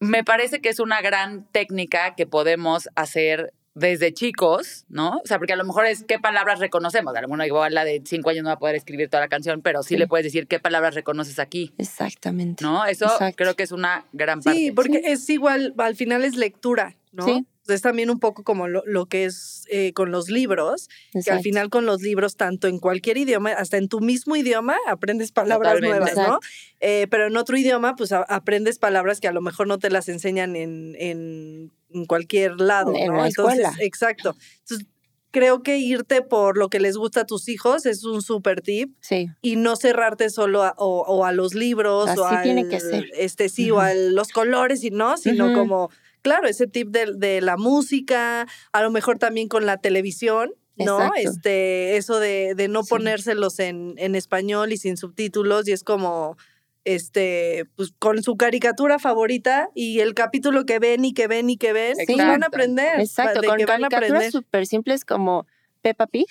Me 0.00 0.24
parece 0.24 0.60
que 0.60 0.68
es 0.70 0.80
una 0.80 1.00
gran 1.02 1.44
técnica 1.52 2.14
que 2.14 2.26
podemos 2.26 2.88
hacer 2.96 3.52
desde 3.74 4.12
chicos, 4.12 4.84
¿no? 4.88 5.18
O 5.22 5.26
sea, 5.26 5.38
porque 5.38 5.52
a 5.52 5.56
lo 5.56 5.64
mejor 5.64 5.86
es 5.86 6.04
qué 6.04 6.18
palabras 6.18 6.58
reconocemos. 6.58 7.14
A 7.14 7.20
lo 7.20 7.28
mejor 7.28 7.46
igual 7.46 7.74
la 7.74 7.84
de 7.84 8.02
cinco 8.04 8.30
años 8.30 8.42
no 8.42 8.48
va 8.48 8.54
a 8.54 8.58
poder 8.58 8.74
escribir 8.76 9.08
toda 9.08 9.22
la 9.22 9.28
canción, 9.28 9.62
pero 9.62 9.82
sí, 9.82 9.90
Sí. 9.90 9.96
le 9.96 10.06
puedes 10.08 10.24
decir 10.24 10.46
qué 10.48 10.58
palabras 10.58 10.94
reconoces 10.94 11.38
aquí, 11.38 11.72
exactamente 11.78 12.64
¿no? 12.64 12.84
Eso 12.86 13.06
Exacto. 13.06 13.36
creo 13.36 13.54
que 13.56 13.62
es 13.62 13.72
una 13.72 14.04
gran 14.12 14.40
parte. 14.42 14.58
Sí, 14.58 14.72
porque 14.72 15.00
es 15.04 15.28
igual, 15.30 15.74
al 15.78 15.94
final 15.96 16.24
es 16.24 16.36
lectura, 16.36 16.96
¿no? 17.12 17.24
Sí. 17.26 17.46
Es 17.68 17.82
también 17.82 18.10
un 18.10 18.18
poco 18.18 18.42
como 18.42 18.66
lo, 18.68 18.82
lo 18.86 19.06
que 19.06 19.24
es 19.26 19.64
eh, 19.70 19.92
con 19.92 20.10
los 20.10 20.28
libros, 20.28 20.88
que 21.24 21.30
al 21.30 21.40
final 21.42 21.68
con 21.70 21.86
los 21.86 22.00
libros, 22.02 22.36
tanto 22.36 22.66
en 22.66 22.78
cualquier 22.78 23.16
idioma, 23.18 23.50
hasta 23.50 23.76
en 23.76 23.88
tu 23.88 24.00
mismo 24.00 24.34
idioma, 24.34 24.76
aprendes 24.88 25.30
palabras 25.30 25.74
Totalmente. 25.74 26.14
nuevas, 26.14 26.28
¿no? 26.28 26.40
Eh, 26.80 27.06
pero 27.10 27.26
en 27.26 27.36
otro 27.36 27.56
idioma, 27.56 27.94
pues 27.96 28.12
a- 28.12 28.22
aprendes 28.22 28.78
palabras 28.78 29.20
que 29.20 29.28
a 29.28 29.32
lo 29.32 29.40
mejor 29.42 29.66
no 29.68 29.78
te 29.78 29.90
las 29.90 30.08
enseñan 30.08 30.56
en, 30.56 30.96
en, 30.98 31.70
en 31.90 32.06
cualquier 32.06 32.60
lado, 32.60 32.92
En 32.96 33.08
¿no? 33.08 33.18
la 33.18 33.26
Entonces, 33.28 33.60
escuela. 33.60 33.84
exacto. 33.84 34.34
Entonces, 34.60 34.86
creo 35.30 35.62
que 35.62 35.78
irte 35.78 36.22
por 36.22 36.58
lo 36.58 36.70
que 36.70 36.80
les 36.80 36.96
gusta 36.96 37.20
a 37.20 37.24
tus 37.24 37.48
hijos 37.48 37.86
es 37.86 38.02
un 38.04 38.20
súper 38.20 38.62
tip 38.62 38.92
sí 38.98 39.28
y 39.42 39.54
no 39.54 39.76
cerrarte 39.76 40.28
solo 40.28 40.64
a, 40.64 40.74
o, 40.76 41.02
o 41.06 41.24
a 41.24 41.30
los 41.30 41.54
libros 41.54 42.10
o 42.18 42.24
Así 42.26 42.34
a 42.50 42.64
que 42.68 42.80
ser. 42.80 43.04
este 43.16 43.48
sí 43.48 43.70
o 43.70 43.78
a 43.78 43.94
los 43.94 44.30
colores 44.32 44.82
y 44.82 44.90
no 44.90 45.16
sino 45.18 45.52
como 45.52 45.88
claro 46.22 46.46
ese 46.48 46.66
tip 46.66 46.88
de, 46.88 47.12
de 47.16 47.40
la 47.40 47.56
música 47.56 48.46
a 48.72 48.82
lo 48.82 48.90
mejor 48.90 49.18
también 49.18 49.48
con 49.48 49.66
la 49.66 49.76
televisión 49.78 50.52
no 50.76 50.98
Exacto. 50.98 51.30
este 51.30 51.96
eso 51.96 52.18
de, 52.20 52.54
de 52.54 52.68
no 52.68 52.82
Sí. 52.82 52.90
ponérselos 52.90 53.58
en, 53.58 53.94
en 53.98 54.14
español 54.14 54.72
y 54.72 54.76
sin 54.78 54.96
subtítulos 54.96 55.68
y 55.68 55.72
es 55.72 55.84
como 55.84 56.36
este 56.84 57.66
pues 57.76 57.92
con 57.98 58.22
su 58.22 58.36
caricatura 58.36 58.98
favorita 58.98 59.68
y 59.74 60.00
el 60.00 60.14
capítulo 60.14 60.64
que 60.64 60.78
ven 60.78 61.04
y 61.04 61.12
que 61.12 61.26
ven 61.26 61.50
y 61.50 61.56
que 61.58 61.72
ven 61.74 61.94
pues 62.06 62.18
van 62.18 62.42
a 62.42 62.46
aprender 62.46 62.98
Exacto, 63.00 63.42
de 63.42 63.48
con 63.48 63.58
que 63.58 63.66
van 63.66 63.84
a 63.84 63.88
caricaturas 63.88 64.32
súper 64.32 64.66
simples 64.66 65.04
como 65.04 65.46
Peppa 65.82 66.06
Pig, 66.06 66.26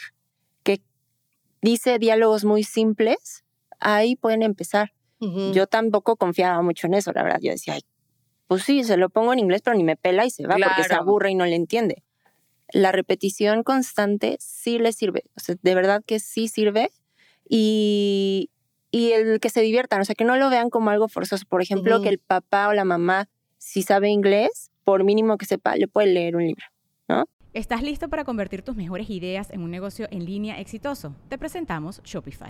que 0.63 0.81
dice 1.61 1.99
diálogos 1.99 2.45
muy 2.45 2.63
simples, 2.63 3.43
ahí 3.79 4.15
pueden 4.15 4.43
empezar. 4.43 4.93
Yo 5.53 5.67
tampoco 5.67 6.15
confiaba 6.15 6.61
mucho 6.61 6.87
en 6.87 6.93
eso, 6.93 7.11
la 7.11 7.23
verdad. 7.23 7.39
Yo 7.41 7.51
decía, 7.51 7.73
"Ay, 7.73 7.81
pues 8.49 8.63
sí, 8.63 8.83
se 8.83 8.97
lo 8.97 9.09
pongo 9.09 9.31
en 9.31 9.37
inglés, 9.37 9.61
pero 9.63 9.77
ni 9.77 9.83
me 9.83 9.95
pela 9.95 10.25
y 10.25 10.31
se 10.31 10.47
va 10.47 10.55
porque 10.55 10.83
se 10.83 10.95
aburre 10.95 11.29
y 11.29 11.35
no 11.35 11.45
le 11.45 11.55
entiende. 11.55 12.01
La 12.73 12.91
repetición 12.91 13.61
constante 13.61 14.37
sí 14.39 14.79
le 14.79 14.91
sirve, 14.91 15.25
o 15.37 15.39
sea, 15.39 15.55
de 15.61 15.75
verdad 15.75 16.01
que 16.03 16.19
sí 16.19 16.47
sirve. 16.47 16.89
Y, 17.47 18.49
y 18.89 19.11
el 19.11 19.39
que 19.39 19.51
se 19.51 19.61
diviertan, 19.61 20.01
o 20.01 20.05
sea, 20.05 20.15
que 20.15 20.23
no 20.23 20.35
lo 20.35 20.49
vean 20.49 20.71
como 20.71 20.89
algo 20.89 21.07
forzoso. 21.07 21.45
Por 21.47 21.61
ejemplo, 21.61 22.01
que 22.01 22.09
el 22.09 22.17
papá 22.17 22.69
o 22.69 22.73
la 22.73 22.85
mamá, 22.85 23.29
si 23.59 23.83
sabe 23.83 24.09
inglés, 24.09 24.71
por 24.83 25.03
mínimo 25.03 25.37
que 25.37 25.45
sepa, 25.45 25.75
le 25.75 25.87
puede 25.87 26.07
leer 26.07 26.35
un 26.35 26.47
libro. 26.47 26.65
¿Estás 27.53 27.83
listo 27.83 28.09
para 28.09 28.23
convertir 28.23 28.63
tus 28.63 28.75
mejores 28.75 29.11
ideas 29.11 29.51
en 29.51 29.61
un 29.61 29.69
negocio 29.69 30.07
en 30.09 30.25
línea 30.25 30.59
exitoso? 30.59 31.15
Te 31.29 31.37
presentamos 31.37 32.01
Shopify. 32.03 32.49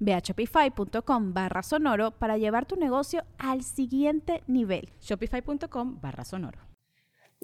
Ve 0.00 0.14
a 0.14 0.20
shopify.com 0.20 1.32
barra 1.34 1.62
sonoro 1.62 2.12
para 2.12 2.36
llevar 2.38 2.66
tu 2.66 2.76
negocio 2.76 3.24
al 3.38 3.62
siguiente 3.62 4.42
nivel. 4.46 4.88
Shopify.com 5.00 6.00
barra 6.00 6.24
sonoro. 6.24 6.60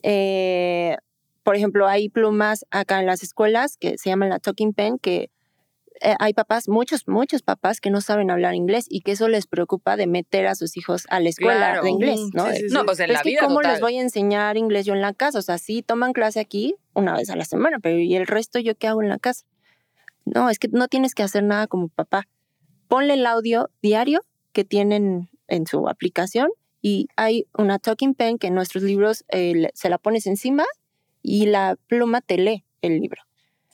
Eh, 0.03 0.97
por 1.43 1.57
ejemplo, 1.57 1.87
hay 1.89 2.09
plumas 2.09 2.65
acá 2.71 3.01
en 3.01 3.07
las 3.07 3.23
escuelas 3.23 3.77
que 3.77 3.99
se 3.99 4.11
llaman 4.11 4.29
la 4.31 4.39
Talking 4.39 4.73
Pen, 4.73 4.99
que 4.99 5.31
eh, 6.01 6.15
hay 6.19 6.33
papás, 6.35 6.69
muchos, 6.69 7.07
muchos 7.07 7.43
papás 7.43 7.81
que 7.81 7.91
no 7.91 8.01
saben 8.01 8.31
hablar 8.31 8.55
inglés 8.55 8.87
y 8.89 9.01
que 9.03 9.13
eso 9.13 9.29
les 9.29 9.47
preocupa 9.47 9.97
de 9.97 10.07
meter 10.07 10.47
a 10.47 10.55
sus 10.55 10.77
hijos 10.77 11.05
a 11.11 11.21
la 11.21 11.29
escuela 11.29 11.57
Claro. 11.73 11.83
de 11.85 11.91
inglés, 11.91 12.19
Ujú, 12.21 12.31
¿no? 12.35 12.45
sí, 12.47 12.51
De- 12.53 12.57
sí, 12.59 12.69
sí. 12.69 12.75
No, 12.75 12.85
pues 12.85 12.99
en 13.01 13.11
es 13.11 13.17
la 13.17 13.23
que 13.23 13.29
vida 13.31 13.41
cómo 13.43 13.57
total. 13.57 13.73
les 13.73 13.81
voy 13.81 13.99
a 13.99 14.03
enseñar 14.03 14.57
inglés 14.57 14.87
yo 14.87 14.95
en 14.95 15.01
la 15.01 15.13
casa, 15.13 15.39
o 15.39 15.43
sea, 15.43 15.59
sí 15.59 15.83
toman 15.83 16.13
clase 16.13 16.41
aquí 16.41 16.75
una 16.95 17.15
vez 17.15 17.31
a 17.31 17.37
la 17.37 17.45
semana, 17.45 17.79
pero 17.81 17.99
¿y 17.99 18.17
el 18.17 18.27
resto 18.27 18.59
yo 18.59 18.75
qué 18.77 18.89
hago 18.89 19.03
en 19.03 19.09
la 19.11 19.19
casa? 19.19 19.45
No, 20.25 20.51
es 20.51 20.59
que 20.59 20.69
no 20.69 20.89
tienes 20.89 21.15
que 21.15 21.23
hacer 21.23 21.43
nada 21.43 21.67
como 21.67 21.89
papá. 21.89 22.29
Ponle 22.89 23.15
el 23.15 23.27
audio 23.27 23.71
diario 23.83 24.21
que 24.53 24.65
tienen 24.65 25.31
en 25.49 25.67
su 25.67 25.89
aplicación 25.89 26.49
y 26.81 27.09
hay 27.17 27.47
una 27.57 27.79
talking 27.79 28.15
pen 28.15 28.39
que 28.39 28.49
en 28.49 28.55
nuestros 28.55 28.83
libros 28.83 29.25
eh, 29.29 29.71
se 29.75 29.89
la 29.89 29.99
pones 29.99 30.27
encima 30.27 30.65
y 31.23 31.47
la 31.47 31.77
pluma 31.87 32.21
te 32.21 32.37
lee 32.39 32.65
el 32.83 33.01
libro. 33.01 33.23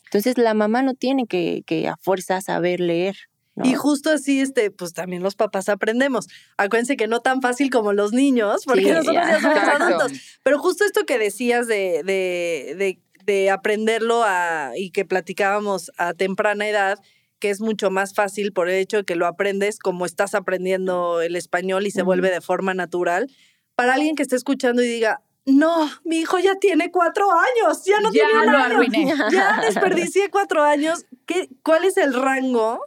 Entonces 0.05 0.39
la 0.39 0.55
mamá 0.55 0.83
no 0.83 0.95
tiene 0.95 1.27
que, 1.27 1.63
que 1.67 1.89
a 1.89 1.97
fuerza 1.97 2.41
saber 2.41 2.81
leer. 2.81 3.17
¿no? 3.57 3.67
Y 3.67 3.75
justo 3.75 4.11
así, 4.11 4.41
este, 4.41 4.71
pues 4.71 4.93
también 4.93 5.23
los 5.23 5.35
papás 5.35 5.69
aprendemos. 5.69 6.29
Acuérdense 6.57 6.97
que 6.97 7.09
no 7.09 7.21
tan 7.21 7.43
fácil 7.43 7.71
como 7.71 7.93
los 7.93 8.13
niños, 8.13 8.63
porque 8.65 8.85
Sí, 8.85 8.91
nosotros 8.91 9.15
ya 9.17 9.41
somos 9.41 9.57
Exacto. 9.59 9.85
adultos. 9.85 10.13
Pero 10.45 10.59
justo 10.61 10.85
esto 10.85 11.05
que 11.07 11.19
decías 11.19 11.67
de, 11.67 12.03
de, 12.05 12.75
de, 12.79 13.01
de 13.29 13.51
aprenderlo 13.51 14.23
a, 14.25 14.73
y 14.75 14.91
que 14.91 15.05
platicábamos 15.05 15.93
a 15.99 16.15
temprana 16.15 16.67
edad, 16.67 16.99
que 17.39 17.51
es 17.51 17.61
mucho 17.61 17.91
más 17.91 18.15
fácil 18.15 18.55
por 18.55 18.71
el 18.71 18.77
hecho 18.77 18.97
de 18.97 19.05
que 19.05 19.17
lo 19.17 19.27
aprendes 19.27 19.79
como 19.79 20.07
estás 20.07 20.35
aprendiendo 20.35 21.21
el 21.21 21.37
español 21.37 21.87
y 21.87 21.91
se 21.91 22.03
vuelve 22.03 22.31
de 22.31 22.41
forma 22.41 22.73
natural. 22.73 23.31
Para 23.75 23.93
alguien 23.93 24.17
que 24.17 24.23
esté 24.23 24.35
escuchando 24.35 24.83
y 24.83 24.89
diga, 24.89 25.21
no, 25.45 25.91
mi 26.05 26.21
hijo 26.21 26.39
ya 26.39 26.55
tiene 26.55 26.91
cuatro 26.91 27.27
años, 27.31 27.85
ya 27.85 28.01
no 28.01 28.11
ya 28.11 28.27
tiene 28.27 28.47
un 28.47 28.53
lo 28.53 28.59
año, 28.59 28.75
arruiné. 28.77 29.15
ya 29.31 29.61
desperdicié 29.61 30.31
cuatro 30.31 30.63
años. 30.63 31.05
¿Qué, 31.27 31.51
¿Cuál 31.63 31.85
es 31.85 31.99
el 31.99 32.15
rango 32.15 32.81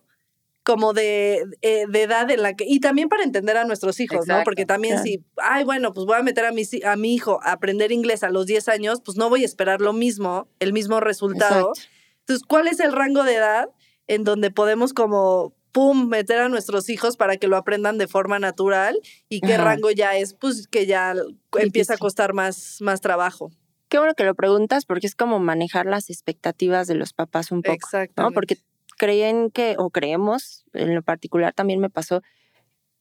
como 0.64 0.94
de, 0.94 1.46
eh, 1.62 1.86
de 1.88 2.04
edad 2.04 2.30
en 2.30 2.44
la 2.44 2.54
que, 2.54 2.66
y 2.68 2.80
también 2.80 3.10
para 3.10 3.24
entender 3.24 3.58
a 3.58 3.66
nuestros 3.66 4.00
hijos, 4.00 4.28
¿no? 4.28 4.42
Porque 4.44 4.66
también 4.66 4.96
claro. 4.96 5.06
si, 5.06 5.24
ay, 5.38 5.64
bueno, 5.64 5.94
pues 5.94 6.06
voy 6.06 6.18
a 6.18 6.24
meter 6.24 6.46
a 6.46 6.52
mi, 6.52 6.64
a 6.86 6.96
mi 6.96 7.16
hijo 7.16 7.40
a 7.44 7.54
aprender 7.54 7.92
inglés 7.92 8.24
a 8.24 8.30
los 8.30 8.46
10 8.46 8.70
años, 8.70 9.02
pues 9.04 9.18
no 9.18 9.30
voy 9.30 9.44
a 9.44 9.46
esperar 9.46 9.82
lo 9.82 9.94
mismo, 9.94 10.48
el 10.60 10.74
mismo 10.74 11.00
resultado. 11.00 11.70
Exacto. 11.70 11.92
Entonces, 12.20 12.46
¿cuál 12.48 12.68
es 12.68 12.80
el 12.80 12.92
rango 12.92 13.24
de 13.24 13.36
edad 13.36 13.70
en 14.08 14.24
donde 14.24 14.52
podemos 14.52 14.94
como, 14.94 15.56
pum, 15.72 16.08
meter 16.08 16.40
a 16.40 16.50
nuestros 16.50 16.90
hijos 16.90 17.18
para 17.18 17.38
que 17.38 17.48
lo 17.48 17.58
aprendan 17.58 17.98
de 17.98 18.08
forma 18.08 18.38
natural? 18.38 19.00
¿Y 19.30 19.42
qué 19.42 19.56
Ajá. 19.56 19.64
rango 19.64 19.90
ya 19.90 20.16
es? 20.16 20.36
Pues 20.36 20.68
que 20.68 20.86
ya 20.86 21.16
empieza 21.58 21.96
a 21.96 21.98
costar 21.98 22.34
más, 22.34 22.78
más 22.82 23.02
trabajo. 23.02 23.52
Qué 23.90 23.98
bueno 23.98 24.14
que 24.14 24.24
lo 24.24 24.36
preguntas 24.36 24.86
porque 24.86 25.08
es 25.08 25.16
como 25.16 25.40
manejar 25.40 25.86
las 25.88 26.10
expectativas 26.10 26.88
de 26.88 26.96
los 26.96 27.12
papás 27.12 27.52
un 27.52 27.62
poco. 27.62 27.74
Exacto. 27.74 28.22
¿no? 28.22 28.32
Porque 28.32 28.58
creen 29.02 29.50
que, 29.50 29.78
o 29.80 29.90
creemos, 29.90 30.64
en 30.74 30.94
lo 30.94 31.02
particular 31.02 31.54
también 31.54 31.80
me 31.80 31.90
pasó, 31.90 32.22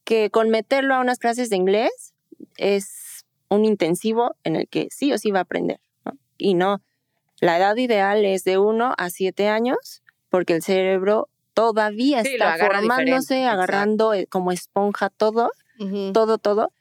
que 0.03 0.31
con 0.31 0.49
meterlo 0.49 0.95
a 0.95 1.01
unas 1.01 1.19
clases 1.19 1.51
de 1.51 1.57
inglés 1.57 2.15
es 2.57 3.27
un 3.51 3.67
intensivo 3.67 4.35
en 4.43 4.57
el 4.57 4.67
que 4.67 4.89
sí 4.91 5.13
o 5.13 5.19
sí 5.19 5.31
va 5.31 5.41
a 5.41 5.43
aprender. 5.43 5.79
¿no? 6.07 6.13
Y 6.39 6.55
no, 6.55 6.81
la 7.43 7.59
edad 7.59 7.77
ideal 7.77 8.25
es 8.25 8.45
de 8.45 8.57
1 8.57 8.95
a 8.97 9.11
7 9.11 9.49
años 9.49 10.03
porque 10.31 10.55
el 10.55 10.63
cerebro 10.63 11.29
todavía 11.53 12.23
Sí, 12.23 12.33
está 12.33 12.55
agarra 12.55 12.79
formándose, 12.79 13.35
diferente, 13.35 13.47
agarrando 13.47 14.15
eh, 14.15 14.27
como 14.27 14.53
esponja 14.53 15.11
todo, 15.11 15.51
todo, 16.15 16.39
todo. 16.39 16.73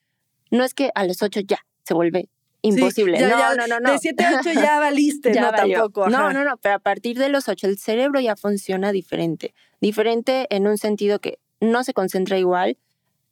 No 0.49 0.63
es 0.63 0.73
que 0.73 0.91
a 0.95 1.03
los 1.03 1.21
8 1.21 1.41
ya 1.41 1.59
se 1.83 1.93
vuelve 1.93 2.29
imposible. 2.61 3.17
Sí, 3.17 3.23
ya- 3.23 3.29
no, 3.29 3.39
ya 3.39 3.55
no, 3.55 3.67
no, 3.67 3.79
no. 3.79 3.91
De 3.93 3.97
7 3.99 4.23
a 4.25 4.39
8 4.39 4.51
ya 4.53 4.79
valiste, 4.79 5.33
Ya 5.33 5.41
no 5.41 5.51
valió. 5.51 5.77
tampoco. 5.79 6.09
No, 6.09 6.17
ajá. 6.19 6.33
no, 6.33 6.43
no, 6.43 6.57
pero 6.57 6.75
a 6.75 6.79
partir 6.79 7.17
de 7.17 7.29
los 7.29 7.47
ocho 7.49 7.67
el 7.67 7.77
cerebro 7.77 8.19
ya 8.19 8.35
funciona 8.35 8.91
diferente. 8.91 9.53
Diferente 9.81 10.47
en 10.49 10.67
un 10.67 10.77
sentido 10.77 11.19
que 11.19 11.39
no 11.61 11.83
se 11.83 11.93
concentra 11.93 12.37
igual, 12.37 12.77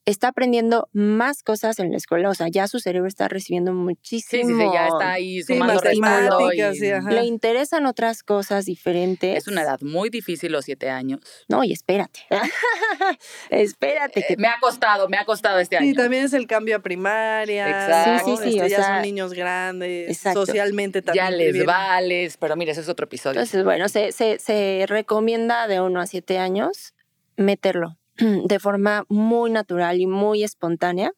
está 0.08 0.30
aprendiendo 0.30 0.88
más 0.94 1.44
cosas 1.44 1.78
en 1.80 1.92
la 1.92 1.98
escuela, 1.98 2.30
o 2.30 2.34
sea, 2.34 2.48
ya 2.50 2.68
su 2.68 2.80
cerebro 2.80 3.08
está 3.08 3.28
recibiendo 3.28 3.72
Sí, 3.72 3.78
muchísimo. 3.78 4.48
sí, 4.48 4.56
sí, 4.56 4.70
ya 4.74 4.88
está 4.88 5.12
ahí 5.12 5.44
Sí, 5.44 5.54
sumando, 5.58 6.52
y- 6.54 6.76
sí, 6.76 6.90
ajá. 6.92 7.12
Le 7.12 7.26
interesan 7.26 7.86
otras 7.86 8.24
cosas 8.24 8.66
diferentes. 8.66 9.38
Es 9.38 9.48
una 9.48 9.64
edad 9.64 9.82
muy 9.82 10.10
difícil 10.10 10.52
los 10.54 10.66
siete 10.66 10.90
años. 10.90 11.20
No, 11.50 11.64
y 11.64 11.74
espérate. 11.74 12.22
espérate 13.50 14.24
que 14.28 14.34
Eh, 14.34 14.38
me 14.38 14.48
ha 14.48 14.58
costado, 14.60 15.08
me 15.10 15.18
ha 15.18 15.26
costado 15.26 15.60
este 15.60 15.78
año. 15.78 15.88
Sí, 15.88 15.94
también 15.94 16.24
es 16.24 16.34
el 16.34 16.48
cambio 16.48 16.78
a 16.78 16.80
primaria. 16.80 17.68
Exacto. 17.70 18.26
Sí, 18.26 18.38
sí, 18.38 18.44
sí, 18.44 18.50
Este, 18.58 18.64
o 18.64 18.68
ya 18.68 18.76
sea, 18.78 18.94
son 18.96 19.02
niños 19.02 19.34
grandes, 19.34 20.10
exacto. 20.10 20.46
socialmente 20.46 21.02
también. 21.02 21.26
ya 21.26 21.32
les 21.32 21.48
vivieron. 21.48 21.68
vales, 21.68 22.38
pero 22.38 22.56
mira, 22.56 22.72
ese 22.72 22.82
es 22.82 22.90
otro 22.90 23.06
episodio. 23.06 23.40
Entonces, 23.40 23.64
bueno, 23.64 23.90
se, 23.90 24.12
se, 24.12 24.40
se 24.40 24.86
recomienda 24.88 25.68
de 25.68 25.82
1 25.82 26.00
a 26.00 26.06
7 26.08 26.38
años 26.38 26.94
meterlo 27.36 27.98
de 28.46 28.60
forma 28.60 29.06
muy 29.10 29.50
natural 29.52 30.00
y 30.00 30.08
muy 30.08 30.44
espontánea, 30.44 31.12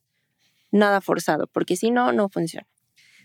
nada 0.72 1.02
forzado, 1.02 1.48
porque 1.48 1.76
si 1.76 1.92
no, 1.92 2.12
no 2.12 2.30
funciona. 2.30 2.68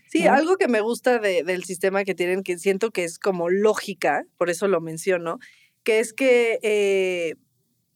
Sí, 0.07 0.23
¿no? 0.23 0.33
algo 0.33 0.57
que 0.57 0.67
me 0.67 0.81
gusta 0.81 1.19
de- 1.19 1.43
del 1.43 1.63
sistema 1.63 2.03
que 2.03 2.15
tienen, 2.15 2.43
que 2.43 2.57
siento 2.57 2.91
que 2.91 3.03
es 3.03 3.19
como 3.19 3.49
lógica, 3.49 4.25
por 4.37 4.49
eso 4.49 4.67
lo 4.67 4.79
menciono, 4.81 5.39
que 5.83 5.99
es 5.99 6.13
que 6.13 6.59
eh, 6.63 7.35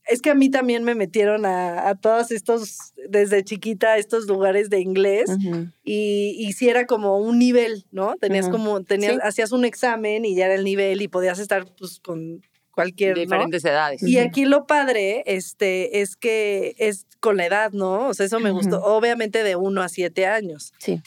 es 0.06 0.22
que 0.24 0.32
a 0.32 0.36
mí 0.36 0.50
también 0.50 0.84
me 0.84 0.96
metieron 0.96 1.46
a, 1.46 1.88
a 1.88 1.94
todos 1.96 2.32
estos, 2.32 2.94
desde 3.10 3.44
chiquita, 3.44 3.90
a 3.94 3.98
estos 4.00 4.26
lugares 4.26 4.72
de 4.72 4.80
inglés. 4.80 5.30
Y, 5.84 6.36
y 6.40 6.54
sí 6.54 6.68
era 6.68 6.88
como 6.88 7.20
un 7.20 7.38
nivel, 7.38 7.86
¿no? 7.92 8.16
Tenías 8.20 8.50
como, 8.50 8.84
tenías, 8.84 9.14
Sí. 9.14 9.20
hacías 9.22 9.52
un 9.52 9.66
examen 9.66 10.26
y 10.26 10.34
ya 10.36 10.46
era 10.46 10.56
el 10.56 10.64
nivel 10.64 11.04
y 11.04 11.08
podías 11.10 11.38
estar 11.38 11.66
pues 11.78 12.00
con 12.00 12.42
cualquier, 12.72 13.16
¿no? 13.16 13.22
diferentes 13.22 13.66
edades. 13.66 14.04
Y 14.04 14.18
aquí 14.18 14.46
lo 14.46 14.66
padre 14.66 15.24
este, 15.26 16.02
es 16.02 16.16
que 16.16 16.76
es 16.78 17.06
con 17.20 17.38
la 17.38 17.46
edad, 17.46 17.72
¿no? 17.72 18.08
O 18.08 18.14
sea, 18.14 18.26
eso 18.26 18.40
me 18.40 18.52
gustó. 18.52 18.82
Obviamente 18.84 19.44
de 19.44 19.56
uno 19.56 19.82
a 19.82 19.90
siete 19.90 20.26
años. 20.26 20.74
Sí. 20.80 21.02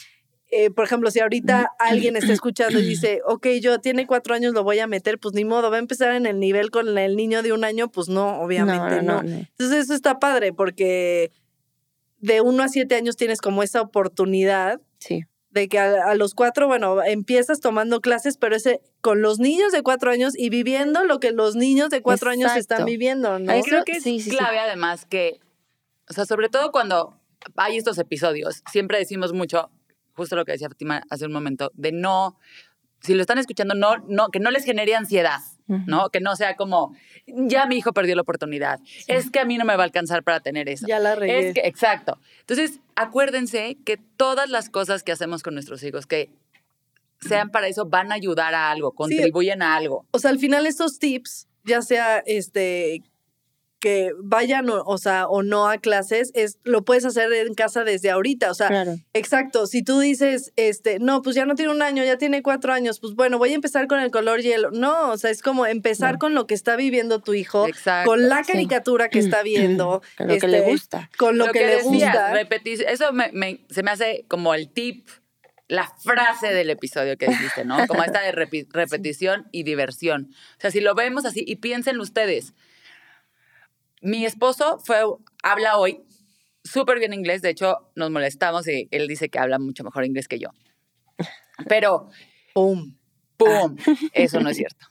Eh, 0.51 0.70
por 0.70 0.85
ejemplo, 0.85 1.11
si 1.11 1.20
ahorita 1.20 1.72
alguien 1.79 2.16
está 2.16 2.33
escuchando 2.33 2.79
y 2.79 2.83
dice, 2.87 3.20
ok, 3.27 3.46
yo 3.61 3.79
tiene 3.81 4.07
cuatro 4.07 4.35
años, 4.35 4.53
lo 4.53 4.64
voy 4.64 4.79
a 4.81 4.87
meter, 4.87 5.18
pues 5.18 5.35
ni 5.35 5.44
modo, 5.44 5.70
va 5.70 5.77
a 5.77 5.81
empezar 5.81 6.14
en 6.14 6.27
el 6.27 6.38
nivel 6.40 6.70
con 6.70 6.98
el 6.98 7.16
niño 7.16 7.42
de 7.42 7.53
un 7.53 7.64
año, 7.64 7.90
pues 7.90 8.09
no, 8.09 8.40
obviamente 8.40 9.03
no. 9.03 9.22
no, 9.22 9.22
no. 9.22 9.37
Entonces 9.37 9.85
eso 9.85 9.94
está 9.94 10.18
padre 10.18 10.53
porque 10.53 11.33
de 12.18 12.40
uno 12.40 12.62
a 12.62 12.68
siete 12.68 12.94
años 12.94 13.16
tienes 13.16 13.40
como 13.40 13.62
esa 13.62 13.81
oportunidad 13.81 14.81
Sí. 15.03 15.25
De 15.52 15.68
que 15.68 15.78
a, 15.78 16.10
a 16.10 16.14
los 16.14 16.34
cuatro, 16.34 16.66
bueno, 16.66 17.02
empiezas 17.02 17.60
tomando 17.60 18.00
clases, 18.00 18.36
pero 18.36 18.56
ese 18.56 18.80
con 19.00 19.22
los 19.22 19.38
niños 19.38 19.70
de 19.72 19.82
cuatro 19.82 20.10
años 20.10 20.36
y 20.36 20.48
viviendo 20.48 21.04
lo 21.04 21.20
que 21.20 21.30
los 21.32 21.54
niños 21.56 21.90
de 21.90 22.02
cuatro 22.02 22.30
años 22.30 22.56
están 22.56 22.84
viviendo, 22.84 23.38
¿no? 23.38 23.52
Eso- 23.52 23.64
creo 23.64 23.84
que 23.84 23.92
es 23.92 24.02
sí, 24.02 24.18
sí, 24.20 24.30
sí. 24.30 24.36
clave 24.36 24.58
además 24.58 25.04
que, 25.06 25.40
o 26.08 26.12
sea, 26.14 26.24
sobre 26.26 26.48
todo 26.48 26.72
cuando 26.72 27.18
hay 27.56 27.76
estos 27.76 27.98
episodios, 27.98 28.62
siempre 28.70 28.98
decimos 28.98 29.32
mucho, 29.32 29.70
justo 30.14 30.36
lo 30.36 30.44
que 30.44 30.52
decía 30.52 30.68
Fatima 30.68 31.02
hace 31.10 31.26
un 31.26 31.32
momento, 31.32 31.70
de 31.74 31.92
no, 31.92 32.38
si 33.02 33.14
lo 33.14 33.20
están 33.20 33.38
escuchando, 33.38 33.74
no, 33.74 33.98
no, 34.08 34.28
que 34.28 34.40
no 34.40 34.50
les 34.50 34.64
genere 34.64 34.94
ansiedad. 34.94 35.40
¿no? 35.86 36.10
Que 36.10 36.20
no 36.20 36.36
sea 36.36 36.56
como, 36.56 36.94
ya 37.26 37.66
mi 37.66 37.76
hijo 37.76 37.92
perdió 37.92 38.14
la 38.14 38.22
oportunidad, 38.22 38.80
es 39.06 39.30
que 39.30 39.40
a 39.40 39.44
mí 39.44 39.56
no 39.56 39.64
me 39.64 39.74
va 39.76 39.82
a 39.82 39.86
alcanzar 39.86 40.22
para 40.22 40.40
tener 40.40 40.68
eso. 40.68 40.86
Ya 40.86 40.98
la 40.98 41.14
regué. 41.14 41.48
Es 41.48 41.54
que, 41.54 41.60
exacto. 41.60 42.18
Entonces, 42.40 42.80
acuérdense 42.94 43.78
que 43.84 43.96
todas 43.96 44.50
las 44.50 44.68
cosas 44.68 45.02
que 45.02 45.12
hacemos 45.12 45.42
con 45.42 45.54
nuestros 45.54 45.82
hijos, 45.82 46.06
que 46.06 46.30
sean 47.20 47.50
para 47.50 47.68
eso, 47.68 47.86
van 47.86 48.12
a 48.12 48.16
ayudar 48.16 48.54
a 48.54 48.70
algo, 48.70 48.92
contribuyen 48.92 49.62
a 49.62 49.76
algo. 49.76 50.06
O 50.10 50.18
sea, 50.18 50.30
al 50.30 50.38
final 50.38 50.66
estos 50.66 50.98
tips, 50.98 51.48
ya 51.64 51.82
sea 51.82 52.18
este 52.18 53.02
que 53.82 54.12
vayan 54.22 54.70
o, 54.70 54.80
o 54.84 54.96
sea, 54.96 55.26
o 55.26 55.42
no 55.42 55.68
a 55.68 55.78
clases, 55.78 56.30
es 56.34 56.58
lo 56.62 56.84
puedes 56.84 57.04
hacer 57.04 57.32
en 57.32 57.52
casa 57.54 57.82
desde 57.82 58.10
ahorita, 58.12 58.48
o 58.48 58.54
sea, 58.54 58.68
Claro. 58.68 58.94
Exacto, 59.12 59.66
si 59.66 59.82
tú 59.82 59.98
dices, 59.98 60.52
este, 60.54 61.00
no, 61.00 61.20
pues 61.20 61.34
ya 61.34 61.46
no 61.46 61.56
tiene 61.56 61.72
un 61.72 61.82
año, 61.82 62.04
ya 62.04 62.16
tiene 62.16 62.42
cuatro 62.44 62.72
años, 62.72 63.00
pues 63.00 63.14
bueno, 63.14 63.38
voy 63.38 63.50
a 63.50 63.56
empezar 63.56 63.88
con 63.88 63.98
el 63.98 64.12
color 64.12 64.40
hielo. 64.40 64.70
No, 64.70 65.10
o 65.10 65.18
sea, 65.18 65.30
es 65.30 65.42
como 65.42 65.66
empezar 65.66 66.12
No. 66.12 66.18
con 66.20 66.34
lo 66.34 66.46
que 66.46 66.54
está 66.54 66.76
viviendo 66.76 67.18
tu 67.18 67.34
hijo, 67.34 67.66
Exacto. 67.66 68.08
con 68.08 68.28
la 68.28 68.44
sí. 68.44 68.52
caricatura 68.52 69.08
que 69.08 69.18
está 69.18 69.42
viendo, 69.42 70.00
Con 70.16 70.28
lo 70.28 70.38
que 70.38 70.46
le 70.46 70.58
este, 70.58 70.70
gusta. 70.70 71.10
con 71.18 71.36
lo, 71.36 71.48
que, 71.50 71.66
le 71.66 71.66
decías, 71.78 71.82
gusta. 72.14 72.32
repetir- 72.34 72.84
eso 72.88 73.12
me- 73.12 73.32
me- 73.32 73.64
se 73.68 73.82
me 73.82 73.90
hace 73.90 74.24
como 74.28 74.54
el 74.54 74.70
tip, 74.70 75.08
la 75.66 75.92
frase 76.04 76.54
del 76.54 76.70
episodio 76.70 77.16
que 77.18 77.26
dijiste, 77.26 77.64
¿no? 77.64 77.84
Como 77.88 78.04
esta 78.04 78.20
de 78.20 78.32
repi- 78.32 78.68
repetición 78.70 79.48
y 79.50 79.64
diversión. 79.64 80.28
O 80.58 80.60
sea, 80.60 80.70
si 80.70 80.80
lo 80.80 80.94
vemos 80.94 81.24
así, 81.24 81.42
y 81.44 81.56
piensen 81.56 81.98
ustedes, 81.98 82.52
mi 84.02 84.24
esposo 84.26 84.78
fue, 84.84 85.02
habla 85.42 85.78
hoy 85.78 86.02
súper 86.64 86.98
bien 86.98 87.12
inglés, 87.12 87.42
de 87.42 87.50
hecho 87.50 87.90
nos 87.96 88.10
molestamos 88.10 88.68
y 88.68 88.88
él 88.90 89.08
dice 89.08 89.28
que 89.28 89.38
habla 89.38 89.58
mucho 89.58 89.82
mejor 89.84 90.04
inglés 90.04 90.28
que 90.28 90.38
yo. 90.38 90.48
Pero 91.68 92.08
¡Pum! 92.54 92.96
¡Pum! 93.36 93.76
Eso 94.12 94.40
no 94.40 94.50
es 94.50 94.56
cierto. 94.58 94.86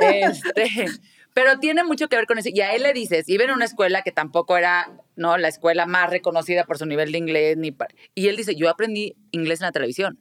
Este, 0.00 0.86
pero 1.34 1.58
tiene 1.58 1.84
mucho 1.84 2.08
que 2.08 2.16
ver 2.16 2.26
con 2.26 2.38
eso. 2.38 2.48
Y 2.52 2.60
a 2.60 2.74
él 2.74 2.82
le 2.82 2.92
dices, 2.92 3.28
iba 3.28 3.44
en 3.44 3.50
una 3.50 3.64
escuela 3.64 4.02
que 4.02 4.12
tampoco 4.12 4.56
era 4.56 4.90
no 5.16 5.36
la 5.38 5.48
escuela 5.48 5.86
más 5.86 6.10
reconocida 6.10 6.64
por 6.64 6.78
su 6.78 6.86
nivel 6.86 7.12
de 7.12 7.18
inglés. 7.18 7.56
Ni 7.56 7.74
y 8.14 8.28
él 8.28 8.36
dice, 8.36 8.54
yo 8.54 8.68
aprendí 8.68 9.16
inglés 9.30 9.60
en 9.60 9.66
la 9.66 9.72
televisión. 9.72 10.18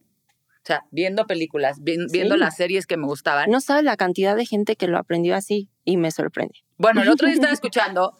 O 0.64 0.64
sea, 0.66 0.84
viendo 0.92 1.26
películas, 1.26 1.78
vi- 1.82 1.98
viendo 2.12 2.36
Sí. 2.36 2.40
las 2.40 2.56
series 2.56 2.86
que 2.86 2.96
me 2.96 3.06
gustaban. 3.08 3.50
No 3.50 3.62
sabes 3.62 3.84
la 3.84 3.98
cantidad 3.98 4.36
de 4.36 4.46
gente 4.46 4.76
que 4.76 4.88
lo 4.88 4.98
aprendió 5.00 5.36
así 5.36 5.70
y 5.86 5.98
me 5.98 6.12
sorprende. 6.12 6.60
Bueno, 6.82 7.04
el 7.04 7.10
otro 7.10 7.28
día 7.28 7.36
estaba 7.36 7.54
escuchando 7.54 8.18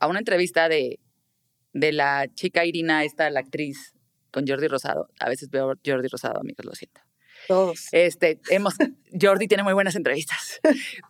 a 0.00 0.06
una 0.06 0.18
entrevista 0.18 0.68
de, 0.68 1.00
de 1.72 1.92
la 1.92 2.26
chica 2.34 2.66
Irina, 2.66 3.04
esta, 3.04 3.30
la 3.30 3.40
actriz, 3.40 3.94
con 4.30 4.46
Jordi 4.46 4.68
Rosado. 4.68 5.08
A 5.18 5.30
veces 5.30 5.48
veo 5.48 5.72
Jordi 5.84 6.08
Rosado, 6.08 6.40
amigos, 6.40 6.66
lo 6.66 6.74
siento. 6.74 7.00
Todos. 7.48 7.88
Este, 7.92 8.38
hemos, 8.50 8.74
Jordi 9.18 9.48
tiene 9.48 9.62
muy 9.62 9.72
buenas 9.72 9.96
entrevistas. 9.96 10.60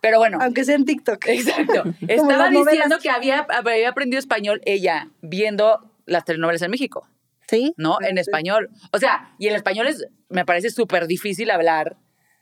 Pero 0.01 0.17
bueno, 0.19 0.37
Aunque 0.41 0.63
sea 0.63 0.75
en 0.75 0.85
TikTok. 0.85 1.27
exacto. 1.27 1.83
Estaba 2.07 2.49
diciendo 2.49 2.99
que 2.99 3.09
había, 3.09 3.45
había 3.49 3.89
aprendido 3.89 4.19
español 4.19 4.61
ella 4.63 5.09
viendo 5.21 5.91
las 6.05 6.23
telenovelas 6.23 6.61
en 6.61 6.71
México, 6.71 7.05
¿Sí? 7.49 7.73
¿no? 7.75 7.97
En 7.99 8.17
español. 8.17 8.69
O 8.93 8.97
sea, 8.97 9.35
y 9.39 9.47
el 9.47 9.55
español 9.55 9.87
es, 9.87 10.07
me 10.29 10.45
parece 10.45 10.69
súper 10.69 11.07
difícil 11.07 11.51
hablar. 11.51 11.97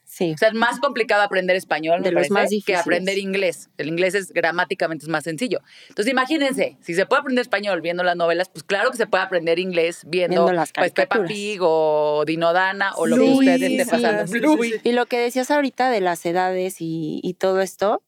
Sí. 0.10 0.32
O 0.34 0.38
sea, 0.38 0.48
es 0.48 0.56
más 0.56 0.80
complicado 0.80 1.22
aprender 1.22 1.56
español, 1.56 2.00
me 2.00 2.08
De 2.08 2.12
los 2.12 2.30
parece, 2.30 2.56
más 2.56 2.66
que 2.66 2.76
aprender 2.76 3.20
inglés. 3.20 3.70
El 3.78 3.90
inglés 3.90 4.16
es 4.16 4.32
gramáticamente 4.32 5.06
es 5.06 5.10
más 5.10 5.24
sencillo. 5.24 5.60
Entonces, 5.88 6.12
imagínense, 6.12 6.78
si 6.82 6.96
se 6.96 7.06
puede 7.06 7.20
aprender 7.20 7.44
español 7.44 7.82
viendo 7.82 8.02
las 8.02 8.16
novelas, 8.16 8.50
pues 8.50 8.64
claro 8.64 8.90
que 8.90 8.98
se 8.98 9.06
puede 9.06 9.24
aprender 9.24 9.60
inglés 9.60 10.02
viendo, 10.08 10.46
Viendo 10.46 10.54
las 10.54 10.72
pues, 10.74 10.94
Peppa. 10.94 11.26
Pig 11.26 11.60
o 11.62 12.24
Dinodana 12.26 12.94
o 12.96 13.06
lo 13.06 13.18
que 13.18 13.22
ustedes 13.22 13.62
esté 13.62 13.86
pasando. 13.86 14.26
sí, 14.26 14.40
sí, 14.40 14.72
sí. 14.72 14.82
Y 14.84 14.94
lo 14.94 15.06
que 15.06 15.20
decías 15.20 15.52
ahorita 15.52 15.92
de 15.92 16.02
las 16.02 16.26
edades 16.26 16.82
y, 16.82 17.20
y 17.22 17.36
todo 17.36 17.62
esto, 17.62 18.02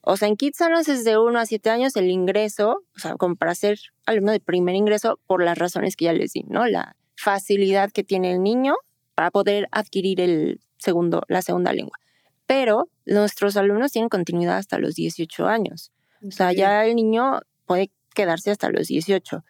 o 0.00 0.16
sea, 0.16 0.26
en 0.26 0.36
Kitsanos 0.36 0.88
es 0.88 1.04
de 1.04 1.18
1 1.18 1.38
a 1.38 1.46
7 1.46 1.70
años 1.70 1.94
el 1.94 2.10
ingreso, 2.10 2.82
o 2.96 2.98
sea, 2.98 3.14
como 3.14 3.36
para 3.36 3.54
ser 3.54 3.78
alumno 4.06 4.32
de 4.32 4.40
primer 4.40 4.74
ingreso, 4.74 5.20
por 5.28 5.40
las 5.40 5.56
razones 5.56 5.94
que 5.94 6.06
ya 6.06 6.12
les 6.12 6.32
di, 6.32 6.42
¿no? 6.48 6.66
La 6.66 6.96
facilidad 7.14 7.92
que 7.92 8.02
tiene 8.02 8.32
el 8.32 8.42
niño 8.42 8.74
para 9.14 9.30
poder 9.30 9.68
adquirir 9.70 10.20
el 10.20 10.60
segundo, 10.84 11.22
la 11.28 11.42
segunda 11.42 11.72
lengua. 11.72 11.98
Pero 12.46 12.88
nuestros 13.06 13.56
alumnos 13.56 13.92
tienen 13.92 14.08
continuidad 14.08 14.58
hasta 14.58 14.78
los 14.78 14.94
18 14.94 15.46
años. 15.46 15.92
O 16.26 16.30
sea, 16.30 16.52
ya 16.52 16.84
el 16.86 16.96
niño 16.96 17.40
puede 17.66 17.90
quedarse 18.14 18.50
hasta 18.50 18.70
los 18.70 18.88
18. 18.88 19.44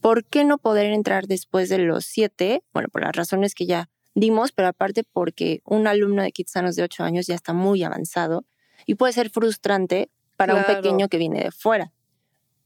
¿Por 0.00 0.24
qué 0.24 0.44
no 0.44 0.58
poder 0.58 0.92
entrar 0.92 1.26
después 1.26 1.68
de 1.68 1.78
los 1.78 2.04
7? 2.06 2.62
Bueno, 2.72 2.88
por 2.90 3.02
las 3.02 3.14
razones 3.14 3.54
que 3.54 3.66
ya 3.66 3.88
dimos, 4.14 4.52
pero 4.52 4.68
aparte 4.68 5.04
porque 5.04 5.60
un 5.64 5.86
alumno 5.86 6.22
de 6.22 6.32
Kitsanos 6.32 6.76
de 6.76 6.82
8 6.82 7.04
años 7.04 7.26
ya 7.26 7.34
está 7.34 7.52
muy 7.52 7.82
avanzado 7.82 8.44
y 8.86 8.94
puede 8.94 9.12
ser 9.12 9.30
frustrante 9.30 10.10
para 10.36 10.54
un 10.54 10.64
pequeño 10.64 11.08
que 11.08 11.18
viene 11.18 11.42
de 11.42 11.50
fuera. 11.50 11.92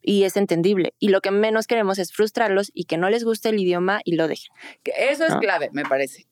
Y 0.03 0.25
es 0.25 0.37
entendible. 0.37 0.95
Y 0.99 1.09
lo 1.09 1.21
que 1.21 1.31
menos 1.31 1.67
queremos 1.67 1.99
es 1.99 2.13
frustrarlos 2.13 2.71
y 2.73 2.85
que 2.85 2.97
no 2.97 3.11
les 3.11 3.25
guste 3.25 3.51
el 3.51 3.61
idioma 3.61 4.01
y 4.05 4.17
lo 4.17 4.29
dejen. 4.29 4.53
Que 4.83 4.93
Eso 5.11 5.25
es 5.25 5.35
¿No? 5.35 5.41
clave, 5.41 5.69
me 5.73 5.85
parece. 5.85 6.27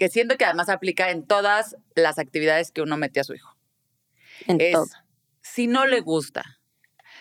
Que 0.00 0.08
siento 0.08 0.38
que 0.38 0.46
además 0.46 0.70
aplica 0.70 1.10
en 1.10 1.26
todas 1.26 1.76
las 1.94 2.18
actividades 2.18 2.70
que 2.72 2.80
uno 2.80 2.96
mete 2.96 3.20
a 3.20 3.24
su 3.24 3.34
hijo. 3.34 3.54
En 4.46 4.58
Es, 4.58 4.72
todo. 4.72 4.86
si 5.42 5.66
no 5.66 5.84
le 5.86 6.00
gusta, 6.00 6.58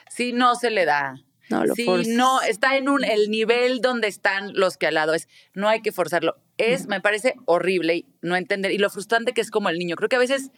si 0.10 0.32
no 0.32 0.56
se 0.56 0.70
le 0.70 0.86
da, 0.86 1.16
No 1.50 1.66
lo 1.66 1.76
si 1.76 1.84
forces. 1.84 2.08
no 2.16 2.42
está 2.42 2.78
en 2.78 2.88
un, 2.88 3.04
el 3.04 3.30
nivel 3.30 3.82
donde 3.82 4.08
están 4.08 4.54
los 4.54 4.78
que 4.78 4.88
al 4.88 4.94
lado 4.94 5.14
es, 5.14 5.28
no 5.54 5.68
hay 5.68 5.82
que 5.82 5.92
forzarlo. 5.92 6.38
Es, 6.58 6.88
me 6.88 7.02
parece 7.02 7.36
horrible 7.44 7.96
y 7.98 8.06
no 8.22 8.38
entender 8.38 8.72
y 8.72 8.78
lo 8.78 8.90
frustrante 8.90 9.34
que 9.34 9.42
es 9.42 9.52
como 9.52 9.68
el 9.68 9.78
niño. 9.78 9.98
Creo 9.98 10.08
que 10.08 10.16
a 10.16 10.20
veces 10.20 10.50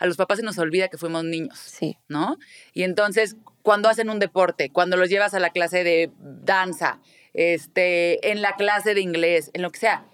a 0.00 0.06
los 0.06 0.16
papás 0.16 0.38
se 0.38 0.44
nos 0.44 0.58
olvida 0.58 0.88
que 0.88 0.98
fuimos 0.98 1.22
niños. 1.22 1.56
Sí. 1.56 1.98
¿no? 2.08 2.36
Y 2.72 2.82
entonces, 2.82 3.36
cuando 3.62 3.88
hacen 3.88 4.10
un 4.10 4.18
deporte, 4.18 4.70
cuando 4.70 4.96
los 4.96 5.08
llevas 5.08 5.34
a 5.34 5.38
la 5.38 5.50
clase 5.50 5.84
de 5.84 6.10
danza, 6.18 7.00
este, 7.32 8.32
en 8.32 8.42
la 8.42 8.56
clase 8.56 8.94
de 8.94 9.02
inglés, 9.02 9.52
en 9.54 9.62
lo 9.62 9.70
que 9.70 9.78
sea, 9.78 10.04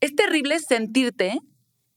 es 0.00 0.14
terrible 0.14 0.58
sentirte 0.58 1.38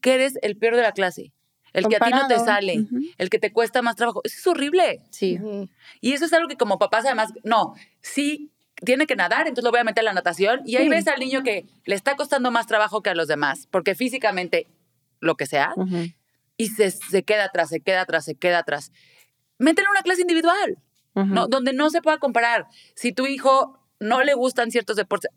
que 0.01 0.13
eres 0.15 0.33
el 0.41 0.57
peor 0.57 0.75
de 0.75 0.81
la 0.81 0.91
clase, 0.93 1.31
el 1.73 1.87
que 1.87 1.97
a 1.97 1.99
ti 1.99 2.09
no 2.11 2.27
te 2.27 2.39
sale, 2.39 2.85
el 3.17 3.29
que 3.29 3.39
te 3.39 3.51
cuesta 3.53 3.81
más 3.81 3.95
trabajo. 3.95 4.21
Eso 4.23 4.35
es 4.39 4.47
horrible. 4.47 5.01
Sí. 5.11 5.39
Y 6.01 6.13
eso 6.13 6.25
es 6.25 6.33
algo 6.33 6.47
que 6.47 6.57
como 6.57 6.79
papás 6.79 7.05
además, 7.05 7.31
no, 7.43 7.75
sí 8.01 8.51
tiene 8.83 9.05
que 9.05 9.15
nadar, 9.15 9.41
entonces 9.41 9.63
lo 9.63 9.69
voy 9.71 9.79
a 9.81 9.83
meter 9.83 10.01
a 10.01 10.05
la 10.05 10.13
natación 10.13 10.61
y 10.65 10.75
ahí 10.77 10.85
Sí. 10.85 10.89
ves 10.89 11.07
al 11.07 11.19
niño 11.19 11.43
que 11.43 11.65
le 11.85 11.93
está 11.95 12.15
costando 12.15 12.49
más 12.49 12.65
trabajo 12.65 13.01
que 13.03 13.11
a 13.11 13.15
los 13.15 13.27
demás, 13.27 13.67
porque 13.69 13.93
físicamente, 13.93 14.67
lo 15.19 15.35
que 15.35 15.45
sea, 15.45 15.73
y 16.57 16.67
se, 16.69 16.89
se 16.89 17.23
queda 17.23 17.45
atrás, 17.45 17.69
se 17.69 17.79
queda 17.79 18.01
atrás, 18.01 18.25
se 18.25 18.33
queda 18.35 18.59
atrás. 18.59 18.91
Mételo 19.59 19.87
en 19.87 19.91
una 19.91 20.01
clase 20.01 20.21
individual. 20.21 20.77
¿no? 21.13 21.47
donde 21.47 21.73
no 21.73 21.89
se 21.89 22.01
pueda 22.01 22.19
comparar. 22.19 22.67
Si 22.95 23.11
tu 23.11 23.27
hijo 23.27 23.77
no 23.99 24.23
le 24.23 24.33
gustan 24.33 24.71
ciertos 24.71 24.95
deportes, 24.95 25.29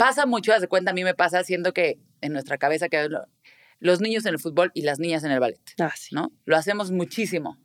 pasa 0.00 0.24
mucho, 0.24 0.52
haz 0.54 0.62
de 0.62 0.68
cuenta, 0.68 0.92
a 0.92 0.94
mí 0.94 1.04
me 1.04 1.14
pasa, 1.14 1.44
siendo 1.44 1.74
que 1.74 1.98
en 2.22 2.32
nuestra 2.32 2.56
cabeza 2.56 2.88
que 2.88 3.06
lo- 3.08 3.26
los 3.80 4.00
niños 4.00 4.24
en 4.24 4.32
el 4.34 4.40
fútbol 4.40 4.70
y 4.74 4.80
las 4.82 4.98
niñas 4.98 5.24
en 5.24 5.30
el 5.30 5.40
ballet, 5.40 5.60
Ah, 5.78 5.92
sí. 5.94 6.14
¿no? 6.14 6.32
Lo 6.46 6.56
hacemos 6.56 6.90
muchísimo. 6.90 7.58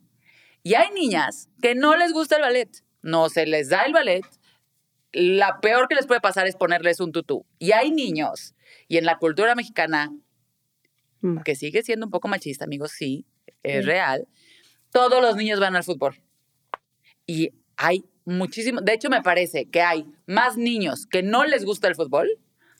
Y 0.62 0.74
hay 0.74 0.90
niñas 0.92 1.48
que 1.62 1.74
no 1.74 1.96
les 1.96 2.12
gusta 2.12 2.36
el 2.36 2.42
ballet, 2.42 2.68
no 3.00 3.28
se 3.30 3.46
les 3.46 3.70
da 3.70 3.82
el 3.84 3.92
ballet. 3.94 4.24
La 5.12 5.60
peor 5.62 5.88
que 5.88 5.94
les 5.94 6.06
puede 6.06 6.20
pasar 6.20 6.46
es 6.46 6.56
ponerles 6.56 7.00
un 7.00 7.10
tutú. 7.12 7.46
Y 7.58 7.72
hay 7.72 7.90
niños, 7.90 8.54
y 8.88 8.98
en 8.98 9.06
la 9.06 9.16
cultura 9.18 9.54
mexicana 9.54 10.12
Mm. 11.22 11.38
que 11.42 11.54
sigue 11.56 11.82
siendo 11.82 12.04
un 12.06 12.10
poco 12.12 12.28
machista, 12.28 12.64
amigos, 12.66 12.92
sí, 12.92 13.24
es 13.62 13.86
real. 13.86 14.28
Todos 14.92 15.22
los 15.22 15.36
niños 15.36 15.58
van 15.60 15.74
al 15.74 15.84
fútbol. 15.84 16.20
Y 17.26 17.52
hay 17.76 18.04
muchísimo, 18.26 18.80
de 18.82 18.92
hecho 18.92 19.08
me 19.08 19.22
parece 19.22 19.70
que 19.70 19.80
hay 19.80 20.06
más 20.26 20.58
niños 20.58 21.06
que 21.06 21.22
no 21.22 21.44
les 21.46 21.64
gusta 21.64 21.88
el 21.88 21.94
fútbol 21.94 22.28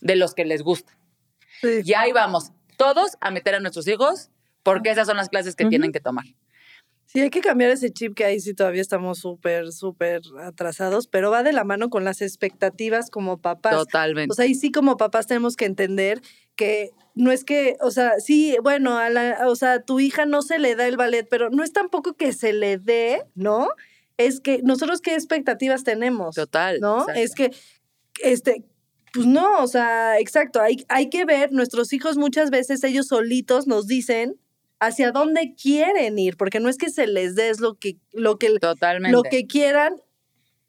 de 0.00 0.16
los 0.16 0.34
que 0.34 0.44
les 0.44 0.62
gusta. 0.62 0.98
Sí. 1.62 1.80
Y 1.84 1.94
ahí 1.94 2.12
vamos, 2.12 2.52
todos 2.76 3.12
a 3.20 3.30
meter 3.30 3.54
a 3.54 3.60
nuestros 3.60 3.88
hijos 3.88 4.30
porque 4.62 4.90
esas 4.90 5.06
son 5.06 5.16
las 5.16 5.28
clases 5.28 5.56
que 5.56 5.64
tienen 5.66 5.92
que 5.92 6.00
tomar. 6.00 6.24
Sí, 7.06 7.20
hay 7.20 7.30
que 7.30 7.40
cambiar 7.40 7.70
ese 7.70 7.90
chip 7.92 8.14
que 8.14 8.24
ahí 8.24 8.40
sí 8.40 8.52
todavía 8.52 8.82
estamos 8.82 9.20
súper, 9.20 9.72
súper 9.72 10.22
atrasados, 10.42 11.06
pero 11.06 11.30
va 11.30 11.44
de 11.44 11.52
la 11.52 11.62
mano 11.62 11.88
con 11.88 12.04
las 12.04 12.20
expectativas 12.20 13.10
como 13.10 13.40
papás. 13.40 13.74
Totalmente. 13.74 14.32
O 14.32 14.34
sea, 14.34 14.44
ahí 14.44 14.56
sí 14.56 14.72
como 14.72 14.96
papás 14.96 15.28
tenemos 15.28 15.54
que 15.54 15.66
entender 15.66 16.20
que 16.56 16.90
no 17.14 17.30
es 17.30 17.44
que, 17.44 17.76
o 17.80 17.92
sea, 17.92 18.18
sí, 18.18 18.56
bueno, 18.62 18.98
a 18.98 19.08
la, 19.08 19.46
o 19.46 19.54
sea, 19.54 19.74
a 19.74 19.82
tu 19.82 20.00
hija 20.00 20.26
no 20.26 20.42
se 20.42 20.58
le 20.58 20.74
da 20.74 20.88
el 20.88 20.96
ballet, 20.96 21.26
pero 21.30 21.48
no 21.48 21.62
es 21.62 21.72
tampoco 21.72 22.14
que 22.14 22.32
se 22.32 22.52
le 22.52 22.76
dé, 22.76 23.22
¿no? 23.34 23.68
Es 24.18 24.40
que 24.40 24.60
nosotros 24.62 25.00
qué 25.00 25.14
expectativas 25.14 25.84
tenemos, 25.84 26.34
Total. 26.34 26.80
¿no? 26.80 27.00
exacto. 27.00 27.20
Es 27.20 27.34
que, 27.34 27.50
este, 28.22 28.64
pues 29.12 29.26
no, 29.26 29.62
o 29.62 29.66
sea, 29.66 30.18
exacto, 30.18 30.60
hay, 30.60 30.84
hay 30.88 31.08
que 31.08 31.24
ver, 31.24 31.52
nuestros 31.52 31.92
hijos 31.92 32.16
muchas 32.16 32.50
veces 32.50 32.82
ellos 32.84 33.08
solitos 33.08 33.66
nos 33.66 33.86
dicen 33.86 34.38
hacia 34.78 35.10
dónde 35.10 35.54
quieren 35.60 36.18
ir, 36.18 36.36
porque 36.36 36.60
no 36.60 36.68
es 36.68 36.76
que 36.76 36.90
se 36.90 37.06
les 37.06 37.34
dé, 37.34 37.48
es 37.48 37.60
lo 37.60 37.74
que, 37.74 37.96
lo 38.12 38.38
que, 38.38 38.58
Totalmente. 38.58 39.16
lo 39.16 39.22
que 39.22 39.46
quieran 39.46 39.96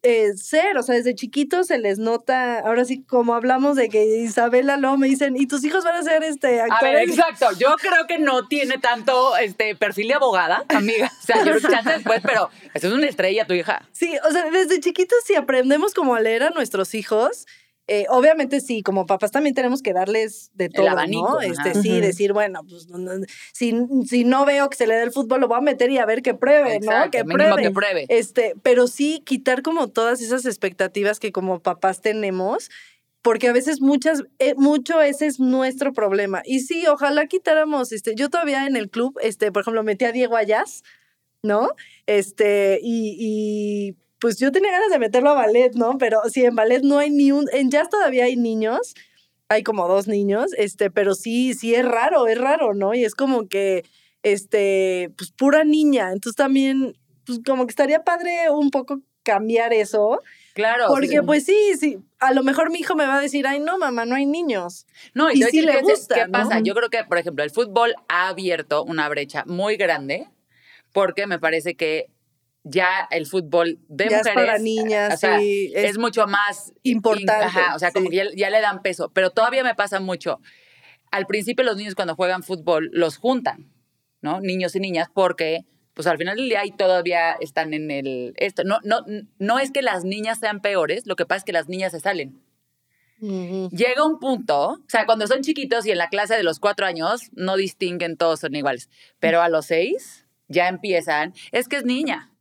eh, 0.08 0.36
ser, 0.36 0.76
o 0.78 0.82
sea, 0.82 0.94
desde 0.94 1.14
chiquitos 1.14 1.66
se 1.66 1.78
les 1.78 1.98
nota, 1.98 2.60
ahora 2.60 2.84
sí, 2.84 3.02
como 3.02 3.34
hablamos 3.34 3.76
de 3.76 3.88
que 3.88 4.04
Isabela 4.04 4.76
luego 4.76 4.96
me 4.96 5.06
dicen, 5.06 5.36
y 5.36 5.46
tus 5.46 5.64
hijos 5.64 5.84
van 5.84 5.96
a 5.96 6.02
ser 6.02 6.22
este 6.22 6.60
A 6.60 6.64
ver, 6.64 6.72
actores. 6.72 7.10
exacto. 7.10 7.46
Yo 7.58 7.74
creo 7.76 8.06
que 8.06 8.18
no 8.18 8.48
tiene 8.48 8.78
tanto 8.78 9.36
este 9.36 9.74
perfil 9.76 10.08
de 10.08 10.14
abogada, 10.14 10.64
amiga. 10.68 11.12
O 11.22 11.26
sea, 11.26 11.44
yo 11.44 11.54
después, 11.84 12.20
pero 12.22 12.50
eso 12.74 12.88
es 12.88 12.92
una 12.92 13.06
estrella, 13.06 13.46
tu 13.46 13.54
hija. 13.54 13.86
Sí, 13.92 14.16
o 14.28 14.32
sea, 14.32 14.50
desde 14.50 14.80
chiquitos 14.80 15.18
si 15.24 15.34
aprendemos 15.34 15.94
como 15.94 16.14
a 16.14 16.20
leer 16.20 16.42
a 16.42 16.50
nuestros 16.50 16.94
hijos, 16.94 17.46
eh, 17.88 18.04
obviamente 18.10 18.60
sí, 18.60 18.82
como 18.82 19.06
papás 19.06 19.30
también 19.32 19.54
tenemos 19.54 19.80
que 19.82 19.92
darles 19.94 20.50
de 20.54 20.68
todo, 20.68 20.88
abanico, 20.90 21.22
¿no? 21.32 21.38
ajá. 21.40 21.46
Este, 21.70 21.80
sí, 21.82 22.00
decir, 22.00 22.32
bueno, 22.34 22.60
pues 22.68 22.86
no- 22.88 22.98
no- 22.98 23.24
si, 23.52 23.74
si 24.06 24.24
no 24.24 24.44
veo 24.44 24.68
que 24.68 24.76
se 24.76 24.86
le 24.86 24.94
dé 24.94 25.02
el 25.02 25.10
fútbol, 25.10 25.40
lo 25.40 25.48
voy 25.48 25.58
a 25.58 25.62
meter 25.62 25.90
y 25.90 25.98
a 25.98 26.04
ver 26.06 26.20
que 26.22 26.34
pruebe, 26.34 26.80
¿no? 26.80 27.10
Que 27.10 27.24
pruebe. 27.24 27.62
que 27.62 27.70
pruebe. 27.70 28.06
Este, 28.08 28.54
pero 28.62 28.86
sí 28.86 29.22
quitar 29.24 29.62
como 29.62 29.88
todas 29.88 30.20
esas 30.20 30.44
expectativas 30.46 31.18
que 31.18 31.32
como 31.32 31.60
papás 31.60 32.00
tenemos, 32.02 32.70
porque 33.22 33.48
a 33.48 33.52
veces 33.52 33.80
muchas, 33.80 34.22
eh, 34.38 34.54
mucho 34.56 35.00
ese 35.02 35.26
es 35.26 35.40
nuestro 35.40 35.92
problema. 35.92 36.42
Y 36.44 36.60
sí, 36.60 36.86
ojalá 36.86 37.26
quitáramos, 37.26 37.90
este, 37.92 38.14
yo 38.14 38.28
todavía 38.30 38.66
en 38.66 38.76
el 38.76 38.90
club, 38.90 39.18
este, 39.22 39.50
por 39.50 39.62
ejemplo, 39.62 39.82
metí 39.82 40.04
a 40.04 40.12
Diego 40.12 40.36
Ayas, 40.36 40.84
¿no? 41.42 41.70
Este, 42.06 42.80
y, 42.82 43.16
y, 43.18 43.96
pues 44.20 44.38
yo 44.38 44.52
tenía 44.52 44.70
ganas 44.72 44.90
de 44.90 44.98
meterlo 44.98 45.30
a 45.30 45.34
ballet, 45.34 45.72
¿no? 45.74 45.98
Pero 45.98 46.20
sí, 46.30 46.44
en 46.44 46.54
ballet 46.56 46.82
no 46.82 46.98
hay 46.98 47.10
ni 47.10 47.32
un, 47.32 47.46
en 47.52 47.70
jazz 47.70 47.88
todavía 47.88 48.24
hay 48.24 48.36
niños, 48.36 48.94
hay 49.48 49.62
como 49.62 49.88
dos 49.88 50.08
niños, 50.08 50.52
este, 50.56 50.90
pero 50.90 51.14
sí, 51.14 51.54
sí 51.54 51.74
es 51.74 51.84
raro, 51.84 52.26
es 52.26 52.38
raro, 52.38 52.74
¿no? 52.74 52.94
Y 52.94 53.04
es 53.04 53.14
como 53.14 53.48
que, 53.48 53.84
este, 54.22 55.10
pues 55.16 55.30
pura 55.32 55.64
niña, 55.64 56.12
entonces 56.12 56.36
también, 56.36 56.96
pues 57.24 57.40
como 57.46 57.66
que 57.66 57.70
estaría 57.70 58.04
padre 58.04 58.50
un 58.50 58.70
poco 58.70 59.00
cambiar 59.22 59.72
eso, 59.72 60.20
Claro. 60.54 60.86
porque 60.88 61.08
sí. 61.08 61.20
pues 61.24 61.44
sí, 61.44 61.56
sí, 61.78 61.98
a 62.18 62.32
lo 62.32 62.42
mejor 62.42 62.70
mi 62.70 62.78
hijo 62.80 62.94
me 62.96 63.06
va 63.06 63.16
a 63.18 63.20
decir, 63.20 63.46
ay, 63.46 63.60
no, 63.60 63.78
mamá, 63.78 64.04
no 64.06 64.16
hay 64.16 64.26
niños. 64.26 64.86
No, 65.14 65.30
y 65.30 65.34
sí 65.36 65.44
decir 65.44 65.64
le 65.64 65.80
gusta, 65.82 66.14
¿Qué 66.14 66.24
¿no? 66.26 66.32
pasa? 66.32 66.60
Yo 66.60 66.74
creo 66.74 66.88
que, 66.90 67.04
por 67.04 67.18
ejemplo, 67.18 67.44
el 67.44 67.50
fútbol 67.50 67.94
ha 68.08 68.28
abierto 68.28 68.82
una 68.82 69.08
brecha 69.08 69.44
muy 69.46 69.76
grande 69.76 70.28
porque 70.92 71.26
me 71.26 71.38
parece 71.38 71.74
que 71.76 72.10
ya 72.68 73.08
el 73.10 73.26
fútbol 73.26 73.78
de 73.88 74.08
ya 74.08 74.18
es 74.18 74.26
mujeres 74.26 74.46
para 74.46 74.58
niñas, 74.58 75.14
o 75.14 75.16
sea, 75.16 75.38
sí, 75.38 75.72
es, 75.74 75.90
es, 75.90 75.98
mucho 75.98 76.26
más 76.26 76.72
importante, 76.82 77.46
Ajá, 77.46 77.74
o 77.74 77.78
sea, 77.78 77.90
como 77.92 78.10
que 78.10 78.16
ya, 78.16 78.24
ya 78.36 78.50
le 78.50 78.60
dan 78.60 78.82
peso, 78.82 79.10
pero 79.12 79.30
todavía 79.30 79.64
me 79.64 79.74
pasa 79.74 80.00
mucho. 80.00 80.40
Al 81.10 81.26
principio 81.26 81.64
los 81.64 81.76
niños 81.76 81.94
cuando 81.94 82.14
juegan 82.14 82.42
fútbol 82.42 82.90
los 82.92 83.16
juntan, 83.16 83.72
¿no? 84.20 84.40
Niños 84.40 84.76
y 84.76 84.80
niñas 84.80 85.08
porque 85.12 85.64
pues 85.94 86.06
al 86.06 86.18
final 86.18 86.36
del 86.36 86.48
día 86.48 86.60
ahí 86.60 86.70
todavía 86.70 87.32
están 87.40 87.74
en 87.74 87.90
el 87.90 88.32
esto 88.36 88.62
no 88.62 88.78
no 88.84 89.04
no 89.38 89.58
es 89.58 89.72
que 89.72 89.82
las 89.82 90.04
niñas 90.04 90.38
sean 90.38 90.60
peores, 90.60 91.06
lo 91.06 91.16
que 91.16 91.26
pasa 91.26 91.38
es 91.38 91.44
que 91.44 91.52
las 91.52 91.68
niñas 91.68 91.92
se 91.92 92.00
salen. 92.00 92.40
Llega 93.20 94.06
un 94.06 94.20
punto, 94.20 94.68
o 94.68 94.84
sea, 94.86 95.06
cuando 95.06 95.26
son 95.26 95.42
chiquitos 95.42 95.84
y 95.86 95.90
en 95.90 95.98
la 95.98 96.08
clase 96.08 96.36
de 96.36 96.44
los 96.44 96.60
cuatro 96.60 96.86
años 96.86 97.30
no 97.32 97.56
distinguen, 97.56 98.16
todos 98.16 98.38
son 98.38 98.54
iguales, 98.54 98.88
pero 99.18 99.42
a 99.42 99.48
los 99.48 99.66
seis 99.66 100.28
ya 100.46 100.68
empiezan, 100.68 101.34
es 101.52 101.68
que 101.68 101.76
es 101.76 101.84
niña. 101.84 102.32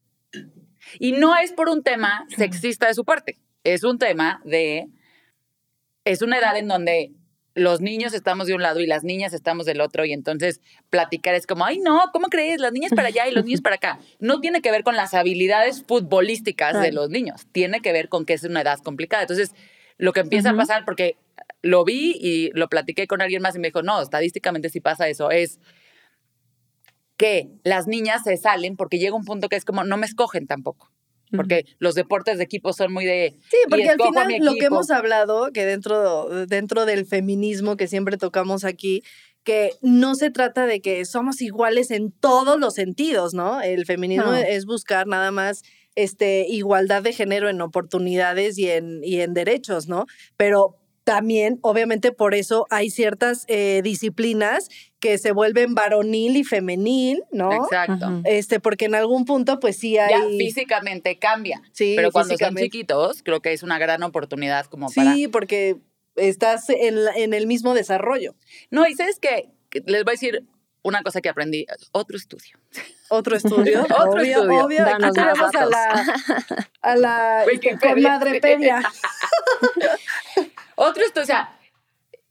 Y 1.00 1.14
no 1.14 1.36
es 1.38 1.52
por 1.52 1.70
un 1.70 1.84
tema 1.84 2.26
sexista 2.36 2.88
de 2.88 2.94
su 2.94 3.04
parte, 3.04 3.38
es 3.64 3.84
un 3.84 4.00
tema 4.00 4.42
de, 4.46 4.88
es 6.06 6.22
una 6.22 6.38
edad 6.38 6.58
en 6.58 6.68
donde 6.68 7.12
los 7.58 7.82
niños 7.82 8.14
estamos 8.14 8.48
de 8.48 8.54
un 8.54 8.62
lado 8.62 8.80
y 8.80 8.86
las 8.86 9.04
niñas 9.04 9.34
estamos 9.34 9.66
del 9.66 9.82
otro 9.82 10.06
y 10.06 10.14
entonces 10.14 10.62
platicar 10.90 11.34
es 11.34 11.48
como, 11.48 11.66
ay 11.66 11.80
no, 11.80 12.10
¿cómo 12.14 12.28
crees? 12.28 12.62
Las 12.62 12.72
niñas 12.72 12.92
para 12.96 13.08
allá 13.08 13.28
y 13.28 13.32
los 13.32 13.46
niños 13.46 13.62
para 13.62 13.78
acá. 13.78 14.00
No 14.20 14.40
tiene 14.40 14.62
que 14.62 14.72
ver 14.72 14.84
con 14.84 14.96
las 14.96 15.14
habilidades 15.14 15.84
futbolísticas 15.84 16.80
de 16.80 16.92
los 16.92 17.10
niños, 17.10 17.48
tiene 17.52 17.82
que 17.82 17.92
ver 17.92 18.10
con 18.10 18.26
que 18.26 18.34
es 18.34 18.44
una 18.44 18.62
edad 18.62 18.80
complicada. 18.80 19.24
Entonces, 19.24 19.54
lo 19.98 20.14
que 20.14 20.20
empieza 20.20 20.52
a 20.52 20.56
pasar, 20.56 20.86
porque 20.86 21.18
lo 21.64 21.84
vi 21.84 22.16
y 22.20 22.52
lo 22.54 22.70
platiqué 22.70 23.08
con 23.08 23.22
alguien 23.22 23.42
más 23.42 23.56
y 23.56 23.60
me 23.60 23.70
dijo, 23.70 23.82
no, 23.82 24.02
estadísticamente 24.02 24.70
sí 24.70 24.80
pasa 24.80 25.08
eso, 25.08 25.32
es 25.32 25.60
que 27.18 27.50
las 27.64 27.88
niñas 27.88 28.24
se 28.24 28.38
salen 28.38 28.76
porque 28.78 29.00
llega 29.00 29.16
un 29.16 29.26
punto 29.26 29.50
que 29.50 29.56
es 29.56 29.66
como, 29.66 29.84
no 29.84 29.98
me 29.98 30.06
escogen 30.06 30.48
tampoco. 30.48 30.92
Porque 31.36 31.66
los 31.80 31.94
deportes 31.94 32.38
de 32.38 32.46
equipo 32.46 32.72
son 32.72 32.94
muy 32.94 33.04
de... 33.04 33.38
Sí, 33.52 33.58
porque 33.70 33.90
al 33.90 33.98
final 34.02 34.34
lo 34.40 34.54
que 34.54 34.66
hemos 34.66 34.90
hablado, 34.90 35.52
que 35.52 35.66
dentro, 35.66 36.46
dentro 36.48 36.86
del 36.86 37.06
feminismo 37.06 37.76
que 37.76 37.88
siempre 37.90 38.16
tocamos 38.16 38.64
aquí, 38.64 39.04
que 39.44 39.72
no 39.82 40.16
se 40.16 40.32
trata 40.32 40.66
de 40.66 40.80
que 40.80 41.04
somos 41.04 41.42
iguales 41.42 41.92
en 41.92 42.12
todos 42.12 42.58
los 42.58 42.76
sentidos, 42.76 43.34
¿no? 43.34 43.62
El 43.62 43.86
feminismo 43.86 44.28
No. 44.28 44.36
es 44.36 44.66
buscar 44.66 45.06
nada 45.08 45.32
más 45.32 45.64
este, 45.96 46.46
igualdad 46.48 47.02
de 47.02 47.12
género 47.12 47.50
en 47.50 47.60
oportunidades 47.62 48.58
y 48.58 48.70
en, 48.70 49.04
y 49.04 49.20
en 49.20 49.34
derechos, 49.34 49.88
¿no? 49.88 50.06
Pero 50.38 50.78
también, 51.08 51.58
obviamente, 51.62 52.12
por 52.12 52.36
eso 52.36 52.68
hay 52.70 52.90
ciertas 52.90 53.46
eh, 53.48 53.80
disciplinas 53.82 54.68
que 55.00 55.18
se 55.18 55.32
vuelven 55.32 55.74
varonil 55.74 56.36
y 56.36 56.44
femenil, 56.44 57.24
¿no? 57.32 57.64
Exacto. 57.64 58.22
Este, 58.26 58.60
porque 58.60 58.86
en 58.86 58.96
algún 58.96 59.24
punto, 59.24 59.62
pues 59.62 59.80
sí 59.80 59.98
hay. 59.98 60.10
Ya 60.10 60.38
físicamente 60.38 61.18
cambia. 61.18 61.62
Sí, 61.72 61.94
pero 61.96 62.12
cuando 62.12 62.34
están 62.34 62.58
chiquitos, 62.58 63.24
creo 63.24 63.40
que 63.40 63.54
es 63.54 63.64
una 63.64 63.80
gran 63.80 64.04
oportunidad 64.04 64.66
como 64.66 64.90
para. 64.90 65.14
Sí, 65.14 65.30
porque 65.30 65.78
estás 66.18 66.70
en, 66.70 67.34
el 67.34 67.48
mismo 67.48 67.74
desarrollo. 67.74 68.36
No, 68.70 68.86
y 68.86 68.94
sabes 68.94 69.18
que 69.18 69.50
les 69.86 70.04
voy 70.04 70.12
a 70.12 70.16
decir 70.16 70.46
una 70.84 71.04
cosa 71.04 71.22
que 71.22 71.30
aprendí, 71.30 71.66
otro 71.94 72.18
estudio. 72.18 72.60
Otro 73.08 73.38
estudio. 73.38 73.84
Otro 73.84 74.12
obvio, 74.12 74.42
estudio. 74.42 74.66
obvio. 74.66 74.82
Aquí 74.84 74.92
Danos 74.92 75.16
más 75.16 75.52
tenemos 75.52 75.56
a 75.56 75.66
la, 75.66 76.06
a 76.82 76.96
la 76.98 77.44
Wikipedia. 77.48 77.94
comadrepedia. 77.94 78.84
Otro 80.80 81.04
estudio, 81.04 81.24
o 81.24 81.26
sea, 81.26 81.60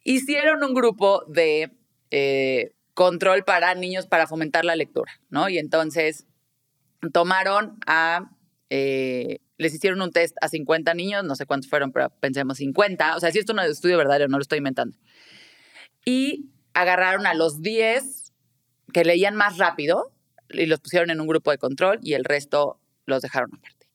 hicieron 0.05 0.63
un 0.63 0.73
grupo 0.73 1.25
de 1.27 1.73
eh, 2.13 2.77
control 2.95 3.43
para 3.43 3.75
niños 3.75 4.07
para 4.07 4.29
fomentar 4.29 4.65
la 4.65 4.77
lectura, 4.77 5.21
¿no? 5.31 5.49
Y 5.49 5.59
entonces 5.59 6.29
tomaron 7.13 7.77
a, 7.89 8.31
eh, 8.71 9.41
les 9.59 9.75
hicieron 9.75 10.01
un 10.01 10.13
test 10.13 10.37
a 10.41 10.47
50 10.49 10.95
niños, 10.95 11.25
no 11.25 11.35
sé 11.35 11.45
cuántos 11.45 11.69
fueron, 11.69 11.91
pero 11.91 12.11
pensemos 12.21 12.59
50, 12.59 13.17
o 13.17 13.21
sea, 13.21 13.33
si 13.33 13.41
esto 13.41 13.53
es 13.53 13.59
un 13.59 13.65
estudio 13.65 13.99
verdadero, 13.99 14.29
no 14.29 14.39
lo 14.39 14.43
estoy 14.43 14.59
inventando. 14.59 14.97
Y 16.05 16.53
agarraron 16.73 17.27
a 17.27 17.35
los 17.35 17.63
10 17.63 18.33
que 18.93 19.05
leían 19.05 19.35
más 19.35 19.59
rápido 19.59 20.13
y 20.51 20.67
los 20.67 20.79
pusieron 20.79 21.11
en 21.11 21.21
un 21.21 21.27
grupo 21.27 21.51
de 21.51 21.59
control 21.59 21.99
y 22.01 22.15
el 22.15 22.25
resto 22.25 22.81
los 23.07 23.23
dejaron 23.23 23.51
aparte. 23.57 23.91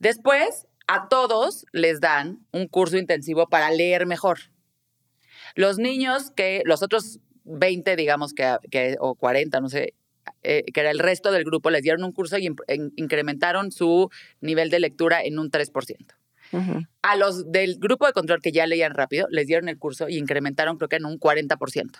Después, 0.00 0.66
a 0.86 1.08
todos 1.08 1.66
les 1.72 2.00
dan 2.00 2.46
un 2.52 2.68
curso 2.68 2.96
intensivo 2.96 3.48
para 3.48 3.70
leer 3.70 4.06
mejor. 4.06 4.38
Los 5.54 5.78
niños 5.78 6.30
que, 6.30 6.62
los 6.64 6.82
otros 6.82 7.20
20, 7.44 7.96
digamos, 7.96 8.32
que, 8.32 8.56
que- 8.70 8.96
o 9.00 9.14
40, 9.14 9.60
no 9.60 9.68
sé, 9.68 9.94
eh, 10.42 10.64
que 10.72 10.80
era 10.80 10.90
el 10.90 10.98
resto 10.98 11.30
del 11.32 11.44
grupo, 11.44 11.70
les 11.70 11.82
dieron 11.82 12.02
un 12.04 12.12
curso 12.12 12.38
y 12.38 12.46
in- 12.46 12.56
in- 12.68 12.92
incrementaron 12.96 13.72
su 13.72 14.10
nivel 14.40 14.70
de 14.70 14.80
lectura 14.80 15.22
en 15.22 15.38
un 15.38 15.50
3%. 15.50 16.14
Ujú. 16.52 16.82
A 17.02 17.16
los 17.16 17.50
del 17.50 17.78
grupo 17.78 18.06
de 18.06 18.12
control 18.12 18.40
que 18.40 18.52
ya 18.52 18.66
leían 18.66 18.94
rápido, 18.94 19.26
les 19.30 19.46
dieron 19.46 19.68
el 19.68 19.78
curso 19.78 20.08
y 20.08 20.16
incrementaron 20.18 20.76
creo 20.76 20.88
que 20.88 20.96
en 20.96 21.04
un 21.06 21.18
40%. 21.18 21.98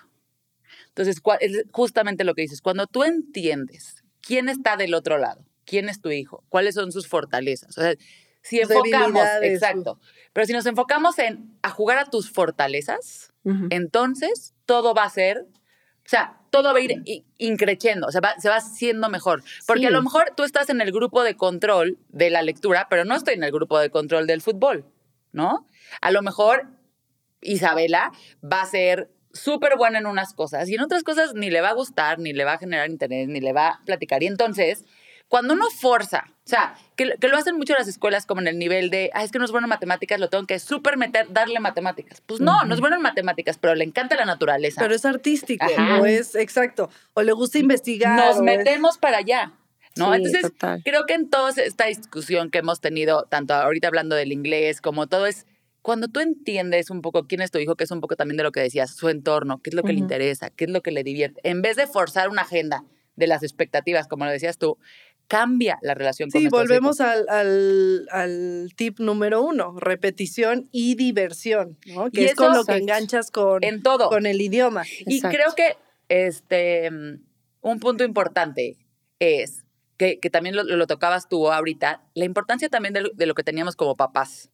Entonces, 0.88 1.20
es 1.40 1.64
justamente 1.73 2.25
lo 2.25 2.35
que 2.35 2.42
dices, 2.42 2.61
cuando 2.61 2.87
tú 2.87 3.03
entiendes 3.05 4.05
quién 4.20 4.49
está 4.49 4.77
del 4.77 4.94
otro 4.94 5.18
lado, 5.18 5.44
quién 5.66 5.88
es 5.88 6.01
tu 6.01 6.11
hijo, 6.11 6.44
cuáles 6.49 6.75
son 6.77 6.92
sus 6.92 7.09
fortalezas, 7.09 7.77
o 7.77 7.83
sea, 7.83 7.94
si 8.44 8.61
enfocamos, 8.61 9.22
exacto, 9.54 9.98
pero 10.33 10.46
si 10.46 10.52
nos 10.52 10.66
enfocamos 10.66 11.18
en 11.18 11.59
a 11.62 11.70
jugar 11.70 11.98
a 11.98 12.04
tus 12.04 12.30
fortalezas, 12.30 13.33
entonces 13.70 14.54
todo 14.66 14.94
va 14.94 15.04
a 15.04 15.11
ser, 15.11 15.38
o 15.40 16.09
sea, 16.09 16.38
todo 16.50 16.72
va 16.72 16.78
a 16.78 16.83
ir 16.83 17.02
increciendo, 17.38 18.07
o 18.07 18.11
sea, 18.12 18.20
va- 18.20 18.38
se 18.38 18.48
va 18.48 18.57
haciendo 18.57 19.09
mejor. 19.09 19.42
Porque 19.66 19.87
a 19.88 19.90
lo 19.90 20.02
mejor 20.02 20.33
tú 20.37 20.44
estás 20.44 20.68
en 20.70 20.80
el 20.80 20.92
grupo 20.92 21.22
de 21.24 21.35
control 21.37 21.98
de 22.11 22.30
la 22.30 22.42
lectura, 22.42 22.87
pero 22.88 23.04
no 23.04 23.16
estoy 23.16 23.35
en 23.35 23.42
el 23.44 23.50
grupo 23.50 23.78
de 23.78 23.90
control 23.90 24.26
del 24.26 24.40
fútbol, 24.40 24.85
¿no? 25.33 25.66
A 26.00 26.11
lo 26.12 26.22
mejor 26.22 26.68
Isabela 27.40 28.12
va 28.42 28.62
a 28.62 28.66
ser 28.66 29.11
súper 29.33 29.76
buena 29.76 29.98
en 29.98 30.07
unas 30.07 30.33
cosas 30.33 30.68
y 30.68 30.74
en 30.76 30.80
otras 30.83 31.02
cosas 31.02 31.35
ni 31.35 31.50
le 31.50 31.61
va 31.61 31.70
a 31.70 31.74
gustar, 31.74 32.18
ni 32.20 32.33
le 32.33 32.44
va 32.44 32.52
a 32.54 32.59
generar 32.59 32.88
interés, 32.88 33.26
ni 33.28 33.40
le 33.40 33.52
va 33.52 33.68
a 33.68 33.80
platicar. 33.85 34.22
Y 34.22 34.26
entonces, 34.26 34.85
cuando 35.35 35.55
uno 35.55 35.68
forza, 35.68 36.27
o 36.29 36.49
sea, 36.49 36.77
que, 36.94 37.07
lo- 37.07 37.16
que 37.16 37.27
lo 37.27 37.37
hacen 37.37 37.57
mucho 37.57 37.73
las 37.75 37.88
escuelas 37.88 38.25
como 38.25 38.40
en 38.40 38.47
el 38.47 38.57
nivel 38.57 38.88
de, 38.88 39.11
ah, 39.14 39.25
es 39.25 39.33
que 39.33 39.40
no 39.40 39.44
es 39.44 39.51
bueno 39.51 39.64
en 39.64 39.70
matemáticas, 39.70 40.20
lo 40.20 40.29
tengo 40.29 40.47
que 40.47 40.61
súper 40.61 40.97
meter, 40.97 41.27
darle 41.33 41.59
matemáticas. 41.59 42.20
Pues 42.25 42.40
no, 42.40 42.64
no 42.64 42.73
es 42.73 42.79
bueno 42.79 42.94
en 42.94 43.03
matemáticas, 43.03 43.59
pero 43.59 43.75
le 43.75 43.83
encanta 43.83 44.14
la 44.14 44.27
naturaleza. 44.27 44.81
Pero 44.81 44.94
es 44.94 45.05
artístico, 45.05 45.66
Ajá. 45.77 46.01
o 46.01 46.07
es 46.07 46.37
exacto, 46.37 46.88
o 47.14 47.23
le 47.23 47.33
gusta 47.33 47.59
investigar. 47.59 48.16
Nos 48.16 48.37
es- 48.37 48.42
metemos 48.42 48.97
para 48.97 49.16
allá. 49.16 49.55
¿no? 49.97 50.11
Sí, 50.12 50.16
Entonces, 50.18 50.42
total. 50.42 50.83
creo 50.85 51.05
que 51.05 51.14
en 51.14 51.29
toda 51.29 51.51
esta 51.51 51.87
discusión 51.87 52.51
que 52.53 52.59
hemos 52.59 52.81
tenido, 52.81 53.25
tanto 53.29 53.55
ahorita 53.55 53.88
hablando 53.88 54.14
del 54.14 54.31
inglés 54.31 54.81
como 54.81 55.09
todo, 55.09 55.27
es 55.27 55.47
cuando 55.83 56.07
tú 56.07 56.20
entiendes 56.20 56.90
un 56.90 57.03
poco 57.03 57.27
quién 57.27 57.40
es 57.42 57.51
tu 57.51 57.59
hijo, 57.59 57.75
que 57.75 57.83
es 57.83 57.90
un 57.90 58.01
poco 58.01 58.14
también 58.14 58.37
de 58.37 58.44
lo 58.44 58.53
que 58.53 58.61
decías, 58.61 58.94
su 58.94 59.09
entorno, 59.09 59.61
qué 59.62 59.70
es 59.70 59.75
lo 59.75 59.83
que 59.83 59.92
le 59.94 59.99
interesa, 59.99 60.51
qué 60.51 60.64
es 60.66 60.70
lo 60.70 60.81
que 60.81 60.92
le 60.92 61.03
divierte, 61.03 61.40
en 61.42 61.61
vez 61.61 61.75
de 61.77 61.88
forzar 61.88 62.29
una 62.29 62.42
agenda 62.42 62.85
de 63.16 63.27
las 63.29 63.42
expectativas, 63.44 64.09
como 64.09 64.25
lo 64.25 64.31
decías 64.33 64.59
tú, 64.59 64.79
cambia 65.28 65.78
la 65.82 65.94
relación 65.94 66.30
con 66.30 66.40
Sí, 66.40 66.48
volvemos 66.48 67.00
al, 67.00 67.26
al, 67.28 68.06
al 68.10 68.68
tip 68.76 68.98
número 69.00 69.42
uno, 69.42 69.74
repetición 69.78 70.68
y 70.72 70.94
diversión, 70.96 71.78
¿no? 71.87 72.10
Que 72.10 72.22
Y 72.22 72.24
es 72.26 72.34
con 72.34 72.52
lo 72.54 72.64
que 72.64 72.76
enganchas 72.76 73.30
con, 73.30 73.64
en 73.64 73.82
todo. 73.82 74.08
con 74.08 74.26
el 74.26 74.40
idioma. 74.40 74.84
Y 75.06 75.20
creo 75.20 75.54
que 75.56 75.76
este, 76.08 76.90
mm, 76.90 77.20
un 77.62 77.80
punto 77.80 78.04
importante 78.04 78.76
es 79.18 79.64
que, 79.96 80.18
que 80.20 80.28
también 80.30 80.56
lo, 80.56 80.62
lo 80.64 80.87
tocabas 80.87 81.28
tú 81.28 81.50
ahorita, 81.50 82.02
la 82.14 82.24
importancia 82.24 82.68
también 82.68 82.92
de 82.94 83.00
lo, 83.02 83.08
de 83.10 83.26
lo 83.26 83.34
que 83.34 83.42
teníamos 83.44 83.76
como 83.76 83.96
papás. 83.96 84.50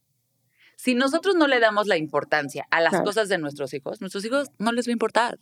Si 0.77 0.95
nosotros 0.95 1.35
no 1.35 1.47
le 1.47 1.59
damos 1.59 1.85
la 1.87 1.97
importancia 1.97 2.65
a 2.71 2.81
las 2.81 2.91
Claro. 2.91 3.05
cosas 3.05 3.29
de 3.29 3.37
nuestros 3.37 3.73
hijos, 3.75 4.01
nuestros 4.01 4.25
hijos 4.25 4.47
no 4.57 4.71
les 4.71 4.87
va 4.87 4.91
a 4.91 4.93
importar. 4.93 5.39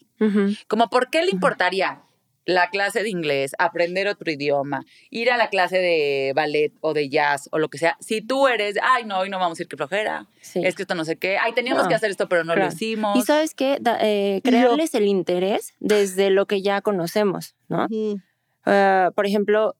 Como, 0.68 0.90
¿por 0.90 1.10
qué 1.10 1.22
le 1.24 1.32
importaría 1.32 2.02
la 2.50 2.70
clase 2.70 3.04
de 3.04 3.10
inglés, 3.10 3.54
aprender 3.60 4.08
otro 4.08 4.32
idioma, 4.32 4.84
ir 5.10 5.32
a 5.32 5.38
la 5.38 5.50
clase 5.50 5.78
de 5.78 6.34
ballet 6.36 6.74
o 6.82 6.94
de 6.94 7.08
jazz 7.10 7.48
o 7.52 7.60
lo 7.60 7.70
que 7.70 7.78
sea? 7.78 7.96
Si 8.00 8.22
tú 8.22 8.48
eres, 8.48 8.76
ay, 8.82 9.06
no, 9.06 9.20
hoy 9.20 9.30
no 9.30 9.40
vamos 9.40 9.60
a 9.60 9.64
ir, 9.64 9.68
que 9.68 9.78
flojera, 9.78 10.26
Sí. 10.42 10.62
es 10.64 10.76
que 10.76 10.82
esto 10.84 10.96
no 10.96 11.06
sé 11.06 11.18
qué, 11.18 11.38
ay, 11.38 11.54
teníamos 11.54 11.84
No, 11.84 11.90
que 11.90 11.96
hacer 11.96 12.10
esto, 12.10 12.28
pero 12.28 12.44
no 12.44 12.54
claro. 12.54 12.70
lo 12.70 12.74
hicimos. 12.74 13.18
Y 13.18 13.22
sabes 13.22 13.54
qué, 13.54 13.78
Da- 13.80 14.00
eh, 14.02 14.42
crearles 14.44 14.94
el 14.96 15.06
interés 15.06 15.74
desde 15.80 16.30
lo 16.32 16.46
que 16.48 16.62
ya 16.62 16.82
conocemos, 16.82 17.56
¿no? 17.68 17.88
Ah, 18.66 19.12
por 19.16 19.26
ejemplo, 19.26 19.76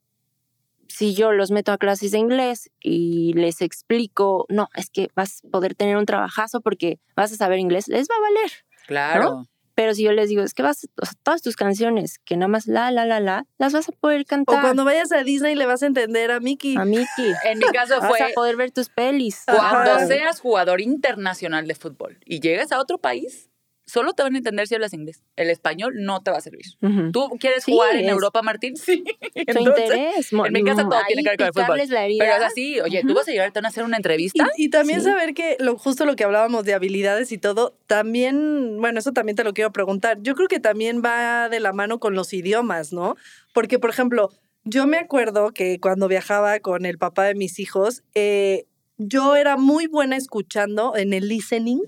si 0.88 1.14
yo 1.14 1.32
los 1.32 1.52
meto 1.52 1.72
a 1.72 1.78
clases 1.78 2.12
de 2.12 2.18
inglés 2.18 2.72
y 2.82 3.34
les 3.34 3.62
explico, 3.62 4.46
no, 4.50 4.70
es 4.76 4.90
que 4.90 5.10
vas 5.16 5.42
a 5.46 5.50
poder 5.50 5.76
tener 5.76 5.98
un 5.98 6.06
trabajazo 6.06 6.62
porque 6.62 7.00
vas 7.16 7.32
a 7.32 7.36
saber 7.36 7.60
inglés, 7.60 7.88
les 7.88 8.08
va 8.10 8.16
a 8.16 8.22
valer. 8.22 8.52
Claro. 8.88 9.46
Pero 9.80 9.94
si 9.96 10.04
yo 10.04 10.12
les 10.12 10.28
digo, 10.28 10.44
es 10.44 10.54
que 10.54 10.62
vas, 10.62 10.90
o 11.02 11.06
sea, 11.06 11.14
todas 11.24 11.42
tus 11.42 11.56
canciones, 11.56 12.20
que 12.26 12.36
nada 12.36 12.50
más 12.50 12.68
la, 12.68 12.92
la, 12.92 13.06
la, 13.06 13.22
la, 13.22 13.46
las 13.58 13.72
vas 13.72 13.88
a 13.88 13.94
poder 13.94 14.24
O 14.24 14.26
cantar. 14.26 14.60
cuando 14.60 14.84
vayas 14.84 15.14
a 15.14 15.24
Disney 15.24 15.56
le 15.56 15.66
vas 15.66 15.82
a 15.84 15.86
entender 15.86 16.32
a 16.32 16.42
Mickey. 16.42 16.76
A 16.76 16.84
Mickey. 16.84 17.34
En 17.46 17.60
mi 17.60 17.66
caso 17.68 17.98
Vas 18.02 18.10
fue 18.10 18.22
a 18.22 18.28
poder 18.36 18.58
ver 18.58 18.72
tus 18.72 18.90
pelis. 18.90 19.44
Cuando 19.46 19.92
Ajá. 19.92 20.06
seas 20.06 20.42
jugador 20.42 20.82
internacional 20.82 21.66
de 21.66 21.76
fútbol 21.76 22.18
y 22.26 22.42
llegues 22.42 22.74
a 22.74 22.80
otro 22.82 22.98
país, 22.98 23.49
solo 23.90 24.14
te 24.14 24.24
van 24.24 24.36
a 24.36 24.38
entender 24.38 24.68
si 24.68 24.76
hablas 24.76 24.94
inglés. 24.94 25.24
El 25.36 25.50
español 25.50 25.94
no 25.98 26.22
te 26.22 26.32
va 26.32 26.38
a 26.38 26.42
servir. 26.42 26.66
¿Tú 27.12 27.30
quieres 27.40 27.64
Sí, 27.64 27.72
jugar 27.74 27.96
en 27.96 28.06
es- 28.06 28.12
Europa, 28.12 28.42
Martín? 28.42 28.78
Sí. 28.78 29.04
Entonces, 29.36 29.86
interés. 29.86 30.32
en 30.32 30.54
mi 30.54 30.64
casa 30.64 30.84
todo 30.84 30.96
ahí 30.98 31.04
tiene 31.08 31.24
que 31.24 31.30
ver 31.30 31.38
con 31.38 31.48
el 31.48 31.54
fútbol. 31.54 31.80
Pero 32.20 32.36
es 32.36 32.44
así, 32.44 32.80
oye, 32.80 33.02
tú 33.06 33.14
vas 33.14 33.28
a 33.28 33.32
llegar 33.32 33.52
a 33.54 33.68
hacer 33.68 33.84
una 33.84 33.98
entrevista. 33.98 34.48
Y, 34.58 34.66
y 34.66 34.70
también 34.70 35.00
Sí. 35.00 35.06
saber 35.06 35.34
que 35.34 35.58
lo, 35.60 35.78
justo 35.78 36.06
lo 36.06 36.16
que 36.16 36.24
hablábamos 36.24 36.64
de 36.66 36.74
habilidades 36.74 37.32
y 37.32 37.38
todo, 37.38 37.78
también, 37.88 38.78
bueno, 38.80 39.00
eso 39.00 39.12
también 39.12 39.36
te 39.36 39.44
lo 39.44 39.54
quiero 39.54 39.72
preguntar. 39.72 40.18
Yo 40.22 40.36
creo 40.36 40.48
que 40.48 40.60
también 40.60 41.02
va 41.04 41.50
de 41.50 41.60
la 41.60 41.74
mano 41.74 42.00
con 42.00 42.14
los 42.16 42.34
idiomas, 42.34 42.94
¿no? 42.94 43.16
Porque, 43.54 43.80
por 43.80 43.90
ejemplo, 43.90 44.30
yo 44.64 44.86
me 44.88 44.98
acuerdo 44.98 45.52
que 45.52 45.80
cuando 45.80 46.08
viajaba 46.08 46.60
con 46.60 46.86
el 46.86 46.98
papá 46.98 47.24
de 47.26 47.36
mis 47.36 47.60
hijos, 47.60 48.04
eh, 48.14 48.66
yo 48.98 49.36
era 49.38 49.56
muy 49.58 49.88
buena 49.88 50.18
escuchando 50.18 50.96
en 50.98 51.14
el 51.14 51.28
listening. 51.30 51.80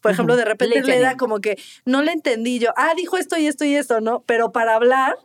Por 0.00 0.10
ejemplo, 0.12 0.36
de 0.36 0.44
repente 0.44 0.82
le 0.82 0.96
era 0.96 1.16
como 1.16 1.40
que 1.40 1.56
no 1.84 2.02
le 2.02 2.12
entendí 2.12 2.58
yo, 2.58 2.70
ah, 2.76 2.92
dijo 2.96 3.16
esto 3.16 3.36
y 3.36 3.46
esto 3.46 3.64
y 3.64 3.74
esto, 3.74 4.00
¿no? 4.00 4.22
Pero 4.26 4.52
para 4.52 4.74
hablar, 4.74 5.16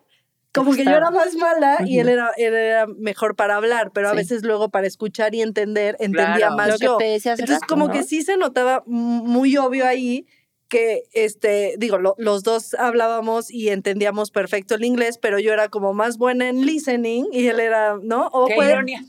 como 0.54 0.74
que 0.76 0.86
yo 0.86 0.92
era 0.92 1.10
más 1.10 1.36
mala 1.36 1.80
y 1.86 2.00
él 2.00 2.10
era, 2.10 2.32
él 2.38 2.54
era 2.54 2.86
mejor 2.88 3.36
para 3.36 3.56
hablar, 3.56 3.92
pero 3.94 4.10
a 4.10 4.12
Sí. 4.12 4.18
veces 4.18 4.44
luego 4.44 4.70
para 4.70 4.86
escuchar 4.88 5.34
y 5.34 5.42
entender, 5.42 5.96
entendía 6.00 6.48
Claro. 6.50 6.56
más 6.58 6.80
yo. 6.80 6.98
Entonces, 7.02 7.48
rato, 7.62 7.66
como 7.68 7.88
¿no? 7.88 7.92
que 7.94 8.04
sí 8.04 8.22
se 8.22 8.38
notaba 8.38 8.84
muy 8.86 9.58
obvio 9.58 9.88
ahí 9.88 10.28
que, 10.74 11.04
este, 11.14 11.76
digo, 11.78 12.00
lo- 12.00 12.16
los 12.18 12.42
dos 12.42 12.74
hablábamos 12.74 13.52
y 13.52 13.70
entendíamos 13.70 14.32
perfecto 14.32 14.74
el 14.74 14.84
inglés, 14.84 15.20
pero 15.22 15.38
yo 15.38 15.54
era 15.54 15.70
como 15.70 15.94
más 15.94 16.18
buena 16.18 16.50
en 16.50 16.66
listening 16.66 17.26
y 17.32 17.46
él 17.48 17.60
era, 17.60 17.98
¿no? 18.02 18.26
O 18.34 18.48
Qué 18.48 18.56
puede- 18.56 18.72
ironía. 18.72 19.04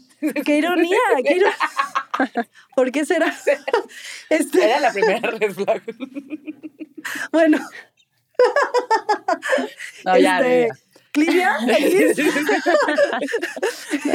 Qué 0.44 0.58
ironía, 0.58 0.98
qué 1.24 1.40
¿Por 2.76 2.92
qué 2.92 3.06
será? 3.06 3.34
Este, 4.28 4.62
Era 4.64 4.78
la 4.80 4.92
primera 4.92 5.30
red 5.30 5.52
flag. 5.52 5.82
bueno, 7.32 7.58
No, 10.04 10.18
ya, 10.18 10.38
Este, 10.40 10.68
ya. 10.68 10.74
Clivia, 11.14 11.56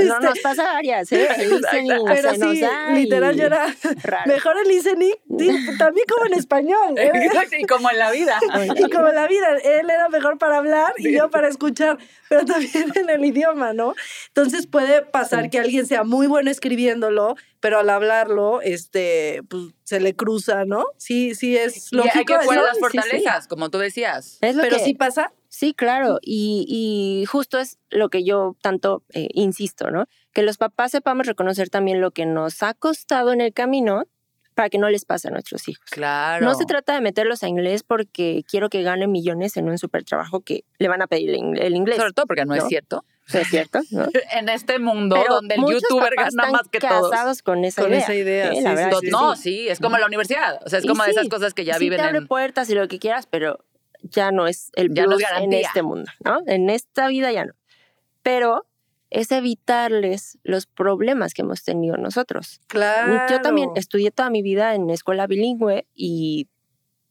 no 0.06 0.20
nos 0.20 0.40
pasa 0.40 0.64
varias, 0.64 1.10
¿eh? 1.14 1.28
El 1.38 1.50
listening 1.52 2.04
pero 2.06 2.32
se 2.32 2.38
nos 2.38 2.52
sí, 2.54 2.60
da 2.62 2.90
literal 2.92 3.36
y- 3.36 3.40
yo 3.40 3.46
era 3.46 3.74
raro. 4.04 4.32
mejor 4.32 4.56
el 4.64 4.68
listening, 4.68 5.14
sí, 5.38 5.48
también 5.78 6.06
como 6.10 6.26
en 6.26 6.34
español. 6.34 6.98
¿eh? 6.98 7.10
Exacto, 7.14 7.56
y 7.58 7.64
como 7.66 7.90
en 7.90 8.00
la 8.00 8.12
vida. 8.12 8.38
Y 8.76 8.90
como 8.90 9.08
la 9.08 9.28
vida, 9.28 9.48
él 9.64 9.90
era 9.90 10.10
mejor 10.10 10.38
para 10.38 10.58
hablar 10.58 10.94
y 10.98 11.16
yo 11.16 11.30
para 11.30 11.48
escuchar, 11.48 11.98
pero 12.28 12.46
también 12.46 12.92
en 12.96 13.10
el 13.10 13.24
idioma, 13.24 13.72
¿no? 13.74 13.96
Entonces 14.28 14.68
puede 14.68 15.02
pasar 15.02 15.50
que 15.50 15.60
alguien 15.60 15.88
sea 15.88 16.04
muy 16.04 16.28
bueno 16.28 16.52
escribiéndolo, 16.52 17.36
pero 17.62 17.80
al 17.80 17.90
hablarlo, 17.90 18.62
este, 18.62 19.42
pues 19.50 19.64
se 19.86 20.00
le 20.02 20.16
cruza, 20.16 20.66
¿no? 20.66 20.86
Sí, 20.98 21.34
sí 21.34 21.58
es 21.58 21.92
Y 21.92 21.96
lógico. 21.96 22.18
hay 22.20 22.26
que 22.26 22.36
jugar 22.38 22.58
eso, 22.58 22.66
las 22.66 22.78
sí, 22.78 22.84
sí. 22.84 22.98
fortalezas, 23.00 23.48
como 23.48 23.70
tú 23.70 23.78
decías. 23.80 24.38
Es 24.42 24.56
lo 24.56 24.64
pero 24.64 24.78
que- 24.78 24.84
sí 24.84 24.94
pasa. 24.94 25.32
Sí, 25.52 25.74
claro, 25.74 26.20
y, 26.22 26.66
y 26.70 27.26
justo 27.26 27.58
es 27.58 27.80
lo 27.90 28.10
que 28.10 28.24
yo 28.24 28.56
tanto 28.62 29.04
eh, 29.14 29.28
insisto, 29.34 29.90
¿no? 29.90 30.06
Que 30.32 30.44
los 30.44 30.58
papás 30.58 30.92
sepamos 30.92 31.26
reconocer 31.26 31.70
también 31.70 32.00
lo 32.02 32.12
que 32.12 32.26
nos 32.28 32.62
ha 32.62 32.74
costado 32.76 33.34
en 33.34 33.42
el 33.42 33.52
camino 33.52 34.04
para 34.54 34.70
que 34.70 34.78
no 34.78 34.90
les 34.90 35.06
pase 35.06 35.30
a 35.30 35.32
nuestros 35.32 35.68
hijos. 35.68 35.84
Claro. 35.90 36.46
No 36.46 36.54
se 36.54 36.66
trata 36.66 36.94
de 36.94 37.02
meterlos 37.02 37.44
a 37.44 37.48
inglés 37.48 37.82
porque 37.82 38.44
quiero 38.48 38.70
que 38.70 38.84
ganen 38.84 39.12
millones 39.12 39.58
en 39.58 39.70
un 39.70 39.78
super 39.78 40.04
trabajo 40.04 40.42
que 40.42 40.66
le 40.78 40.88
van 40.88 41.02
a 41.02 41.08
pedir 41.08 41.30
el, 41.32 41.38
ing- 41.38 41.58
el 41.60 41.76
inglés. 41.76 41.98
Sobre 41.98 42.12
todo 42.14 42.26
porque 42.28 42.46
no, 42.46 42.54
es 42.56 42.66
cierto. 42.68 43.04
¿No 43.34 43.40
es 43.40 43.48
cierto? 43.48 43.80
¿no? 43.92 44.06
En 44.34 44.50
este 44.50 44.78
mundo 44.80 45.16
Pero 45.22 45.36
donde 45.36 45.56
el 45.56 45.62
youtuber 45.62 46.14
gana 46.16 46.28
están 46.28 46.52
más 46.52 46.68
que 46.70 46.80
todos. 46.80 47.10
casados 47.10 47.42
con 47.42 47.64
esa 47.64 47.82
Con 47.84 47.92
idea. 47.92 48.02
esa 48.02 48.14
idea, 48.16 48.48
¿eh? 48.50 48.56
sí, 48.56 48.58
sí, 48.58 48.64
verdad 48.66 49.00
No, 49.12 49.36
sí. 49.36 49.42
sí, 49.44 49.70
es 49.70 49.80
como 49.80 49.98
la 49.98 50.06
universidad. 50.06 50.60
O 50.66 50.70
sea, 50.70 50.80
es 50.80 50.86
como 50.86 51.04
de 51.04 51.14
sí, 51.14 51.18
esas 51.18 51.30
cosas 51.30 51.54
que 51.54 51.64
ya 51.64 51.76
sí 51.76 51.80
viven 51.86 51.98
te 52.00 52.04
abre 52.06 52.18
en. 52.20 52.28
puertas 52.28 52.70
y 52.70 52.76
lo 52.76 52.88
que 52.88 53.00
quieras, 53.00 53.28
pero 53.28 53.64
ya 54.02 54.32
no 54.32 54.48
es 54.48 54.72
el 54.76 54.94
Ya 54.94 55.04
plus 55.06 55.24
en 55.40 55.54
este 55.54 55.84
mundo, 55.84 56.10
¿no? 56.24 56.40
En 56.48 56.70
esta 56.70 57.08
vida 57.08 57.32
ya 57.32 57.46
no. 57.46 57.54
Pero 58.24 58.66
es 59.10 59.32
evitarles 59.32 60.38
los 60.44 60.68
problemas 60.68 61.34
que 61.34 61.42
hemos 61.42 61.64
tenido 61.64 61.98
nosotros. 61.98 62.62
Claro. 62.68 63.26
Yo 63.30 63.42
también 63.42 63.72
estudié 63.76 64.12
toda 64.12 64.30
mi 64.30 64.42
vida 64.42 64.76
en 64.76 64.90
escuela 64.90 65.26
bilingüe 65.28 65.88
y 65.96 66.48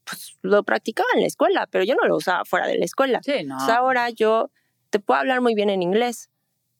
pues, 0.04 0.36
lo 0.42 0.62
practicaba 0.62 1.08
en 1.14 1.20
la 1.22 1.26
escuela, 1.26 1.66
pero 1.70 1.84
yo 1.84 1.94
no 1.94 2.06
lo 2.06 2.16
usaba 2.16 2.44
fuera 2.44 2.66
de 2.66 2.78
la 2.78 2.84
escuela. 2.84 3.20
Sí, 3.22 3.32
no. 3.44 3.54
Entonces 3.54 3.68
ahora 3.74 4.10
yo 4.10 4.50
te 4.90 5.00
puedo 5.00 5.20
hablar 5.20 5.40
muy 5.40 5.54
bien 5.54 5.70
en 5.70 5.82
inglés, 5.82 6.30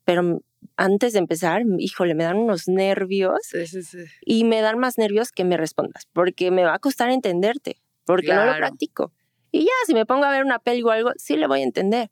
pero 0.04 0.40
antes 0.76 1.12
de 1.12 1.18
empezar, 1.18 1.62
híjole, 1.78 2.14
me 2.14 2.24
dan 2.24 2.36
unos 2.36 2.68
nervios 2.68 3.40
Sí, 3.42 3.66
sí, 3.66 3.82
sí. 3.82 4.04
y 4.24 4.44
me 4.44 4.60
dan 4.60 4.78
más 4.78 4.98
nervios 4.98 5.30
que 5.32 5.44
me 5.44 5.56
respondas, 5.56 6.06
porque 6.12 6.50
me 6.50 6.64
va 6.64 6.74
a 6.74 6.78
costar 6.78 7.10
entenderte, 7.10 7.80
porque 8.04 8.28
no 8.32 8.44
lo 8.44 8.52
Claro. 8.52 8.58
practico. 8.58 9.12
Y 9.50 9.64
ya, 9.64 9.72
si 9.86 9.94
me 9.94 10.06
pongo 10.06 10.24
a 10.24 10.30
ver 10.30 10.44
una 10.44 10.58
peli 10.58 10.82
o 10.82 10.90
algo, 10.90 11.12
sí 11.16 11.36
le 11.36 11.46
voy 11.46 11.60
a 11.60 11.64
entender, 11.64 12.10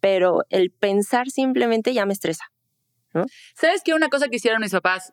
pero 0.00 0.44
el 0.50 0.70
pensar 0.70 1.28
simplemente 1.30 1.92
ya 1.92 2.06
me 2.06 2.12
estresa. 2.12 2.52
¿Sabes 3.54 3.82
qué? 3.84 3.94
Una 3.94 4.08
cosa 4.08 4.28
que 4.28 4.36
hicieron 4.36 4.60
mis 4.60 4.72
papás, 4.72 5.12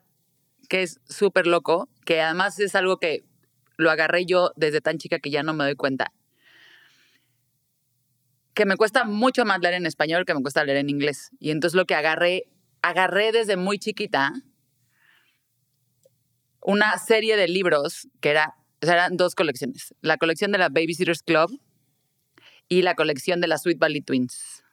que 0.69 0.83
es 0.83 0.99
súper 1.05 1.47
loco, 1.47 1.89
que 2.05 2.21
además 2.21 2.59
es 2.59 2.75
algo 2.75 2.97
que 2.97 3.23
lo 3.77 3.91
agarré 3.91 4.25
yo 4.25 4.51
desde 4.55 4.81
tan 4.81 4.97
chica 4.97 5.19
que 5.19 5.29
ya 5.29 5.43
no 5.43 5.53
me 5.53 5.63
doy 5.63 5.75
cuenta. 5.75 6.11
Que 8.53 8.65
me 8.65 8.77
cuesta 8.77 9.03
mucho 9.03 9.45
más 9.45 9.59
leer 9.61 9.75
en 9.75 9.85
español 9.85 10.25
que 10.25 10.33
me 10.33 10.41
cuesta 10.41 10.63
leer 10.63 10.77
en 10.77 10.89
inglés. 10.89 11.31
Y 11.39 11.51
entonces 11.51 11.75
lo 11.75 11.85
que 11.85 11.95
agarré, 11.95 12.43
agarré 12.81 13.31
desde 13.31 13.57
muy 13.57 13.79
chiquita 13.79 14.31
una 16.61 16.97
serie 16.97 17.35
de 17.35 17.47
libros 17.47 18.07
que 18.21 18.29
era, 18.29 18.55
o 18.83 18.85
sea, 18.85 18.93
eran 18.95 19.17
dos 19.17 19.33
colecciones. 19.35 19.93
La 20.01 20.17
colección 20.17 20.51
de 20.51 20.57
la 20.59 20.69
Babysitters 20.69 21.23
Club 21.23 21.59
y 22.69 22.81
la 22.83 22.95
colección 22.95 23.41
de 23.41 23.47
la 23.47 23.57
Sweet 23.57 23.79
Valley 23.79 24.01
Twins. 24.01 24.63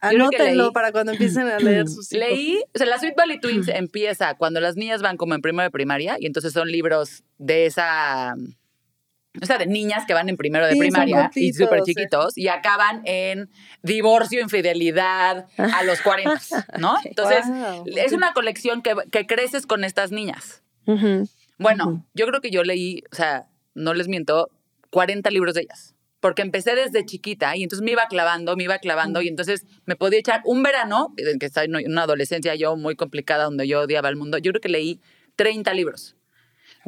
Anótenlo 0.00 0.72
para 0.72 0.92
cuando 0.92 1.12
empiecen 1.12 1.48
a 1.48 1.58
leer 1.58 1.88
sus 1.88 2.12
hijos. 2.12 2.28
Leí, 2.28 2.58
o 2.74 2.78
sea, 2.78 2.86
la 2.86 2.98
Sweet 2.98 3.14
Valley 3.16 3.40
Twins 3.40 3.68
empieza 3.68 4.34
cuando 4.34 4.60
las 4.60 4.76
niñas 4.76 5.00
van 5.02 5.16
como 5.16 5.34
en 5.34 5.40
primero 5.40 5.64
de 5.64 5.70
primaria 5.70 6.16
y 6.20 6.26
entonces 6.26 6.52
son 6.52 6.70
libros 6.70 7.24
de 7.38 7.66
esa, 7.66 8.34
o 9.40 9.46
sea, 9.46 9.58
de 9.58 9.66
niñas 9.66 10.04
que 10.06 10.12
van 10.14 10.28
en 10.28 10.36
primero 10.36 10.66
de 10.66 10.74
Sí, 10.74 10.78
primaria 10.78 11.30
y 11.34 11.52
súper 11.54 11.82
chiquitos 11.82 12.36
y 12.36 12.48
acaban 12.48 13.00
en 13.04 13.48
divorcio, 13.82 14.40
infidelidad 14.40 15.46
a 15.56 15.82
los 15.84 16.00
40, 16.02 16.66
¿no? 16.78 16.94
Entonces, 17.04 17.44
Wow. 17.46 17.84
es 17.96 18.12
una 18.12 18.32
colección 18.34 18.82
que, 18.82 18.94
que 19.10 19.26
creces 19.26 19.66
con 19.66 19.82
estas 19.82 20.12
niñas. 20.12 20.62
Ujú. 20.86 21.28
Bueno, 21.58 22.06
yo 22.14 22.26
creo 22.26 22.40
que 22.40 22.50
yo 22.50 22.62
leí, 22.62 23.02
o 23.10 23.14
sea, 23.14 23.48
no 23.74 23.94
les 23.94 24.08
miento, 24.08 24.50
40 24.90 25.30
libros 25.30 25.54
de 25.54 25.62
ellas. 25.62 25.94
Porque 26.20 26.42
empecé 26.42 26.74
desde 26.74 27.04
chiquita 27.04 27.56
y 27.56 27.62
entonces 27.62 27.84
me 27.84 27.92
iba 27.92 28.06
clavando, 28.08 28.56
me 28.56 28.64
iba 28.64 28.78
clavando 28.78 29.20
y 29.22 29.28
entonces 29.28 29.64
me 29.84 29.96
podía 29.96 30.18
echar 30.18 30.40
un 30.44 30.62
verano, 30.62 31.12
en 31.18 31.38
que 31.38 31.46
estaba 31.46 31.64
en 31.66 31.74
una 31.90 32.02
adolescencia 32.02 32.54
yo 32.54 32.76
muy 32.76 32.96
complicada 32.96 33.44
donde 33.44 33.68
yo 33.68 33.82
odiaba 33.82 34.08
el 34.08 34.16
mundo, 34.16 34.38
yo 34.38 34.50
creo 34.52 34.60
que 34.60 34.68
leí 34.68 35.00
30 35.36 35.72
libros. 35.74 36.16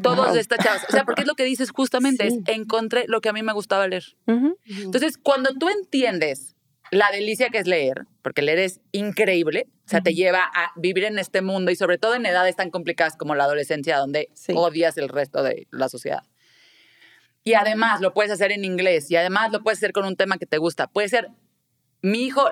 Todos 0.03 0.27
Wow. 0.27 0.35
de 0.35 0.41
estas 0.41 0.59
chavas. 0.65 0.85
O 0.89 0.93
sea, 0.93 1.05
porque 1.05 1.23
es 1.23 1.27
lo 1.29 1.35
que 1.35 1.45
dices 1.45 1.71
justamente, 1.71 2.29
Sí. 2.31 2.41
es 2.47 2.55
encontré 2.57 3.05
lo 3.09 3.21
que 3.21 3.29
a 3.29 3.33
mí 3.33 3.43
me 3.43 3.53
gustaba 3.53 3.87
leer. 3.87 4.05
Ujú. 4.27 4.57
Entonces, 4.67 5.19
cuando 5.19 5.51
tú 5.55 5.69
entiendes 5.69 6.57
la 6.91 7.11
delicia 7.13 7.51
que 7.51 7.59
es 7.59 7.67
leer, 7.67 8.07
porque 8.23 8.43
leer 8.43 8.59
es 8.61 8.81
increíble, 8.93 9.67
o 9.89 9.91
sea, 9.91 10.03
te 10.03 10.13
lleva 10.13 10.43
a 10.55 10.71
vivir 10.77 11.05
en 11.05 11.19
este 11.19 11.41
mundo 11.41 11.71
y 11.71 11.77
sobre 11.77 11.97
todo 11.97 12.15
en 12.15 12.27
edades 12.27 12.55
tan 12.57 12.69
complicadas 12.71 13.17
como 13.17 13.35
la 13.35 13.45
adolescencia, 13.45 13.97
donde 13.97 14.29
Sí. 14.35 14.53
odias 14.55 14.99
el 14.99 15.09
resto 15.09 15.43
de 15.43 15.67
la 15.71 15.89
sociedad. 15.89 16.25
Y 17.43 17.55
además 17.55 18.03
lo 18.03 18.13
puedes 18.13 18.31
hacer 18.31 18.53
en 18.53 18.67
inglés 18.67 19.11
y 19.11 19.17
además 19.17 19.51
lo 19.51 19.63
puedes 19.63 19.79
hacer 19.79 19.93
con 19.93 20.05
un 20.05 20.15
tema 20.15 20.37
que 20.37 20.45
te 20.45 20.59
gusta. 20.59 20.89
Puede 20.89 21.09
ser, 21.09 21.29
mi 22.03 22.23
hijo, 22.27 22.51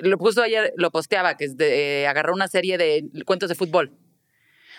lo 0.00 0.16
puso 0.16 0.42
ayer, 0.44 0.72
lo 0.76 0.92
posteaba, 0.92 1.36
que 1.36 1.46
es 1.46 1.56
de, 1.56 2.06
agarró 2.06 2.34
una 2.34 2.46
serie 2.46 2.78
de 2.78 3.10
cuentos 3.26 3.48
de 3.48 3.56
fútbol. 3.56 3.98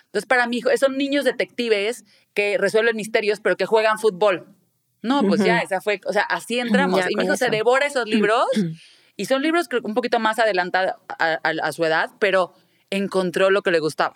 Entonces, 0.05 0.25
para 0.29 0.47
mi 0.47 0.59
hijo, 0.59 0.69
son 0.77 0.97
niños 0.97 1.25
detectives 1.25 2.05
que 2.33 2.57
resuelven 2.57 2.95
misterios, 2.95 3.41
pero 3.41 3.57
que 3.57 3.65
juegan 3.65 3.99
fútbol. 3.99 4.55
No, 5.01 5.23
pues 5.23 5.43
ya, 5.43 5.55
Ujú. 5.57 5.65
esa 5.65 5.81
fue, 5.81 5.99
o 6.05 6.13
sea, 6.13 6.21
así 6.23 6.57
entramos. 6.57 7.01
Ya 7.01 7.07
y 7.09 7.15
mi 7.15 7.25
hijo 7.25 7.35
se 7.35 7.49
devora 7.49 7.85
esos 7.85 8.07
libros 8.07 8.45
y 9.21 9.25
son 9.25 9.41
libros 9.41 9.67
que 9.67 9.77
un 9.83 9.93
poquito 9.93 10.19
más 10.19 10.39
adelantados 10.39 10.93
a, 11.09 11.39
a- 11.43 11.53
a 11.67 11.71
su 11.73 11.83
edad, 11.83 12.09
pero 12.19 12.53
encontró 12.89 13.49
lo 13.49 13.61
que 13.61 13.71
le 13.71 13.79
gustaba. 13.79 14.15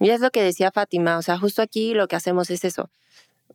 Y 0.00 0.10
es 0.10 0.20
lo 0.20 0.30
que 0.30 0.42
decía 0.42 0.70
Fátima, 0.72 1.18
o 1.18 1.22
sea, 1.22 1.38
justo 1.38 1.60
aquí 1.62 1.94
lo 1.94 2.08
que 2.08 2.16
hacemos 2.16 2.50
es 2.50 2.64
eso, 2.64 2.88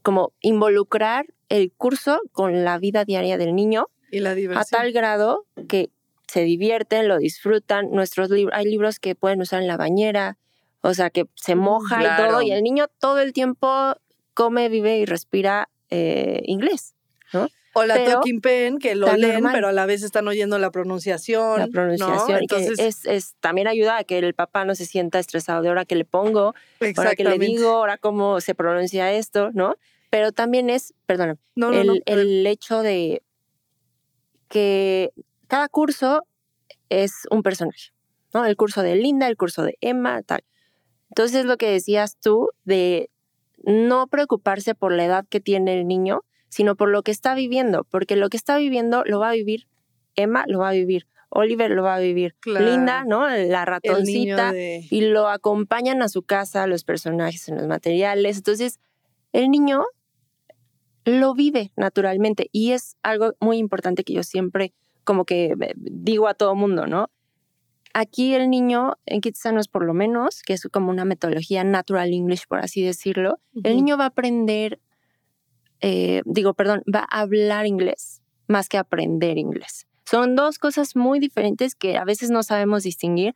como 0.03 0.31
involucrar 0.41 1.25
el 1.49 1.71
curso 1.71 2.21
con 2.31 2.63
la 2.63 2.77
vida 2.77 3.03
diaria 3.05 3.37
del 3.37 3.55
niño 3.55 3.87
Y 4.11 4.19
la 4.19 4.31
a 4.31 4.35
diversión. 4.35 4.65
tal 4.81 4.91
grado 4.93 5.45
que 5.67 5.89
se 6.27 6.41
divierten, 6.41 7.07
lo 7.07 7.17
disfrutan. 7.17 7.89
Nuestros 7.91 8.29
libros, 8.29 8.53
hay 8.57 8.65
libros 8.65 8.99
que 8.99 9.15
pueden 9.15 9.41
usar 9.41 9.61
en 9.61 9.67
la 9.67 9.77
bañera, 9.77 10.37
o 10.81 10.93
sea, 10.93 11.09
que 11.09 11.25
se 11.35 11.55
moja 11.55 11.97
y 12.01 12.03
claro. 12.03 12.27
todo, 12.29 12.41
y 12.43 12.51
el 12.51 12.61
niño 12.63 12.85
todo 12.99 13.19
el 13.19 13.33
tiempo 13.33 13.95
come, 14.33 14.69
vive 14.69 14.99
y 14.99 15.05
respira 15.05 15.69
eh, 15.89 16.41
inglés. 16.45 16.93
O 17.77 17.85
la 17.85 17.95
pero 17.95 18.11
Talking 18.13 18.41
Pen, 18.41 18.79
que 18.79 18.95
lo 18.95 19.11
leen, 19.15 19.33
normal. 19.33 19.51
pero 19.53 19.67
a 19.67 19.71
la 19.71 19.85
vez 19.85 20.03
están 20.03 20.27
oyendo 20.27 20.57
la 20.59 20.71
pronunciación. 20.71 21.59
La 21.59 21.65
¿no? 21.67 21.71
pronunciación, 21.71 22.39
que 22.47 22.55
Entonces, 22.55 22.79
es, 22.79 23.05
es, 23.05 23.35
también 23.39 23.67
ayuda 23.67 23.97
a 23.97 24.03
que 24.03 24.17
el 24.17 24.33
papá 24.33 24.65
no 24.65 24.75
se 24.75 24.85
sienta 24.85 25.19
estresado 25.19 25.61
de 25.61 25.69
ahora 25.69 25.85
que 25.85 25.95
le 25.95 26.05
pongo, 26.05 26.55
ahora 26.97 27.15
que 27.15 27.23
le 27.23 27.37
digo, 27.37 27.69
ahora 27.69 27.97
cómo 27.97 28.41
se 28.41 28.55
pronuncia 28.55 29.11
esto, 29.13 29.51
¿no? 29.53 29.75
Pero 30.09 30.31
también 30.31 30.69
es, 30.69 30.93
perdón, 31.05 31.37
No, 31.55 31.71
no, 31.71 31.81
el, 31.81 31.87
no. 31.87 31.93
el 32.05 32.47
hecho 32.47 32.81
de 32.81 33.21
que 34.49 35.11
cada 35.47 35.67
curso 35.67 36.23
es 36.89 37.27
un 37.31 37.43
personaje, 37.43 37.91
¿no? 38.33 38.45
El 38.45 38.55
curso 38.55 38.81
de 38.81 38.95
Linda, 38.95 39.27
el 39.27 39.37
curso 39.37 39.63
de 39.63 39.77
Emma, 39.81 40.21
tal. 40.23 40.43
Entonces 41.09 41.45
lo 41.45 41.57
que 41.57 41.69
decías 41.69 42.17
tú 42.17 42.49
de 42.63 43.09
no 43.63 44.07
preocuparse 44.07 44.75
por 44.75 44.91
la 44.93 45.05
edad 45.05 45.25
que 45.29 45.39
tiene 45.39 45.79
el 45.79 45.87
niño, 45.87 46.23
sino 46.49 46.75
por 46.75 46.89
lo 46.89 47.03
que 47.03 47.11
está 47.11 47.35
viviendo, 47.35 47.83
porque 47.85 48.15
lo 48.15 48.29
que 48.29 48.37
está 48.37 48.57
viviendo 48.57 49.03
lo 49.05 49.19
va 49.19 49.29
a 49.29 49.33
vivir 49.33 49.67
Emma, 50.15 50.45
lo 50.47 50.59
va 50.59 50.69
a 50.69 50.73
vivir 50.73 51.07
Oliver, 51.29 51.71
lo 51.71 51.83
va 51.83 51.95
a 51.95 51.99
vivir 51.99 52.35
Claro. 52.39 52.65
Linda, 52.65 53.03
¿no? 53.05 53.27
La 53.29 53.65
ratoncita 53.65 54.51
de... 54.51 54.85
y 54.89 55.01
lo 55.01 55.27
acompañan 55.27 56.01
a 56.01 56.09
su 56.09 56.23
casa 56.23 56.67
los 56.67 56.83
personajes 56.83 57.49
en 57.49 57.57
los 57.57 57.67
materiales. 57.67 58.37
Entonces, 58.37 58.79
el 59.33 59.49
niño 59.49 59.83
lo 61.05 61.33
vive 61.33 61.71
naturalmente 61.75 62.49
y 62.51 62.71
es 62.71 62.97
algo 63.03 63.33
muy 63.39 63.57
importante 63.57 64.03
que 64.03 64.13
yo 64.13 64.23
siempre 64.23 64.73
como 65.03 65.25
que 65.25 65.55
eh, 65.59 65.73
digo 65.75 66.27
a 66.27 66.33
todo 66.33 66.53
mundo, 66.53 66.85
¿no? 66.85 67.09
Aquí 67.93 68.35
el 68.35 68.49
niño, 68.49 68.97
en 69.05 69.21
Kitsanos 69.21 69.69
por 69.69 69.83
lo 69.83 69.93
menos, 69.93 70.43
que 70.43 70.53
es 70.53 70.67
como 70.71 70.91
una 70.91 71.05
metodología 71.05 71.63
natural 71.63 72.13
English, 72.13 72.45
por 72.47 72.59
así 72.59 72.83
decirlo, 72.83 73.39
el 73.63 73.75
niño 73.75 73.97
va 73.97 74.03
a 74.03 74.07
aprender, 74.07 74.79
eh, 75.81 76.21
digo, 76.25 76.53
perdón, 76.53 76.83
va 76.93 77.07
a 77.09 77.21
hablar 77.21 77.65
inglés 77.65 78.21
más 78.47 78.69
que 78.69 78.77
aprender 78.77 79.37
inglés. 79.37 79.87
Son 80.05 80.35
dos 80.35 80.57
cosas 80.57 80.95
muy 80.95 81.19
diferentes 81.19 81.75
que 81.75 81.97
a 81.97 82.05
veces 82.05 82.29
no 82.31 82.41
sabemos 82.43 82.83
distinguir. 82.83 83.35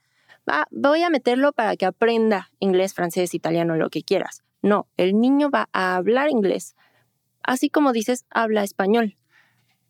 Va, 0.49 0.67
voy 0.71 1.03
a 1.03 1.09
meterlo 1.09 1.51
para 1.51 1.75
que 1.75 1.85
aprenda 1.85 2.49
inglés, 2.59 2.93
francés, 2.93 3.33
italiano, 3.33 3.75
lo 3.75 3.89
que 3.89 4.03
quieras. 4.03 4.41
No, 4.61 4.87
el 4.97 5.19
niño 5.19 5.49
va 5.49 5.67
a 5.73 5.95
hablar 5.95 6.29
inglés, 6.29 6.75
así 7.43 7.69
como 7.69 7.91
dices, 7.93 8.25
habla 8.29 8.63
español. 8.63 9.17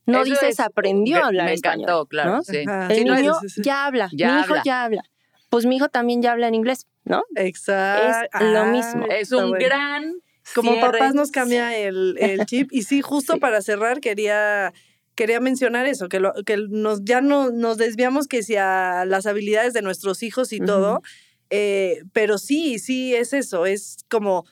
No 0.08 0.22
Eso 0.24 0.32
dices 0.32 0.50
es- 0.50 0.60
aprendió 0.60 1.24
a 1.24 1.28
hablar 1.28 1.46
Me 1.46 1.54
español. 1.54 1.82
encantó, 1.82 2.06
claro, 2.08 2.32
¿no? 2.38 2.42
sí. 2.44 2.58
El 2.58 2.96
Sí, 2.96 3.04
no 3.06 3.14
es- 3.14 3.22
niño 3.22 3.34
sí, 3.42 3.50
sí. 3.50 3.62
ya 3.64 3.86
habla, 3.86 4.10
Ya 4.14 4.34
mi 4.34 4.40
hijo 4.42 4.54
habla. 4.54 4.64
ya 4.66 4.84
habla. 4.84 5.04
Pues 5.50 5.66
mi 5.66 5.76
hijo 5.76 5.90
también 5.90 6.22
ya 6.22 6.32
habla 6.32 6.48
en 6.48 6.56
inglés, 6.56 6.88
¿no? 7.04 7.24
Exacto. 7.36 8.38
Es 8.40 8.44
lo 8.54 8.62
Ah, 8.62 8.66
mismo. 8.72 9.06
Es 9.10 9.32
un 9.32 9.50
bueno. 9.52 9.66
gran 9.66 10.16
Como 10.56 10.74
cierre. 10.74 10.92
papás 10.92 11.14
nos 11.14 11.32
cambia 11.32 11.78
el, 11.78 12.18
el 12.20 12.46
chip. 12.46 12.70
Y 12.72 12.84
sí, 12.84 13.02
justo 13.02 13.34
Sí. 13.36 13.40
para 13.40 13.62
cerrar, 13.62 14.00
quería, 14.02 14.74
quería 15.16 15.40
mencionar 15.40 15.86
eso, 15.88 16.10
que, 16.10 16.20
lo, 16.20 16.34
que 16.46 16.58
nos, 16.58 17.04
ya 17.04 17.22
no, 17.22 17.52
nos 17.52 17.78
desviamos 17.78 18.28
que 18.28 18.44
si 18.44 18.56
a 18.56 19.06
las 19.06 19.26
habilidades 19.26 19.74
de 19.74 19.82
nuestros 19.82 20.24
hijos 20.24 20.52
y 20.54 20.60
todo, 20.60 21.02
eh, 21.50 22.04
pero 22.14 22.38
sí, 22.38 22.80
sí, 22.80 23.14
es 23.16 23.34
eso, 23.34 23.66
es 23.66 23.98
como 24.10 24.46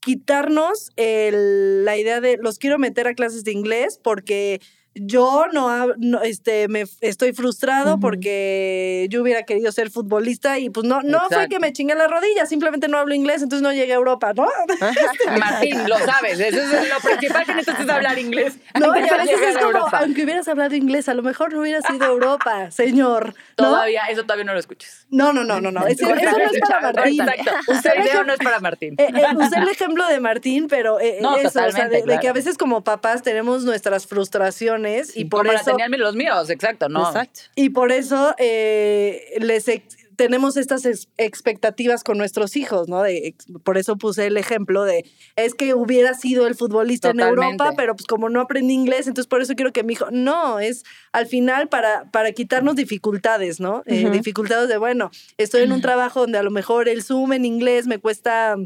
quitarnos 0.00 0.90
el- 0.96 1.84
la 1.84 1.96
idea 1.96 2.20
de 2.20 2.38
los 2.40 2.58
quiero 2.58 2.78
meter 2.78 3.06
a 3.08 3.14
clases 3.14 3.44
de 3.44 3.52
inglés 3.52 3.98
porque 4.02 4.60
yo 4.98 5.46
no, 5.52 6.22
este, 6.22 6.68
me 6.68 6.84
estoy 7.00 7.32
frustrado 7.32 8.00
porque 8.00 9.06
yo 9.10 9.22
hubiera 9.22 9.42
querido 9.42 9.70
ser 9.70 9.90
futbolista 9.90 10.58
y 10.58 10.70
pues 10.70 10.86
no, 10.86 11.02
no 11.02 11.20
fue 11.30 11.48
que 11.48 11.58
me 11.58 11.72
chingué 11.72 11.94
la 11.94 12.08
rodilla, 12.08 12.46
simplemente 12.46 12.88
no 12.88 12.98
hablo 12.98 13.14
inglés, 13.14 13.42
entonces 13.42 13.62
no 13.62 13.72
llegué 13.72 13.92
a 13.92 13.96
Europa, 13.96 14.32
¿no? 14.34 14.46
Martín, 15.38 15.88
lo 15.88 15.98
sabes, 15.98 16.40
eso 16.40 16.60
es 16.60 16.88
lo 16.88 17.00
principal 17.00 17.44
que 17.44 17.54
necesitas 17.54 17.88
hablar 17.88 18.18
inglés. 18.18 18.54
No, 18.78 18.96
y 18.96 19.08
a 19.08 19.16
veces 19.16 19.40
es 19.40 19.56
como, 19.56 19.70
Europa. 19.70 19.98
aunque 20.00 20.24
hubieras 20.24 20.48
hablado 20.48 20.74
inglés, 20.74 21.08
a 21.08 21.14
lo 21.14 21.22
mejor 21.22 21.52
no 21.52 21.60
hubieras 21.60 21.84
ido 21.90 22.04
a 22.04 22.08
Europa, 22.08 22.70
señor. 22.70 23.34
¿no? 23.58 23.64
Todavía, 23.64 24.04
eso 24.10 24.22
todavía 24.22 24.44
no 24.44 24.54
lo 24.54 24.60
escuches. 24.60 25.06
No, 25.10 25.32
no, 25.32 25.44
no, 25.44 25.60
no, 25.60 25.70
no. 25.70 25.86
Eso, 25.86 26.12
eso 26.14 26.38
no 26.38 26.44
es 26.44 26.60
para 26.60 26.80
Martín. 26.92 27.20
Exacto. 27.20 27.72
Usted 27.72 27.90
Ese 27.90 28.02
video 28.02 28.24
no 28.24 28.32
es 28.32 28.38
para 28.38 28.60
Martín. 28.60 28.94
Eh, 28.98 29.08
eh, 29.14 29.36
usé 29.36 29.58
el 29.58 29.68
ejemplo 29.68 30.06
de 30.06 30.20
Martín, 30.20 30.68
pero 30.68 31.00
eh, 31.00 31.18
No, 31.20 31.36
eso, 31.36 31.48
o 31.48 31.70
sea, 31.70 31.88
de, 31.88 32.02
de 32.02 32.18
que 32.18 32.28
a 32.28 32.32
veces 32.32 32.56
como 32.56 32.82
papás 32.82 33.22
tenemos 33.22 33.64
nuestras 33.64 34.06
frustraciones 34.06 34.85
y 35.14 35.24
por 35.26 35.46
eso 35.46 35.64
tenían 35.76 35.90
los 36.00 36.14
míos, 36.14 36.50
exacto, 36.50 36.88
¿no? 36.88 37.06
Exacto. 37.06 37.40
y 37.54 37.70
por 37.70 37.92
eso 37.92 38.34
eh, 38.38 39.34
les 39.40 39.68
ex- 39.68 39.96
tenemos 40.16 40.56
estas 40.56 40.86
ex- 40.86 41.08
expectativas 41.18 42.02
con 42.02 42.16
nuestros 42.16 42.56
hijos, 42.56 42.88
¿no? 42.88 43.02
De, 43.02 43.26
ex- 43.26 43.46
por 43.64 43.76
eso 43.76 43.96
puse 43.96 44.26
el 44.26 44.38
ejemplo 44.38 44.84
de 44.84 45.04
es 45.36 45.54
que 45.54 45.74
hubiera 45.74 46.14
sido 46.14 46.46
el 46.46 46.54
futbolista 46.54 47.10
en 47.10 47.18
Totalmente. 47.18 47.62
Europa, 47.64 47.74
pero 47.76 47.94
pues 47.94 48.06
como 48.06 48.30
no 48.30 48.40
aprendí 48.40 48.72
inglés, 48.72 49.06
entonces 49.06 49.28
por 49.28 49.42
eso 49.42 49.54
quiero 49.54 49.72
que 49.72 49.82
mi 49.82 49.92
hijo, 49.92 50.06
no, 50.10 50.58
es 50.58 50.84
al 51.12 51.26
final 51.26 51.68
para, 51.68 52.10
para 52.12 52.32
quitarnos 52.32 52.76
dificultades, 52.76 53.60
¿no? 53.60 53.82
Eh, 53.84 54.04
Ujú. 54.04 54.12
dificultades 54.14 54.68
de, 54.70 54.78
bueno, 54.78 55.10
estoy 55.36 55.62
en 55.62 55.72
un 55.72 55.82
trabajo 55.82 56.20
donde 56.20 56.38
a 56.38 56.42
lo 56.42 56.50
mejor 56.50 56.88
el 56.88 57.02
Zoom 57.02 57.34
en 57.34 57.44
inglés 57.44 57.86
me 57.86 57.98
cuesta, 57.98 58.56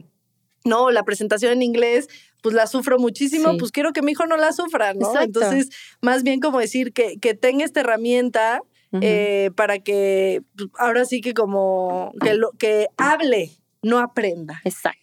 no, 0.65 0.91
la 0.93 1.03
presentación 1.05 1.53
en 1.53 1.63
inglés, 1.63 2.09
pues 2.43 2.55
la 2.55 2.67
sufro 2.67 2.99
muchísimo, 2.99 3.53
Sí. 3.53 3.57
pues 3.59 3.73
quiero 3.73 3.93
que 3.93 4.03
mi 4.03 4.13
hijo 4.13 4.27
no 4.27 4.37
la 4.37 4.53
sufra, 4.53 4.95
¿no? 4.95 5.09
Exacto. 5.09 5.41
Entonces, 5.41 5.71
más 6.01 6.23
bien 6.23 6.41
como 6.41 6.59
decir 6.61 6.93
que, 6.93 7.19
que 7.19 7.35
tenga 7.35 7.65
esta 7.65 7.81
herramienta 7.81 8.63
eh, 9.01 9.51
para 9.55 9.79
que 9.79 10.43
pues, 10.57 10.69
ahora 10.79 11.05
sí 11.05 11.21
que 11.21 11.33
como 11.35 12.13
que, 12.21 12.35
lo, 12.35 12.51
que 12.53 12.89
hable, 12.97 13.51
no 13.83 13.99
aprenda. 13.99 14.61
Exacto. 14.65 15.01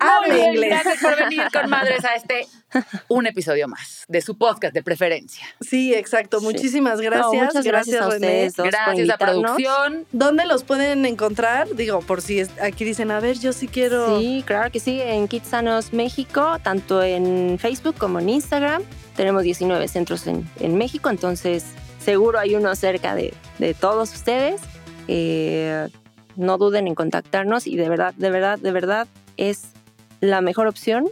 Muy 0.00 0.08
Hable 0.08 0.34
bien, 0.34 0.52
inglés. 0.54 0.70
Gracias 0.70 0.98
por 1.02 1.16
venir 1.16 1.42
con 1.52 1.68
madres 1.70 2.04
a 2.04 2.14
este 2.14 2.46
un 3.08 3.26
episodio 3.26 3.66
más 3.66 4.04
de 4.08 4.20
su 4.20 4.38
podcast 4.38 4.72
de 4.74 4.82
preferencia. 4.82 5.44
Sí, 5.60 5.92
exacto. 5.94 6.38
Sí. 6.38 6.46
Muchísimas 6.46 6.98
No, 6.98 7.02
gracias. 7.02 7.44
muchas 7.46 7.64
gracias, 7.64 8.00
a 8.02 8.04
René. 8.10 8.14
ustedes 8.26 8.54
dos 8.56 8.66
Gracias 8.66 9.10
a 9.10 9.18
producción. 9.18 10.06
¿Dónde 10.12 10.46
los 10.46 10.62
pueden 10.64 11.04
encontrar? 11.04 11.68
Digo, 11.74 12.00
por 12.00 12.22
si 12.22 12.38
es- 12.40 12.50
aquí 12.62 12.84
dicen, 12.84 13.10
a 13.10 13.18
ver, 13.20 13.38
yo 13.38 13.52
sí 13.52 13.66
quiero. 13.66 14.20
Sí, 14.20 14.44
claro 14.46 14.70
que 14.70 14.78
sí, 14.80 15.00
en 15.00 15.26
Kids 15.26 15.48
Sanos 15.48 15.92
México, 15.92 16.58
tanto 16.62 17.02
en 17.02 17.58
Facebook 17.58 17.96
como 17.98 18.20
en 18.20 18.28
Instagram. 18.28 18.82
Tenemos 19.16 19.42
19 19.42 19.88
centros 19.88 20.26
en, 20.28 20.48
en 20.60 20.76
México, 20.78 21.10
entonces 21.10 21.64
seguro 21.98 22.38
hay 22.38 22.54
uno 22.54 22.74
cerca 22.76 23.16
de, 23.16 23.34
de 23.58 23.74
todos 23.74 24.14
ustedes. 24.14 24.60
Eh, 25.08 25.88
no 26.36 26.56
duden 26.56 26.86
en 26.86 26.94
contactarnos 26.94 27.66
y 27.66 27.76
de 27.76 27.88
verdad, 27.88 28.14
de 28.16 28.30
verdad, 28.30 28.58
de 28.60 28.70
verdad 28.70 29.08
es 29.36 29.72
la 30.20 30.40
mejor 30.40 30.66
opción 30.66 31.06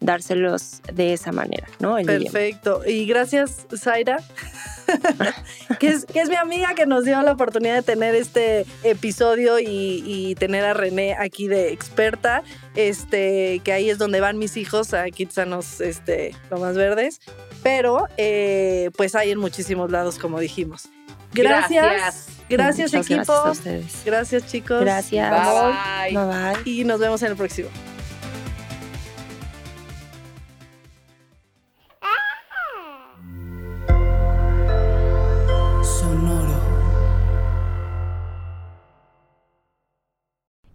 dárselos 0.00 0.80
de 0.92 1.12
esa 1.12 1.30
manera, 1.30 1.68
¿no? 1.78 1.98
El 1.98 2.06
idioma. 2.06 2.32
Perfecto. 2.32 2.82
Y 2.86 3.06
gracias, 3.06 3.66
Zaira. 3.76 4.18
que, 5.78 5.88
es, 5.88 6.06
que 6.06 6.20
es 6.20 6.28
mi 6.28 6.36
amiga 6.36 6.74
que 6.74 6.86
nos 6.86 7.04
dio 7.04 7.20
la 7.22 7.32
oportunidad 7.32 7.74
de 7.74 7.82
tener 7.82 8.14
este 8.14 8.66
episodio 8.82 9.60
y, 9.60 10.02
y 10.04 10.34
tener 10.36 10.64
a 10.64 10.74
René 10.74 11.14
aquí 11.18 11.48
de 11.48 11.72
experta. 11.72 12.42
Este, 12.74 13.60
que 13.62 13.72
ahí 13.72 13.90
es 13.90 13.98
donde 13.98 14.20
van 14.20 14.38
mis 14.38 14.56
hijos 14.56 14.94
a 14.94 15.04
Kitsanos, 15.10 15.80
este, 15.80 16.34
Lomas 16.50 16.76
Verdes. 16.76 17.20
Pero, 17.62 18.06
eh, 18.16 18.90
pues 18.96 19.14
hay 19.14 19.30
en 19.30 19.38
muchísimos 19.38 19.90
lados, 19.90 20.18
como 20.18 20.40
dijimos. 20.40 20.88
Gracias. 21.34 21.84
Gracias. 21.84 22.26
Gracias, 22.48 22.92
Muchas 22.92 23.06
equipo. 23.06 23.32
Gracias 23.32 23.46
a 23.46 23.50
ustedes. 23.50 24.02
Gracias, 24.04 24.46
chicos. 24.46 24.80
Gracias. 24.80 25.30
Bye. 25.30 26.16
Bye 26.16 26.24
bye. 26.26 26.72
Y 26.72 26.84
nos 26.84 26.98
vemos 26.98 27.22
en 27.22 27.32
el 27.32 27.36
próximo. 27.36 27.68